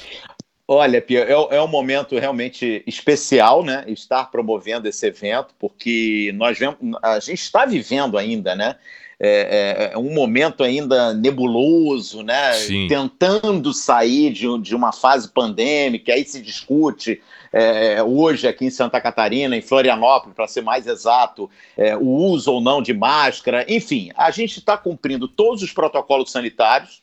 Olha, 0.66 1.02
Pia, 1.02 1.24
é, 1.24 1.56
é 1.56 1.62
um 1.62 1.68
momento 1.68 2.18
realmente 2.18 2.82
especial, 2.86 3.64
né? 3.64 3.84
Estar 3.88 4.30
promovendo 4.30 4.88
esse 4.88 5.06
evento, 5.06 5.54
porque 5.58 6.32
nós 6.34 6.58
vemos, 6.58 6.76
a 7.02 7.18
gente 7.18 7.40
está 7.40 7.66
vivendo 7.66 8.16
ainda, 8.16 8.54
né? 8.54 8.76
É, 9.24 9.90
é- 9.90 9.94
é 9.94 9.98
um 9.98 10.12
momento 10.12 10.64
ainda 10.64 11.14
nebuloso, 11.14 12.24
né? 12.24 12.54
Sim. 12.54 12.88
Tentando 12.88 13.72
sair 13.72 14.32
de, 14.32 14.46
de 14.58 14.74
uma 14.74 14.92
fase 14.92 15.30
pandêmica, 15.30 16.12
aí 16.12 16.24
se 16.24 16.42
discute 16.42 17.22
é, 17.52 18.02
hoje 18.02 18.48
aqui 18.48 18.64
em 18.64 18.70
Santa 18.70 19.00
Catarina, 19.00 19.56
em 19.56 19.62
Florianópolis, 19.62 20.34
para 20.34 20.48
ser 20.48 20.62
mais 20.62 20.86
exato, 20.88 21.48
é, 21.76 21.94
o 21.96 22.08
uso 22.08 22.50
ou 22.50 22.60
não 22.60 22.82
de 22.82 22.92
máscara. 22.92 23.64
Enfim, 23.68 24.10
a 24.16 24.30
gente 24.32 24.58
está 24.58 24.76
cumprindo 24.76 25.28
todos 25.28 25.62
os 25.62 25.72
protocolos 25.72 26.32
sanitários, 26.32 27.02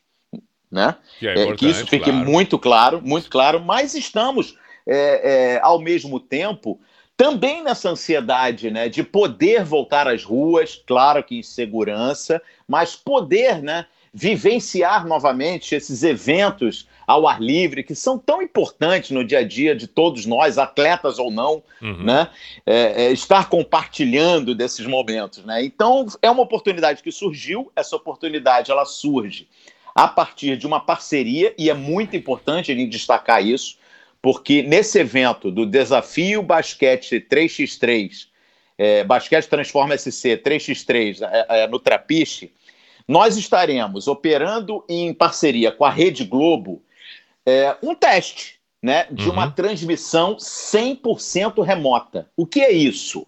né? 0.69 0.95
Que 1.19 1.27
é 1.27 1.49
É, 1.49 1.55
que 1.55 1.67
isso 1.69 1.85
fique 1.87 2.11
claro. 2.11 2.25
muito 2.29 2.59
claro, 2.59 3.01
muito 3.01 3.29
claro, 3.29 3.61
mas 3.61 3.93
estamos, 3.95 4.55
é, 4.85 5.53
é, 5.55 5.59
ao 5.61 5.79
mesmo 5.79 6.19
tempo, 6.19 6.79
também 7.19 7.61
nessa 7.61 7.89
ansiedade 7.89 8.71
né, 8.71 8.87
de 8.87 9.03
poder 9.03 9.65
voltar 9.65 10.07
às 10.07 10.23
ruas, 10.23 10.81
claro 10.87 11.21
que 11.21 11.37
em 11.37 11.43
segurança, 11.43 12.41
mas 12.65 12.95
poder 12.95 13.61
né, 13.61 13.87
vivenciar 14.13 15.05
novamente 15.05 15.75
esses 15.75 16.01
eventos 16.01 16.87
ao 17.05 17.27
ar 17.27 17.41
livre, 17.41 17.83
que 17.83 17.93
são 17.93 18.17
tão 18.17 18.41
importantes 18.41 19.11
no 19.11 19.25
dia 19.25 19.39
a 19.39 19.43
dia 19.43 19.75
de 19.75 19.85
todos 19.85 20.25
nós, 20.25 20.57
atletas 20.57 21.19
ou 21.19 21.29
não, 21.29 21.61
Uhum. 21.81 22.05
né? 22.05 22.29
É, 22.65 23.07
é, 23.07 23.11
estar 23.11 23.49
compartilhando 23.49 24.55
desses 24.55 24.85
momentos. 24.85 25.43
Né? 25.43 25.61
Então, 25.65 26.05
é 26.21 26.31
uma 26.31 26.43
oportunidade 26.43 27.03
que 27.03 27.11
surgiu, 27.11 27.69
essa 27.75 27.97
oportunidade 27.97 28.71
ela 28.71 28.85
surge 28.85 29.45
a 29.93 30.07
partir 30.07 30.55
de 30.55 30.65
uma 30.65 30.79
parceria, 30.79 31.53
e 31.57 31.69
é 31.69 31.73
muito 31.73 32.15
importante 32.15 32.71
a 32.71 32.75
gente 32.75 32.91
destacar 32.91 33.45
isso, 33.45 33.77
porque 34.21 34.61
nesse 34.61 34.99
evento 34.99 35.51
do 35.51 35.65
Desafio 35.65 36.41
Basquete 36.41 37.19
3x3, 37.19 38.27
é, 38.77 39.03
Basquete 39.03 39.47
Transforma 39.47 39.97
SC 39.97 40.37
3x3 40.37 41.21
é, 41.21 41.63
é, 41.63 41.67
no 41.67 41.79
Trapiche, 41.79 42.51
nós 43.07 43.37
estaremos 43.37 44.07
operando 44.07 44.83
em 44.87 45.13
parceria 45.13 45.71
com 45.71 45.83
a 45.83 45.89
Rede 45.89 46.23
Globo 46.23 46.83
é, 47.45 47.75
um 47.81 47.95
teste 47.95 48.59
né, 48.81 49.07
de 49.11 49.29
uma 49.29 49.51
transmissão 49.51 50.37
100% 50.37 51.63
remota. 51.63 52.29
O 52.37 52.45
que 52.45 52.61
é 52.61 52.71
isso? 52.71 53.25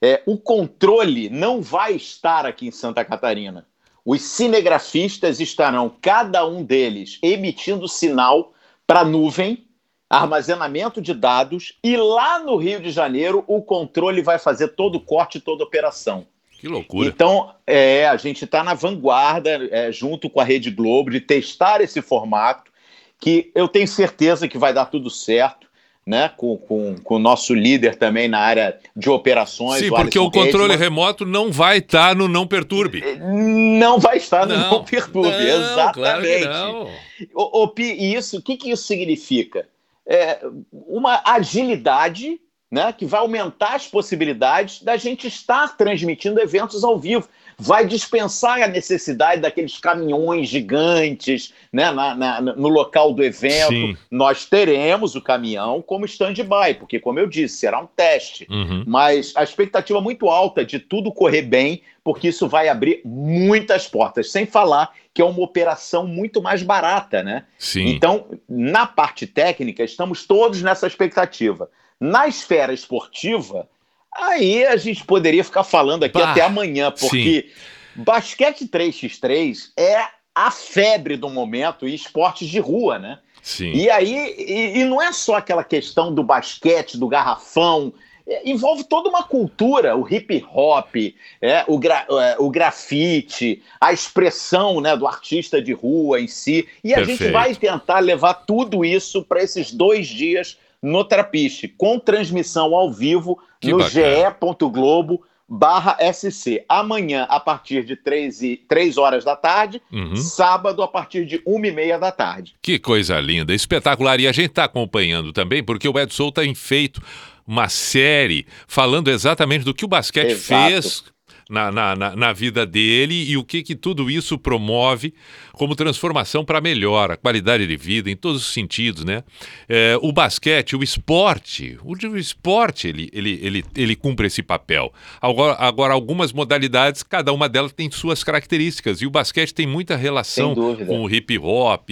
É, 0.00 0.22
o 0.26 0.36
controle 0.36 1.28
não 1.30 1.62
vai 1.62 1.94
estar 1.94 2.44
aqui 2.44 2.66
em 2.66 2.72
Santa 2.72 3.04
Catarina. 3.04 3.66
Os 4.04 4.22
cinegrafistas 4.22 5.40
estarão, 5.40 5.94
cada 6.00 6.44
um 6.46 6.64
deles, 6.64 7.18
emitindo 7.22 7.88
sinal 7.88 8.52
para 8.86 9.00
a 9.00 9.04
nuvem, 9.04 9.64
armazenamento 10.12 11.00
de 11.00 11.14
dados, 11.14 11.78
e 11.82 11.96
lá 11.96 12.38
no 12.38 12.56
Rio 12.56 12.80
de 12.80 12.90
Janeiro 12.90 13.42
o 13.46 13.62
controle 13.62 14.20
vai 14.20 14.38
fazer 14.38 14.68
todo 14.68 14.96
o 14.96 15.00
corte, 15.00 15.40
toda 15.40 15.64
a 15.64 15.66
operação. 15.66 16.26
Que 16.60 16.68
loucura. 16.68 17.08
Então, 17.08 17.52
é, 17.66 18.06
a 18.06 18.16
gente 18.16 18.44
está 18.44 18.62
na 18.62 18.74
vanguarda, 18.74 19.68
é, 19.70 19.90
junto 19.90 20.30
com 20.30 20.38
a 20.38 20.44
Rede 20.44 20.70
Globo, 20.70 21.10
de 21.10 21.20
testar 21.20 21.80
esse 21.80 22.00
formato, 22.02 22.70
que 23.18 23.50
eu 23.54 23.66
tenho 23.66 23.88
certeza 23.88 24.46
que 24.46 24.58
vai 24.58 24.72
dar 24.72 24.86
tudo 24.86 25.08
certo, 25.10 25.66
né? 26.06 26.30
Com, 26.36 26.56
com, 26.56 26.96
com 26.96 27.14
o 27.16 27.18
nosso 27.18 27.54
líder 27.54 27.96
também 27.96 28.28
na 28.28 28.38
área 28.38 28.78
de 28.94 29.08
operações. 29.08 29.80
Sim, 29.80 29.90
o 29.90 29.94
porque 29.94 30.18
Alisson 30.18 30.24
o 30.24 30.30
controle 30.30 30.76
remoto 30.76 31.24
não 31.24 31.50
vai 31.50 31.78
estar 31.78 32.14
no 32.14 32.28
Não 32.28 32.46
Perturbe. 32.46 33.02
Não 33.18 33.98
vai 33.98 34.18
estar 34.18 34.46
no 34.46 34.56
Não, 34.56 34.70
Não 34.70 34.84
Perturbe, 34.84 35.30
não, 35.30 35.38
exatamente. 35.38 36.44
claro 36.44 36.88
não. 37.34 37.68
Pi, 37.68 37.84
e 37.84 38.14
isso, 38.14 38.38
o 38.38 38.42
que, 38.42 38.56
que 38.56 38.70
isso 38.70 38.84
significa? 38.84 39.66
É 40.06 40.40
uma 40.72 41.22
agilidade 41.24 42.40
né, 42.70 42.90
que 42.90 43.04
vai 43.04 43.20
aumentar 43.20 43.74
as 43.74 43.86
possibilidades 43.86 44.82
da 44.82 44.96
gente 44.96 45.26
estar 45.26 45.76
transmitindo 45.76 46.40
eventos 46.40 46.82
ao 46.82 46.98
vivo. 46.98 47.28
Vai 47.62 47.86
dispensar 47.86 48.60
a 48.62 48.66
necessidade 48.66 49.40
daqueles 49.40 49.78
caminhões 49.78 50.48
gigantes 50.48 51.54
né, 51.72 51.90
na- 51.90 52.14
na- 52.14 52.40
no 52.40 52.68
local 52.68 53.12
do 53.12 53.22
evento. 53.22 53.68
Sim. 53.68 53.96
Nós 54.10 54.44
teremos 54.44 55.14
o 55.14 55.22
caminhão 55.22 55.80
como 55.80 56.04
stand-by, 56.04 56.74
porque, 56.78 56.98
como 56.98 57.18
eu 57.18 57.26
disse, 57.26 57.56
será 57.58 57.80
um 57.80 57.86
teste. 57.86 58.46
Uhum. 58.50 58.84
Mas 58.86 59.32
a 59.36 59.42
expectativa 59.42 59.98
é 59.98 60.02
muito 60.02 60.28
alta 60.28 60.64
de 60.64 60.78
tudo 60.78 61.12
correr 61.12 61.42
bem, 61.42 61.82
porque 62.04 62.28
isso 62.28 62.48
vai 62.48 62.68
abrir 62.68 63.00
muitas 63.04 63.86
portas. 63.86 64.30
Sem 64.32 64.44
falar 64.44 64.90
que 65.14 65.22
é 65.22 65.24
uma 65.24 65.42
operação 65.42 66.06
muito 66.06 66.42
mais 66.42 66.62
barata, 66.62 67.22
né? 67.22 67.44
Sim. 67.58 67.86
Então, 67.86 68.26
na 68.48 68.86
parte 68.86 69.26
técnica, 69.26 69.84
estamos 69.84 70.26
todos 70.26 70.62
nessa 70.62 70.86
expectativa. 70.86 71.70
Na 72.00 72.26
esfera 72.26 72.72
esportiva, 72.72 73.68
aí 74.14 74.64
a 74.66 74.76
gente 74.76 75.04
poderia 75.04 75.44
ficar 75.44 75.64
falando 75.64 76.04
aqui 76.04 76.18
Bah, 76.18 76.30
até 76.32 76.42
amanhã, 76.42 76.90
porque 76.90 77.50
basquete 77.94 78.66
3x3 78.66 79.70
é 79.76 80.06
a 80.34 80.50
febre 80.50 81.16
do 81.16 81.28
momento 81.28 81.86
e 81.86 81.94
esportes 81.94 82.48
de 82.48 82.58
rua, 82.58 82.98
né? 82.98 83.18
Sim. 83.42 83.72
E 83.72 83.90
aí, 83.90 84.34
e, 84.38 84.78
e 84.78 84.84
não 84.84 85.02
é 85.02 85.12
só 85.12 85.36
aquela 85.36 85.64
questão 85.64 86.14
do 86.14 86.22
basquete, 86.22 86.96
do 86.96 87.08
garrafão, 87.08 87.92
é, 88.26 88.48
envolve 88.48 88.84
toda 88.84 89.08
uma 89.08 89.24
cultura, 89.24 89.96
o 89.96 90.08
hip 90.08 90.44
hop, 90.54 90.94
é, 91.40 91.64
o, 91.66 91.76
gra- 91.76 92.06
é, 92.08 92.36
o 92.38 92.48
grafite, 92.48 93.60
a 93.80 93.92
expressão 93.92 94.80
né, 94.80 94.96
do 94.96 95.06
artista 95.06 95.60
de 95.60 95.72
rua 95.72 96.20
em 96.20 96.28
si. 96.28 96.68
E 96.84 96.94
a 96.94 96.98
gente 96.98 97.18
Perfeito. 97.18 97.32
vai 97.32 97.54
tentar 97.54 97.98
levar 97.98 98.34
tudo 98.34 98.84
isso 98.84 99.24
para 99.24 99.42
esses 99.42 99.72
dois 99.72 100.06
dias 100.06 100.56
no 100.82 101.04
Trapiche, 101.04 101.68
com 101.68 101.98
transmissão 101.98 102.74
ao 102.74 102.90
vivo 102.92 103.38
Que 103.60 103.70
no 103.70 103.80
ge.globo 103.88 105.22
barra 105.48 105.96
SC. 106.12 106.64
Amanhã, 106.68 107.26
a 107.28 107.38
partir 107.38 107.84
de 107.84 107.94
3, 107.94 108.42
e, 108.42 108.56
3 108.68 108.96
horas 108.96 109.22
da 109.22 109.36
tarde, 109.36 109.82
Uhum. 109.92 110.16
sábado, 110.16 110.82
a 110.82 110.88
partir 110.88 111.26
de 111.26 111.42
1 111.46 111.64
e 111.66 111.70
meia 111.70 111.98
da 111.98 112.10
tarde. 112.10 112.54
Que 112.62 112.78
coisa 112.78 113.20
linda, 113.20 113.54
espetacular. 113.54 114.18
E 114.18 114.26
a 114.26 114.32
gente 114.32 114.48
está 114.50 114.64
acompanhando 114.64 115.32
também, 115.32 115.62
porque 115.62 115.86
o 115.88 115.98
Edson 115.98 116.30
tem 116.30 116.54
feito 116.54 117.02
uma 117.46 117.68
série 117.68 118.46
falando 118.66 119.08
exatamente 119.08 119.64
do 119.64 119.74
que 119.74 119.84
o 119.84 119.88
basquete 119.88 120.30
Exato. 120.30 120.70
fez 120.72 121.04
na, 121.48 121.70
na, 121.72 121.96
na, 121.96 122.16
na 122.16 122.32
vida 122.32 122.64
dele 122.66 123.30
e 123.30 123.36
o 123.36 123.44
que, 123.44 123.62
que 123.62 123.74
tudo 123.74 124.10
isso 124.10 124.38
promove 124.38 125.12
como 125.52 125.76
transformação 125.76 126.44
para 126.44 126.60
melhor, 126.60 127.10
a 127.10 127.16
qualidade 127.16 127.66
de 127.66 127.76
vida 127.76 128.10
em 128.10 128.16
todos 128.16 128.46
os 128.46 128.52
sentidos, 128.52 129.04
né? 129.04 129.22
É, 129.68 129.96
o 130.00 130.12
basquete, 130.12 130.74
o 130.74 130.82
esporte, 130.82 131.78
o, 131.84 132.16
esporte, 132.16 132.88
ele, 132.88 133.10
ele, 133.12 133.38
ele, 133.42 133.64
ele 133.76 133.96
cumpre 133.96 134.26
esse 134.26 134.42
papel. 134.42 134.92
Agora, 135.20 135.54
agora, 135.58 135.94
algumas 135.94 136.32
modalidades, 136.32 137.02
cada 137.02 137.32
uma 137.32 137.48
delas 137.48 137.72
tem 137.72 137.90
suas 137.90 138.24
características 138.24 139.00
e 139.02 139.06
o 139.06 139.10
basquete 139.10 139.52
tem 139.52 139.66
muita 139.66 139.94
relação 139.96 140.54
com 140.86 141.02
o 141.02 141.10
hip 141.10 141.38
hop, 141.38 141.90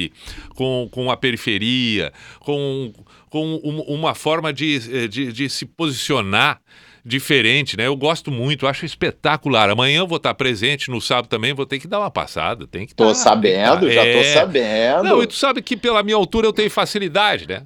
com, 0.54 0.88
com 0.90 1.10
a 1.10 1.16
periferia, 1.16 2.12
com, 2.40 2.92
com 3.28 3.60
um- 3.62 3.80
uma 3.94 4.14
forma 4.14 4.52
de, 4.52 4.80
eh, 4.92 5.06
de, 5.06 5.32
de 5.32 5.48
se 5.48 5.64
posicionar 5.66 6.60
diferente, 7.04 7.76
né? 7.76 7.86
Eu 7.86 7.96
gosto 7.96 8.30
muito, 8.30 8.66
acho 8.66 8.84
espetacular. 8.84 9.70
Amanhã 9.70 10.04
vou 10.04 10.16
estar 10.16 10.34
presente, 10.34 10.90
no 10.90 11.00
sábado 11.00 11.28
também 11.28 11.52
vou 11.52 11.66
ter 11.66 11.78
que 11.78 11.88
dar 11.88 12.00
uma 12.00 12.10
passada, 12.10 12.66
tem 12.66 12.86
que 12.86 12.94
Tô 12.94 13.08
tá, 13.08 13.14
sabendo, 13.14 13.86
tá. 13.86 13.92
já 13.92 14.02
tô 14.02 14.24
sabendo. 14.34 15.04
Não, 15.04 15.22
e 15.22 15.26
tu 15.26 15.34
sabe 15.34 15.62
que 15.62 15.76
pela 15.76 16.02
minha 16.02 16.16
altura 16.16 16.46
eu 16.46 16.52
tenho 16.52 16.70
facilidade, 16.70 17.46
né? 17.48 17.62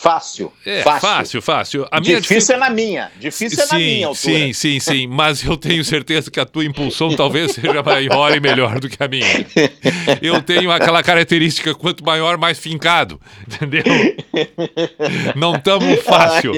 Fácil. 0.00 0.50
É, 0.64 0.80
fácil. 0.80 1.00
fácil, 1.00 1.42
fácil. 1.42 1.88
A 1.90 2.00
minha 2.00 2.22
Difícil 2.22 2.54
é 2.54 2.58
na 2.58 2.70
minha. 2.70 3.12
Difícil 3.20 3.58
é 3.58 3.66
na 3.66 3.66
sim, 3.66 3.76
minha 3.76 4.06
altura. 4.06 4.34
Sim, 4.34 4.52
sim, 4.54 4.80
sim. 4.80 5.06
Mas 5.06 5.44
eu 5.44 5.58
tenho 5.58 5.84
certeza 5.84 6.30
que 6.30 6.40
a 6.40 6.46
tua 6.46 6.64
impulsão 6.64 7.14
talvez 7.14 7.52
seja 7.52 7.82
maior 7.82 8.34
e 8.34 8.40
melhor 8.40 8.80
do 8.80 8.88
que 8.88 8.96
a 9.02 9.06
minha. 9.06 9.26
Eu 10.22 10.40
tenho 10.40 10.72
aquela 10.72 11.02
característica, 11.02 11.74
quanto 11.74 12.02
maior, 12.02 12.38
mais 12.38 12.58
fincado. 12.58 13.20
Entendeu? 13.46 13.84
Não 15.36 15.60
tamo 15.60 15.94
fácil. 15.98 16.52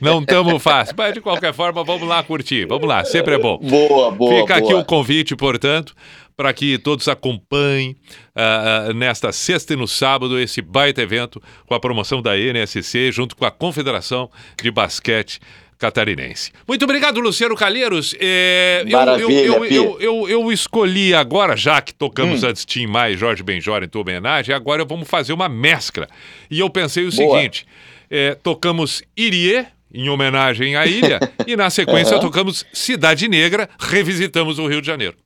Não 0.00 0.24
tamo 0.24 0.60
fácil. 0.60 0.94
Mas 0.96 1.14
de 1.14 1.20
qualquer 1.20 1.52
forma, 1.52 1.82
vamos 1.82 2.06
lá 2.06 2.22
curtir. 2.22 2.64
Vamos 2.64 2.86
lá, 2.86 3.04
sempre 3.04 3.34
é 3.34 3.38
bom. 3.38 3.58
Boa, 3.58 4.12
boa. 4.12 4.42
Fica 4.42 4.54
aqui 4.54 4.70
boa. 4.70 4.82
o 4.82 4.84
convite, 4.84 5.34
portanto, 5.34 5.96
para 6.36 6.52
que 6.52 6.78
todos 6.78 7.06
acompanhem 7.08 7.96
ah, 8.34 8.90
nesta 8.94 9.30
sexta 9.32 9.72
e 9.72 9.76
no 9.76 9.86
sábado 9.86 10.38
esse 10.38 10.60
baita 10.60 11.00
evento 11.02 11.40
com 11.66 11.74
a 11.74 11.80
promoção 11.80 12.20
da 12.20 12.36
NSC 12.36 13.12
junto 13.12 13.36
com 13.36 13.44
a 13.44 13.50
Confederação 13.50 14.30
de 14.60 14.70
Basquete 14.70 15.38
Catarinense. 15.78 16.50
Muito 16.66 16.84
obrigado, 16.84 17.20
Luciano 17.20 17.54
Calheiros. 17.56 18.14
É, 18.18 18.82
eu- 18.84 18.88
eu, 18.90 18.98
Maravilha, 18.98 19.38
eu, 19.46 19.64
eu, 19.64 20.00
eu, 20.00 20.28
eu 20.28 20.52
escolhi 20.52 21.12
agora, 21.14 21.56
já 21.56 21.80
que 21.82 21.92
tocamos 21.92 22.42
Hum. 22.42 22.48
antes 22.48 22.64
Tim 22.64 22.86
Maia 22.86 23.12
e 23.12 23.16
Jorge 23.16 23.42
Benjor 23.42 23.82
em 23.82 23.88
tua 23.88 24.02
homenagem, 24.02 24.54
agora 24.54 24.84
vamos 24.84 25.08
fazer 25.08 25.32
uma 25.32 25.48
mescla. 25.48 26.08
E 26.50 26.60
eu 26.60 26.70
pensei 26.70 27.06
o 27.06 27.10
Boa. 27.12 27.36
seguinte: 27.38 27.66
é, 28.10 28.34
tocamos 28.36 29.02
Irie, 29.16 29.66
em 29.92 30.08
homenagem 30.08 30.74
à 30.76 30.86
ilha, 30.86 31.18
e 31.46 31.56
na 31.56 31.68
sequência 31.70 32.14
Aham. 32.16 32.22
tocamos 32.24 32.64
Cidade 32.72 33.28
Negra, 33.28 33.68
revisitamos 33.78 34.58
o 34.58 34.66
Rio 34.66 34.80
de 34.80 34.86
Janeiro. 34.86 35.16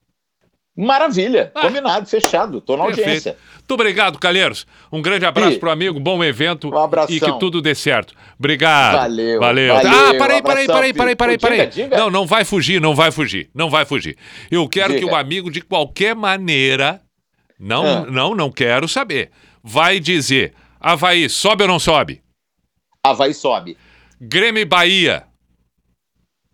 Maravilha, 0.80 1.50
combinado, 1.60 2.06
fechado, 2.08 2.60
tô 2.60 2.76
na 2.76 2.84
Perfeito. 2.84 3.06
audiência. 3.08 3.36
Muito 3.58 3.74
obrigado, 3.74 4.16
Calheiros. 4.18 4.64
Um 4.92 5.02
grande 5.02 5.26
abraço 5.26 5.54
Ih. 5.56 5.58
pro 5.58 5.70
amigo, 5.70 5.98
bom 5.98 6.22
evento 6.22 6.68
Um 6.70 6.78
abração. 6.78 7.14
e 7.14 7.18
que 7.18 7.38
tudo 7.40 7.60
dê 7.60 7.74
certo. 7.74 8.14
Obrigado. 8.38 8.94
Valeu, 8.96 9.40
Valeu. 9.40 9.74
valeu, 9.74 9.90
ah, 9.90 10.14
parei, 10.16 10.40
parei, 10.40 10.66
parei, 10.68 10.92
parei, 10.94 11.16
parei, 11.16 11.36
Diga, 11.36 11.48
parei. 11.48 11.66
diga. 11.66 11.96
Não, 11.96 12.08
não 12.10 12.24
vai 12.26 12.44
fugir, 12.44 12.80
não 12.80 12.94
vai 12.94 13.10
fugir, 13.10 13.50
não 13.52 13.68
vai 13.68 13.84
fugir. 13.84 14.16
Eu 14.50 14.68
quero 14.68 14.94
que 14.94 15.00
Diga. 15.00 15.12
o 15.12 15.16
amigo, 15.16 15.50
de 15.50 15.60
qualquer 15.60 16.14
maneira, 16.14 17.00
não, 17.58 17.84
Ah. 17.84 18.06
não, 18.08 18.34
não 18.36 18.50
quero 18.52 18.86
saber, 18.86 19.30
vai 19.62 19.98
dizer, 19.98 20.54
Havaí, 20.80 21.28
sobe 21.28 21.64
ou 21.64 21.68
não 21.68 21.80
sobe? 21.80 22.22
Havaí 23.02 23.34
sobe. 23.34 23.76
Grêmio 24.20 24.60
e 24.62 24.64
Bahia, 24.64 25.24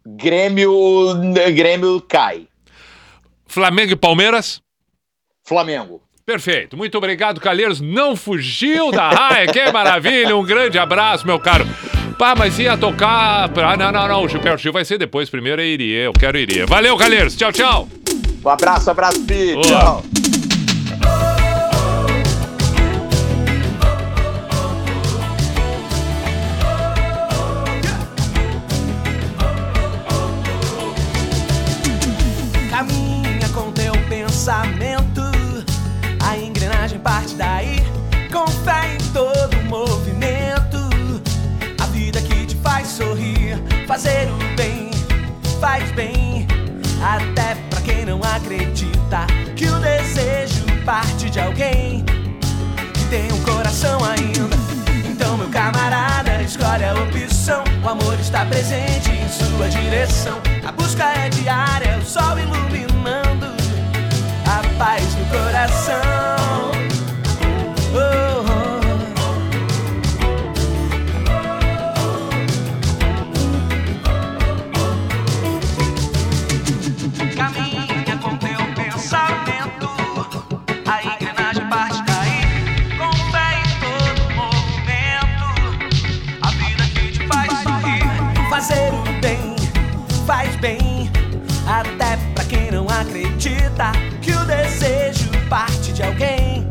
Grêmio, 0.06 1.14
Grêmio 1.54 2.00
cai. 2.00 2.46
Flamengo 3.54 3.92
e 3.92 3.96
Palmeiras? 3.96 4.60
Flamengo. 5.44 6.02
Perfeito. 6.26 6.76
Muito 6.76 6.98
obrigado, 6.98 7.40
Calheiros. 7.40 7.80
Não 7.80 8.16
fugiu 8.16 8.90
da 8.90 9.08
raia. 9.10 9.46
Que 9.46 9.70
maravilha. 9.70 10.36
Um 10.36 10.42
grande 10.42 10.76
abraço, 10.76 11.24
meu 11.24 11.38
caro. 11.38 11.64
Pá, 12.18 12.34
mas 12.34 12.58
ia 12.58 12.76
tocar... 12.76 13.48
Ah, 13.56 13.76
não, 13.76 13.92
não, 13.92 14.08
não. 14.08 14.24
O 14.24 14.28
Gilberto 14.28 14.60
Gil 14.60 14.72
vai 14.72 14.84
ser 14.84 14.98
depois. 14.98 15.30
Primeiro 15.30 15.62
é 15.62 15.66
Irie. 15.66 15.94
Eu 15.94 16.12
quero 16.12 16.36
Irie. 16.36 16.66
Valeu, 16.66 16.96
Calheiros. 16.96 17.36
Tchau, 17.36 17.52
tchau. 17.52 17.88
Um 18.44 18.48
abraço, 18.48 18.90
abraço, 18.90 19.24
Pi. 19.24 19.54
Tchau. 19.62 20.02
Fazer 43.94 44.28
o 44.28 44.56
bem, 44.56 44.90
faz 45.60 45.88
bem. 45.92 46.48
Até 47.00 47.54
pra 47.70 47.80
quem 47.82 48.04
não 48.04 48.20
acredita 48.24 49.24
que 49.54 49.68
o 49.68 49.78
desejo 49.78 50.64
parte 50.84 51.30
de 51.30 51.38
alguém 51.38 52.04
que 52.92 53.04
tem 53.08 53.32
um 53.32 53.40
coração 53.44 54.00
ainda. 54.04 54.56
Então, 55.08 55.36
meu 55.36 55.48
camarada, 55.48 56.42
escolhe 56.42 56.84
a 56.84 56.94
opção. 56.94 57.62
O 57.84 57.88
amor 57.88 58.18
está 58.18 58.44
presente 58.46 59.12
em 59.12 59.28
sua 59.28 59.68
direção. 59.68 60.40
A 60.66 60.72
busca 60.72 61.04
é 61.04 61.28
diária, 61.28 61.96
o 61.98 62.04
sol 62.04 62.36
iluminando 62.36 63.46
a 64.44 64.76
paz 64.76 65.04
no 65.14 65.24
coração. 65.26 66.03
Que 94.22 94.30
o 94.30 94.44
desejo 94.44 95.28
parte 95.48 95.92
de 95.92 96.02
alguém 96.04 96.64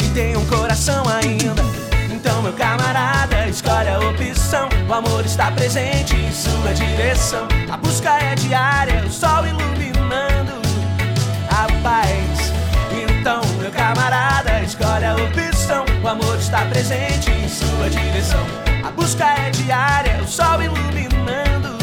e 0.00 0.08
tem 0.10 0.36
um 0.36 0.46
coração 0.46 1.02
ainda. 1.08 1.60
Então, 2.08 2.40
meu 2.40 2.52
camarada, 2.52 3.48
escolhe 3.48 3.88
a 3.88 3.98
opção. 3.98 4.68
O 4.88 4.94
amor 4.94 5.26
está 5.26 5.50
presente 5.50 6.14
em 6.14 6.30
sua 6.30 6.72
direção. 6.72 7.48
A 7.68 7.76
busca 7.76 8.10
é 8.10 8.36
diária, 8.36 9.04
o 9.04 9.10
sol 9.10 9.44
iluminando 9.44 10.52
a 11.50 11.82
paz. 11.82 12.52
Então, 12.92 13.40
meu 13.58 13.72
camarada, 13.72 14.60
escolhe 14.60 15.06
a 15.06 15.16
opção. 15.16 15.84
O 16.00 16.06
amor 16.06 16.38
está 16.38 16.64
presente 16.66 17.28
em 17.28 17.48
sua 17.48 17.90
direção. 17.90 18.46
A 18.86 18.90
busca 18.92 19.24
é 19.24 19.50
diária, 19.50 20.22
o 20.22 20.28
sol 20.28 20.62
iluminando 20.62 21.76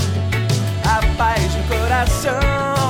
a 0.85 1.17
paz 1.17 1.43
do 1.53 1.67
coração. 1.67 2.80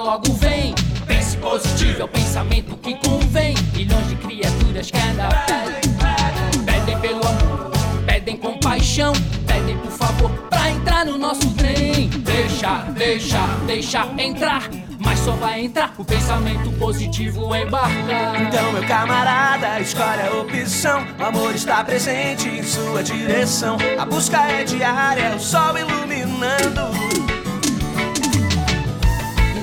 Logo 0.00 0.32
vem. 0.34 0.74
Pense 1.06 1.36
positivo, 1.36 2.02
é 2.02 2.04
o 2.04 2.08
pensamento 2.08 2.76
que 2.76 2.94
convém. 2.94 3.54
Milhões 3.74 4.08
de 4.08 4.16
criaturas 4.16 4.90
cada 4.90 5.28
pedem. 5.44 6.64
Pedem 6.64 6.98
pelo 7.00 7.26
amor, 7.26 7.70
pedem 8.06 8.36
com 8.36 8.58
paixão. 8.58 9.12
Pedem 9.46 9.76
por 9.78 9.90
favor 9.90 10.30
pra 10.48 10.70
entrar 10.70 11.04
no 11.04 11.18
nosso 11.18 11.50
trem. 11.54 12.08
Deixa, 12.08 12.76
deixa, 12.96 13.46
deixa 13.66 14.06
entrar. 14.18 14.70
Mas 14.98 15.18
só 15.18 15.32
vai 15.32 15.64
entrar 15.64 15.92
o 15.98 16.04
pensamento 16.04 16.70
positivo 16.78 17.54
embarcar. 17.54 18.40
Então, 18.40 18.72
meu 18.72 18.86
camarada, 18.86 19.80
escolhe 19.80 20.22
a 20.22 20.40
opção. 20.40 21.04
O 21.18 21.24
amor 21.24 21.54
está 21.54 21.82
presente 21.84 22.48
em 22.48 22.62
sua 22.62 23.02
direção. 23.02 23.76
A 23.98 24.06
busca 24.06 24.38
é 24.46 24.64
diária, 24.64 25.34
o 25.34 25.40
sol 25.40 25.76
iluminando. 25.76 27.21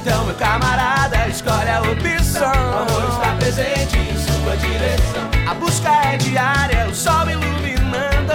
Então, 0.09 0.25
meu 0.25 0.33
camarada, 0.33 1.27
escolhe 1.27 1.69
a 1.69 1.81
opção. 1.81 2.51
O 2.51 2.77
amor 2.81 3.11
está 3.11 3.35
presente 3.37 3.95
em 3.95 4.17
sua 4.17 4.57
direção. 4.57 5.29
A 5.47 5.53
busca 5.53 5.89
é 5.89 6.17
diária, 6.17 6.87
o 6.89 6.95
sol 6.95 7.29
iluminando. 7.29 8.33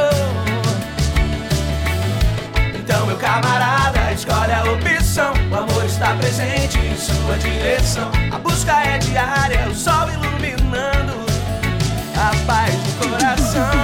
Então, 2.78 3.06
meu 3.06 3.16
camarada, 3.16 4.12
escolhe 4.12 4.52
a 4.52 4.62
opção. 4.62 5.32
O 5.50 5.56
amor 5.56 5.84
está 5.84 6.14
presente 6.14 6.78
em 6.78 6.96
sua 6.96 7.36
direção. 7.38 8.08
A 8.30 8.38
busca 8.38 8.80
é 8.80 8.98
diária, 8.98 9.68
o 9.68 9.74
sol 9.74 10.08
iluminando 10.12 11.26
a 12.14 12.46
paz 12.46 12.72
do 12.72 13.08
coração. 13.08 13.83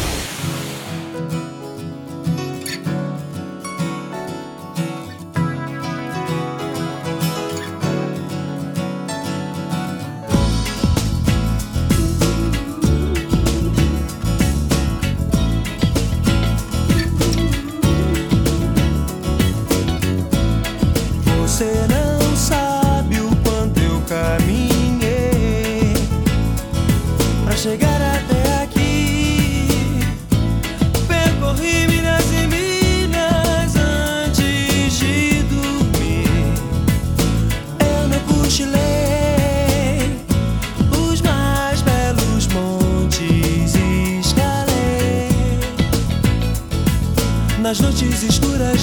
Nas 47.71 47.79
noites 47.79 48.21
escuras 48.23 48.80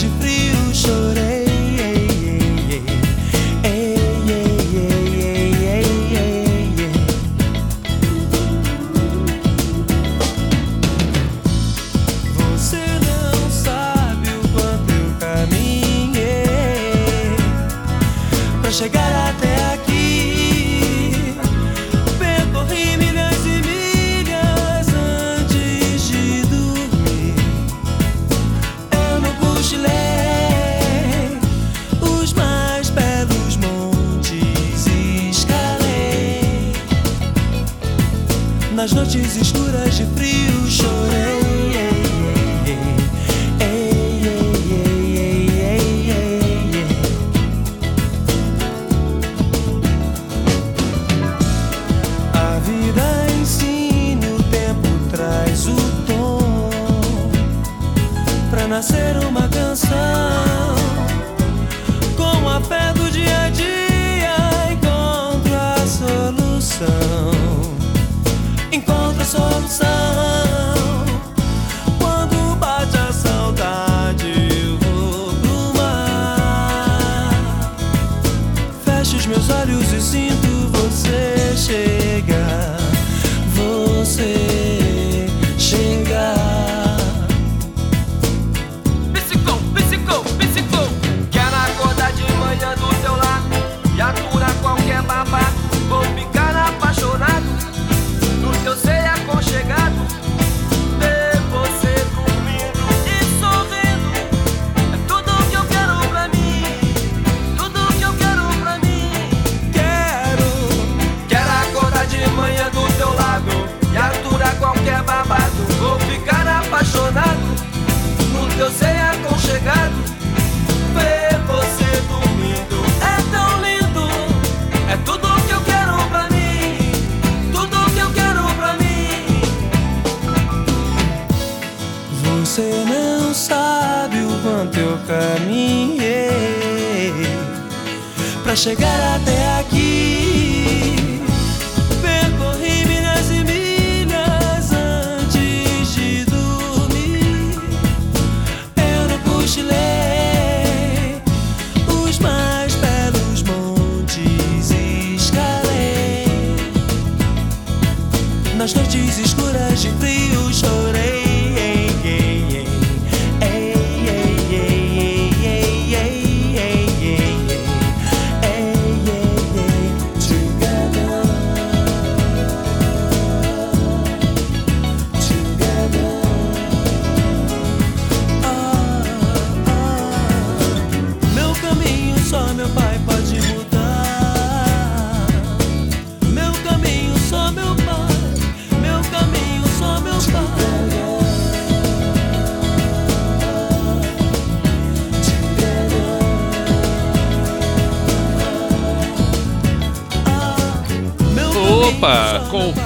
Nas 38.79 38.93
noites 38.93 39.37
escuras 39.37 39.97
de 39.97 40.07
frio 40.15 40.71
chorei. 40.71 41.38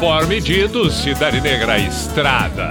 Conforme 0.02 0.40
dito, 0.40 0.90
Cidade 0.90 1.40
Negra 1.40 1.78
Estrada. 1.78 2.70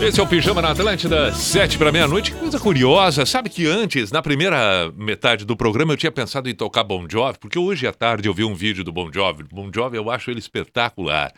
Esse 0.00 0.20
é 0.20 0.22
o 0.22 0.26
Pijama 0.26 0.62
na 0.62 0.70
Atlântida, 0.70 1.32
sete 1.32 1.76
para 1.76 1.90
meia-noite. 1.90 2.30
Coisa 2.30 2.60
curiosa, 2.60 3.26
sabe 3.26 3.50
que 3.50 3.66
antes, 3.66 4.12
na 4.12 4.22
primeira 4.22 4.92
metade 4.96 5.44
do 5.44 5.56
programa, 5.56 5.92
eu 5.92 5.96
tinha 5.96 6.12
pensado 6.12 6.48
em 6.48 6.54
tocar 6.54 6.84
Bon 6.84 7.08
Jovi, 7.10 7.40
porque 7.40 7.58
hoje 7.58 7.88
à 7.88 7.92
tarde 7.92 8.28
eu 8.28 8.32
vi 8.32 8.44
um 8.44 8.54
vídeo 8.54 8.84
do 8.84 8.92
Bon 8.92 9.12
Jovi. 9.12 9.42
Bon 9.42 9.68
Jovi 9.74 9.96
eu 9.96 10.08
acho 10.12 10.30
ele 10.30 10.38
espetacular. 10.38 11.32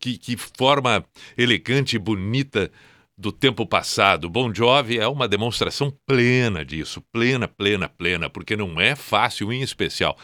Que, 0.00 0.16
que 0.16 0.34
forma 0.38 1.04
elegante 1.36 1.96
e 1.96 1.98
bonita 1.98 2.70
do 3.18 3.30
tempo 3.30 3.66
passado. 3.66 4.30
Bon 4.30 4.50
Jovi 4.54 4.98
é 4.98 5.06
uma 5.06 5.28
demonstração 5.28 5.92
plena 6.06 6.64
disso, 6.64 7.02
plena, 7.12 7.46
plena, 7.46 7.86
plena, 7.86 8.30
porque 8.30 8.56
não 8.56 8.80
é 8.80 8.96
fácil, 8.96 9.52
em 9.52 9.60
especial 9.60 10.16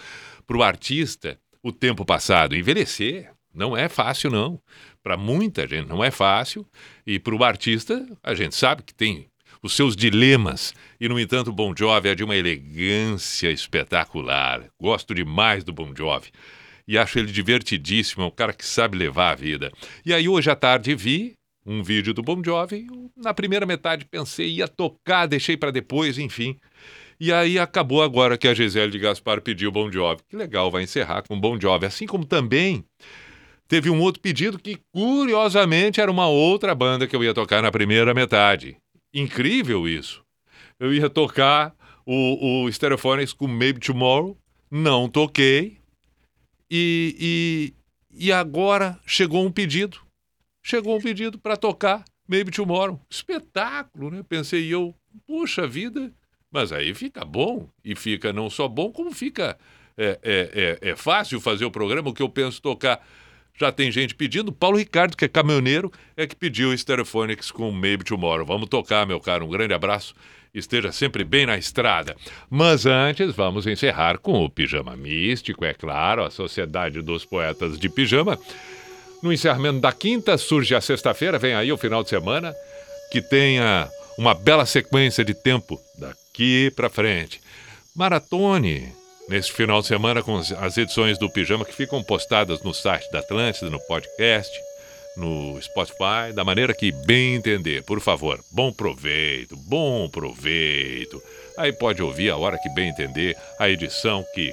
para 0.47 0.57
o 0.57 0.63
artista, 0.63 1.39
o 1.63 1.73
tempo 1.73 2.05
passado. 2.05 2.57
Envelhecer 2.57 3.31
não 3.55 3.77
é 3.77 3.89
fácil, 3.89 4.31
não. 4.31 4.61
Para 5.03 5.17
muita 5.17 5.67
gente 5.67 5.89
não 5.89 6.03
é 6.03 6.11
fácil, 6.11 6.67
e 7.07 7.19
para 7.19 7.35
o 7.35 7.45
artista, 7.45 8.07
a 8.23 8.35
gente 8.35 8.55
sabe 8.55 8.83
que 8.83 8.95
tem 8.95 9.27
os 9.63 9.75
seus 9.75 9.95
dilemas. 9.95 10.75
E, 11.01 11.09
no 11.09 11.19
entanto, 11.19 11.49
o 11.49 11.53
Bon 11.53 11.75
Jovi 11.77 12.09
é 12.09 12.15
de 12.15 12.25
uma 12.25 12.37
elegância 12.37 13.51
espetacular. 13.51 14.65
Gosto 14.81 15.15
demais 15.15 15.65
do 15.65 15.73
Bon 15.73 15.93
Jovi. 15.97 16.31
E 16.87 16.99
acho 16.99 17.19
ele 17.19 17.31
divertidíssimo, 17.31 18.25
é 18.25 18.27
um 18.27 18.31
cara 18.31 18.53
que 18.53 18.67
sabe 18.67 18.99
levar 18.99 19.31
a 19.31 19.35
vida. 19.35 19.73
E 20.05 20.13
aí, 20.13 20.29
hoje 20.29 20.51
à 20.51 20.57
tarde, 20.57 20.95
vi 20.95 21.35
um 21.65 21.83
vídeo 21.83 22.13
do 22.13 22.23
Bon 22.23 22.43
Jovi. 22.45 22.87
Na 23.17 23.33
primeira 23.33 23.65
metade 23.65 24.05
pensei, 24.05 24.57
ia 24.57 24.67
tocar, 24.67 25.27
deixei 25.27 25.57
para 25.57 25.71
depois, 25.71 26.19
enfim. 26.19 26.59
E 27.25 27.33
aí 27.33 27.57
acabou 27.57 28.03
agora 28.03 28.37
que 28.37 28.49
a 28.49 28.53
Gisele 28.53 28.91
de 28.91 28.99
Gaspar 28.99 29.41
pediu 29.41 29.71
Bon 29.71 29.89
Jovi. 29.93 30.25
Que 30.29 30.35
legal, 30.35 30.73
vai 30.73 30.83
encerrar 30.83 31.23
com 31.23 31.39
Bon 31.39 31.57
Jovi. 31.57 31.87
Assim 31.87 32.05
como 32.05 32.25
também 32.25 32.85
teve 33.69 33.89
um 33.89 34.01
outro 34.01 34.21
pedido 34.21 34.59
que, 34.59 34.81
curiosamente, 34.93 36.01
era 36.01 36.11
uma 36.11 36.27
outra 36.27 36.75
banda 36.75 37.07
que 37.07 37.15
eu 37.15 37.23
ia 37.23 37.33
tocar 37.33 37.63
na 37.63 37.71
primeira 37.71 38.13
metade. 38.13 38.77
Incrível 39.15 39.87
isso. 39.87 40.25
Eu 40.81 40.93
ia 40.93 41.09
tocar 41.09 41.73
o, 42.05 42.65
o 42.65 42.73
Stereophonics 42.73 43.33
com 43.33 43.47
Maybe 43.47 43.79
Tomorrow, 43.79 44.37
não 44.69 45.09
toquei. 45.09 45.79
E, 46.69 47.73
e, 48.11 48.25
e 48.27 48.33
agora 48.33 48.99
chegou 49.07 49.47
um 49.47 49.53
pedido. 49.53 50.01
Chegou 50.61 50.97
um 50.97 51.01
pedido 51.01 51.39
para 51.39 51.57
tocar 51.57 52.05
Maybe 52.29 52.51
Tomorrow. 52.51 53.01
Espetáculo, 53.09 54.11
né? 54.11 54.25
Pensei 54.29 54.75
eu, 54.75 54.93
puxa 55.25 55.69
vida. 55.69 56.13
Mas 56.53 56.71
aí 56.71 56.93
fica 56.95 57.25
bom. 57.25 57.69
E 57.83 57.97
fica 57.97 58.33
não 58.33 58.51
só 58.51 58.69
bom, 58.69 58.93
como 58.93 59.11
fica. 59.11 59.59
É, 59.97 60.19
é, 60.23 60.79
é, 60.83 60.91
é 60.91 60.97
fácil 60.97 61.41
fazer 61.41 61.65
o 61.65 61.71
programa. 61.71 62.11
O 62.11 62.15
que 62.15 62.23
eu 62.23 62.29
penso 62.29 62.61
tocar 62.61 63.05
Já 63.59 63.73
tem 63.73 63.91
gente 63.91 64.15
pedindo. 64.15 64.53
Paulo 64.53 64.79
Ricardo, 64.79 65.17
que 65.17 65.25
é 65.25 65.29
caminhoneiro, 65.29 65.91
é 66.17 66.27
que 66.27 66.37
pediu 66.37 66.77
Stereophonics 66.77 67.51
com 67.51 67.71
Maybe 67.71 68.05
Tomorrow. 68.05 68.47
Vamos 68.47 68.69
tocar, 68.69 69.07
meu 69.07 69.21
caro. 69.21 69.47
Um 69.47 69.51
grande 69.51 69.75
abraço. 69.75 70.15
Esteja 70.55 70.93
sempre 70.93 71.25
bem 71.25 71.47
na 71.47 71.57
estrada. 71.57 72.15
Mas 72.51 72.85
antes, 72.85 73.35
vamos 73.35 73.67
encerrar 73.67 74.19
com 74.19 74.45
o 74.45 74.51
Pijama 74.51 74.95
Místico, 74.95 75.65
é 75.65 75.73
claro, 75.73 76.23
a 76.25 76.31
Sociedade 76.31 77.01
dos 77.01 77.25
Poetas 77.25 77.79
de 77.79 77.89
Pijama. 77.89 78.39
No 79.23 79.33
encerramento 79.33 79.81
da 79.81 79.93
quinta, 79.93 80.37
surge 80.37 80.75
a 80.75 80.81
sexta-feira, 80.81 81.39
vem 81.39 81.55
aí 81.55 81.73
o 81.73 81.79
final 81.79 82.03
de 82.03 82.11
semana, 82.11 82.55
que 83.11 83.23
tenha 83.23 83.89
uma 84.19 84.35
bela 84.35 84.67
sequência 84.67 85.25
de 85.25 85.33
tempo 85.33 85.81
daqui 86.33 86.71
para 86.75 86.89
frente. 86.89 87.41
Maratone 87.95 88.91
neste 89.29 89.53
final 89.53 89.81
de 89.83 89.87
semana 89.87 90.23
com 90.23 90.37
as- 90.39 90.77
edições 90.79 91.19
do 91.19 91.31
Pijama 91.31 91.65
que 91.65 91.75
ficam 91.75 92.03
postadas 92.03 92.63
no 92.63 92.73
site 92.75 93.11
da 93.13 93.21
Atlântida, 93.21 93.71
no 93.71 93.79
podcast, 93.81 94.51
no 95.17 95.61
Spotify, 95.61 96.33
da 96.35 96.43
maneira 96.45 96.75
que 96.75 96.91
bem 97.07 97.35
entender. 97.35 97.83
Por 97.83 98.01
favor, 98.01 98.43
bom 98.51 98.73
proveito, 98.73 99.55
bom 99.57 100.09
proveito. 100.09 101.23
Aí 101.59 101.71
pode 101.73 102.03
ouvir 102.03 102.31
a 102.31 102.37
hora 102.37 102.59
que 102.59 102.71
bem 102.71 102.89
entender 102.89 103.37
a 103.59 103.69
edição 103.69 104.25
que, 104.35 104.53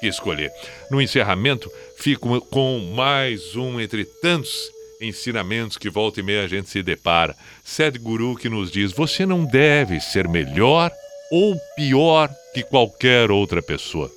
que 0.00 0.06
escolher. 0.06 0.50
No 0.90 1.00
encerramento, 1.00 1.70
fico 1.98 2.40
com 2.46 2.78
mais 2.94 3.54
um 3.54 3.78
entre 3.78 4.04
tantos 4.22 4.70
ensinamentos 5.00 5.76
que 5.78 5.88
volta 5.90 6.20
e 6.20 6.22
meia 6.22 6.44
a 6.44 6.48
gente 6.48 6.68
se 6.70 6.82
depara. 6.82 7.36
Sadhguru 7.62 8.34
que 8.34 8.48
nos 8.48 8.70
diz: 8.70 8.92
você 8.92 9.24
não 9.26 9.44
deve 9.44 10.00
ser 10.00 10.26
melhor 10.26 10.90
ou 11.30 11.56
pior 11.76 12.30
que 12.54 12.62
qualquer 12.62 13.30
outra 13.30 13.62
pessoa. 13.62 14.10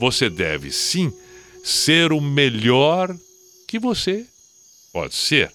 Você 0.00 0.28
deve 0.28 0.70
sim 0.70 1.12
ser 1.62 2.12
o 2.12 2.20
melhor 2.20 3.14
que 3.66 3.78
você 3.78 4.26
pode 4.92 5.14
ser. 5.14 5.50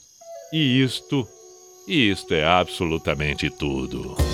E 0.51 0.81
isto, 0.81 1.27
isto 1.87 2.33
é 2.33 2.45
absolutamente 2.45 3.49
tudo. 3.49 4.28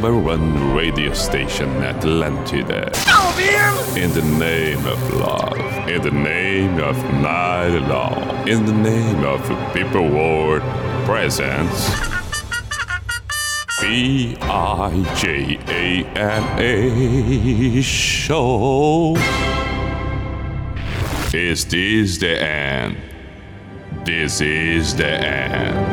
number 0.00 0.18
one 0.18 0.74
radio 0.74 1.12
station, 1.12 1.68
Atlantide. 1.82 2.90
Oh, 3.08 3.94
in 3.98 4.10
the 4.12 4.22
name 4.22 4.86
of 4.86 5.14
love, 5.14 5.88
in 5.90 6.00
the 6.00 6.10
name 6.10 6.80
of 6.80 6.96
night 7.20 7.76
long, 7.86 8.48
in 8.48 8.64
the 8.64 8.72
name 8.72 9.22
of 9.24 9.42
people 9.74 10.08
world 10.08 10.62
presence. 11.04 11.90
B 13.82 14.38
I 14.40 15.04
J 15.18 15.58
A 15.68 16.04
N 16.16 16.44
A 16.58 17.82
show. 17.82 19.16
Is 21.34 21.66
this 21.66 22.16
the 22.16 22.42
end? 22.42 22.96
This 24.06 24.40
is 24.40 24.96
the 24.96 25.10
end. 25.10 25.89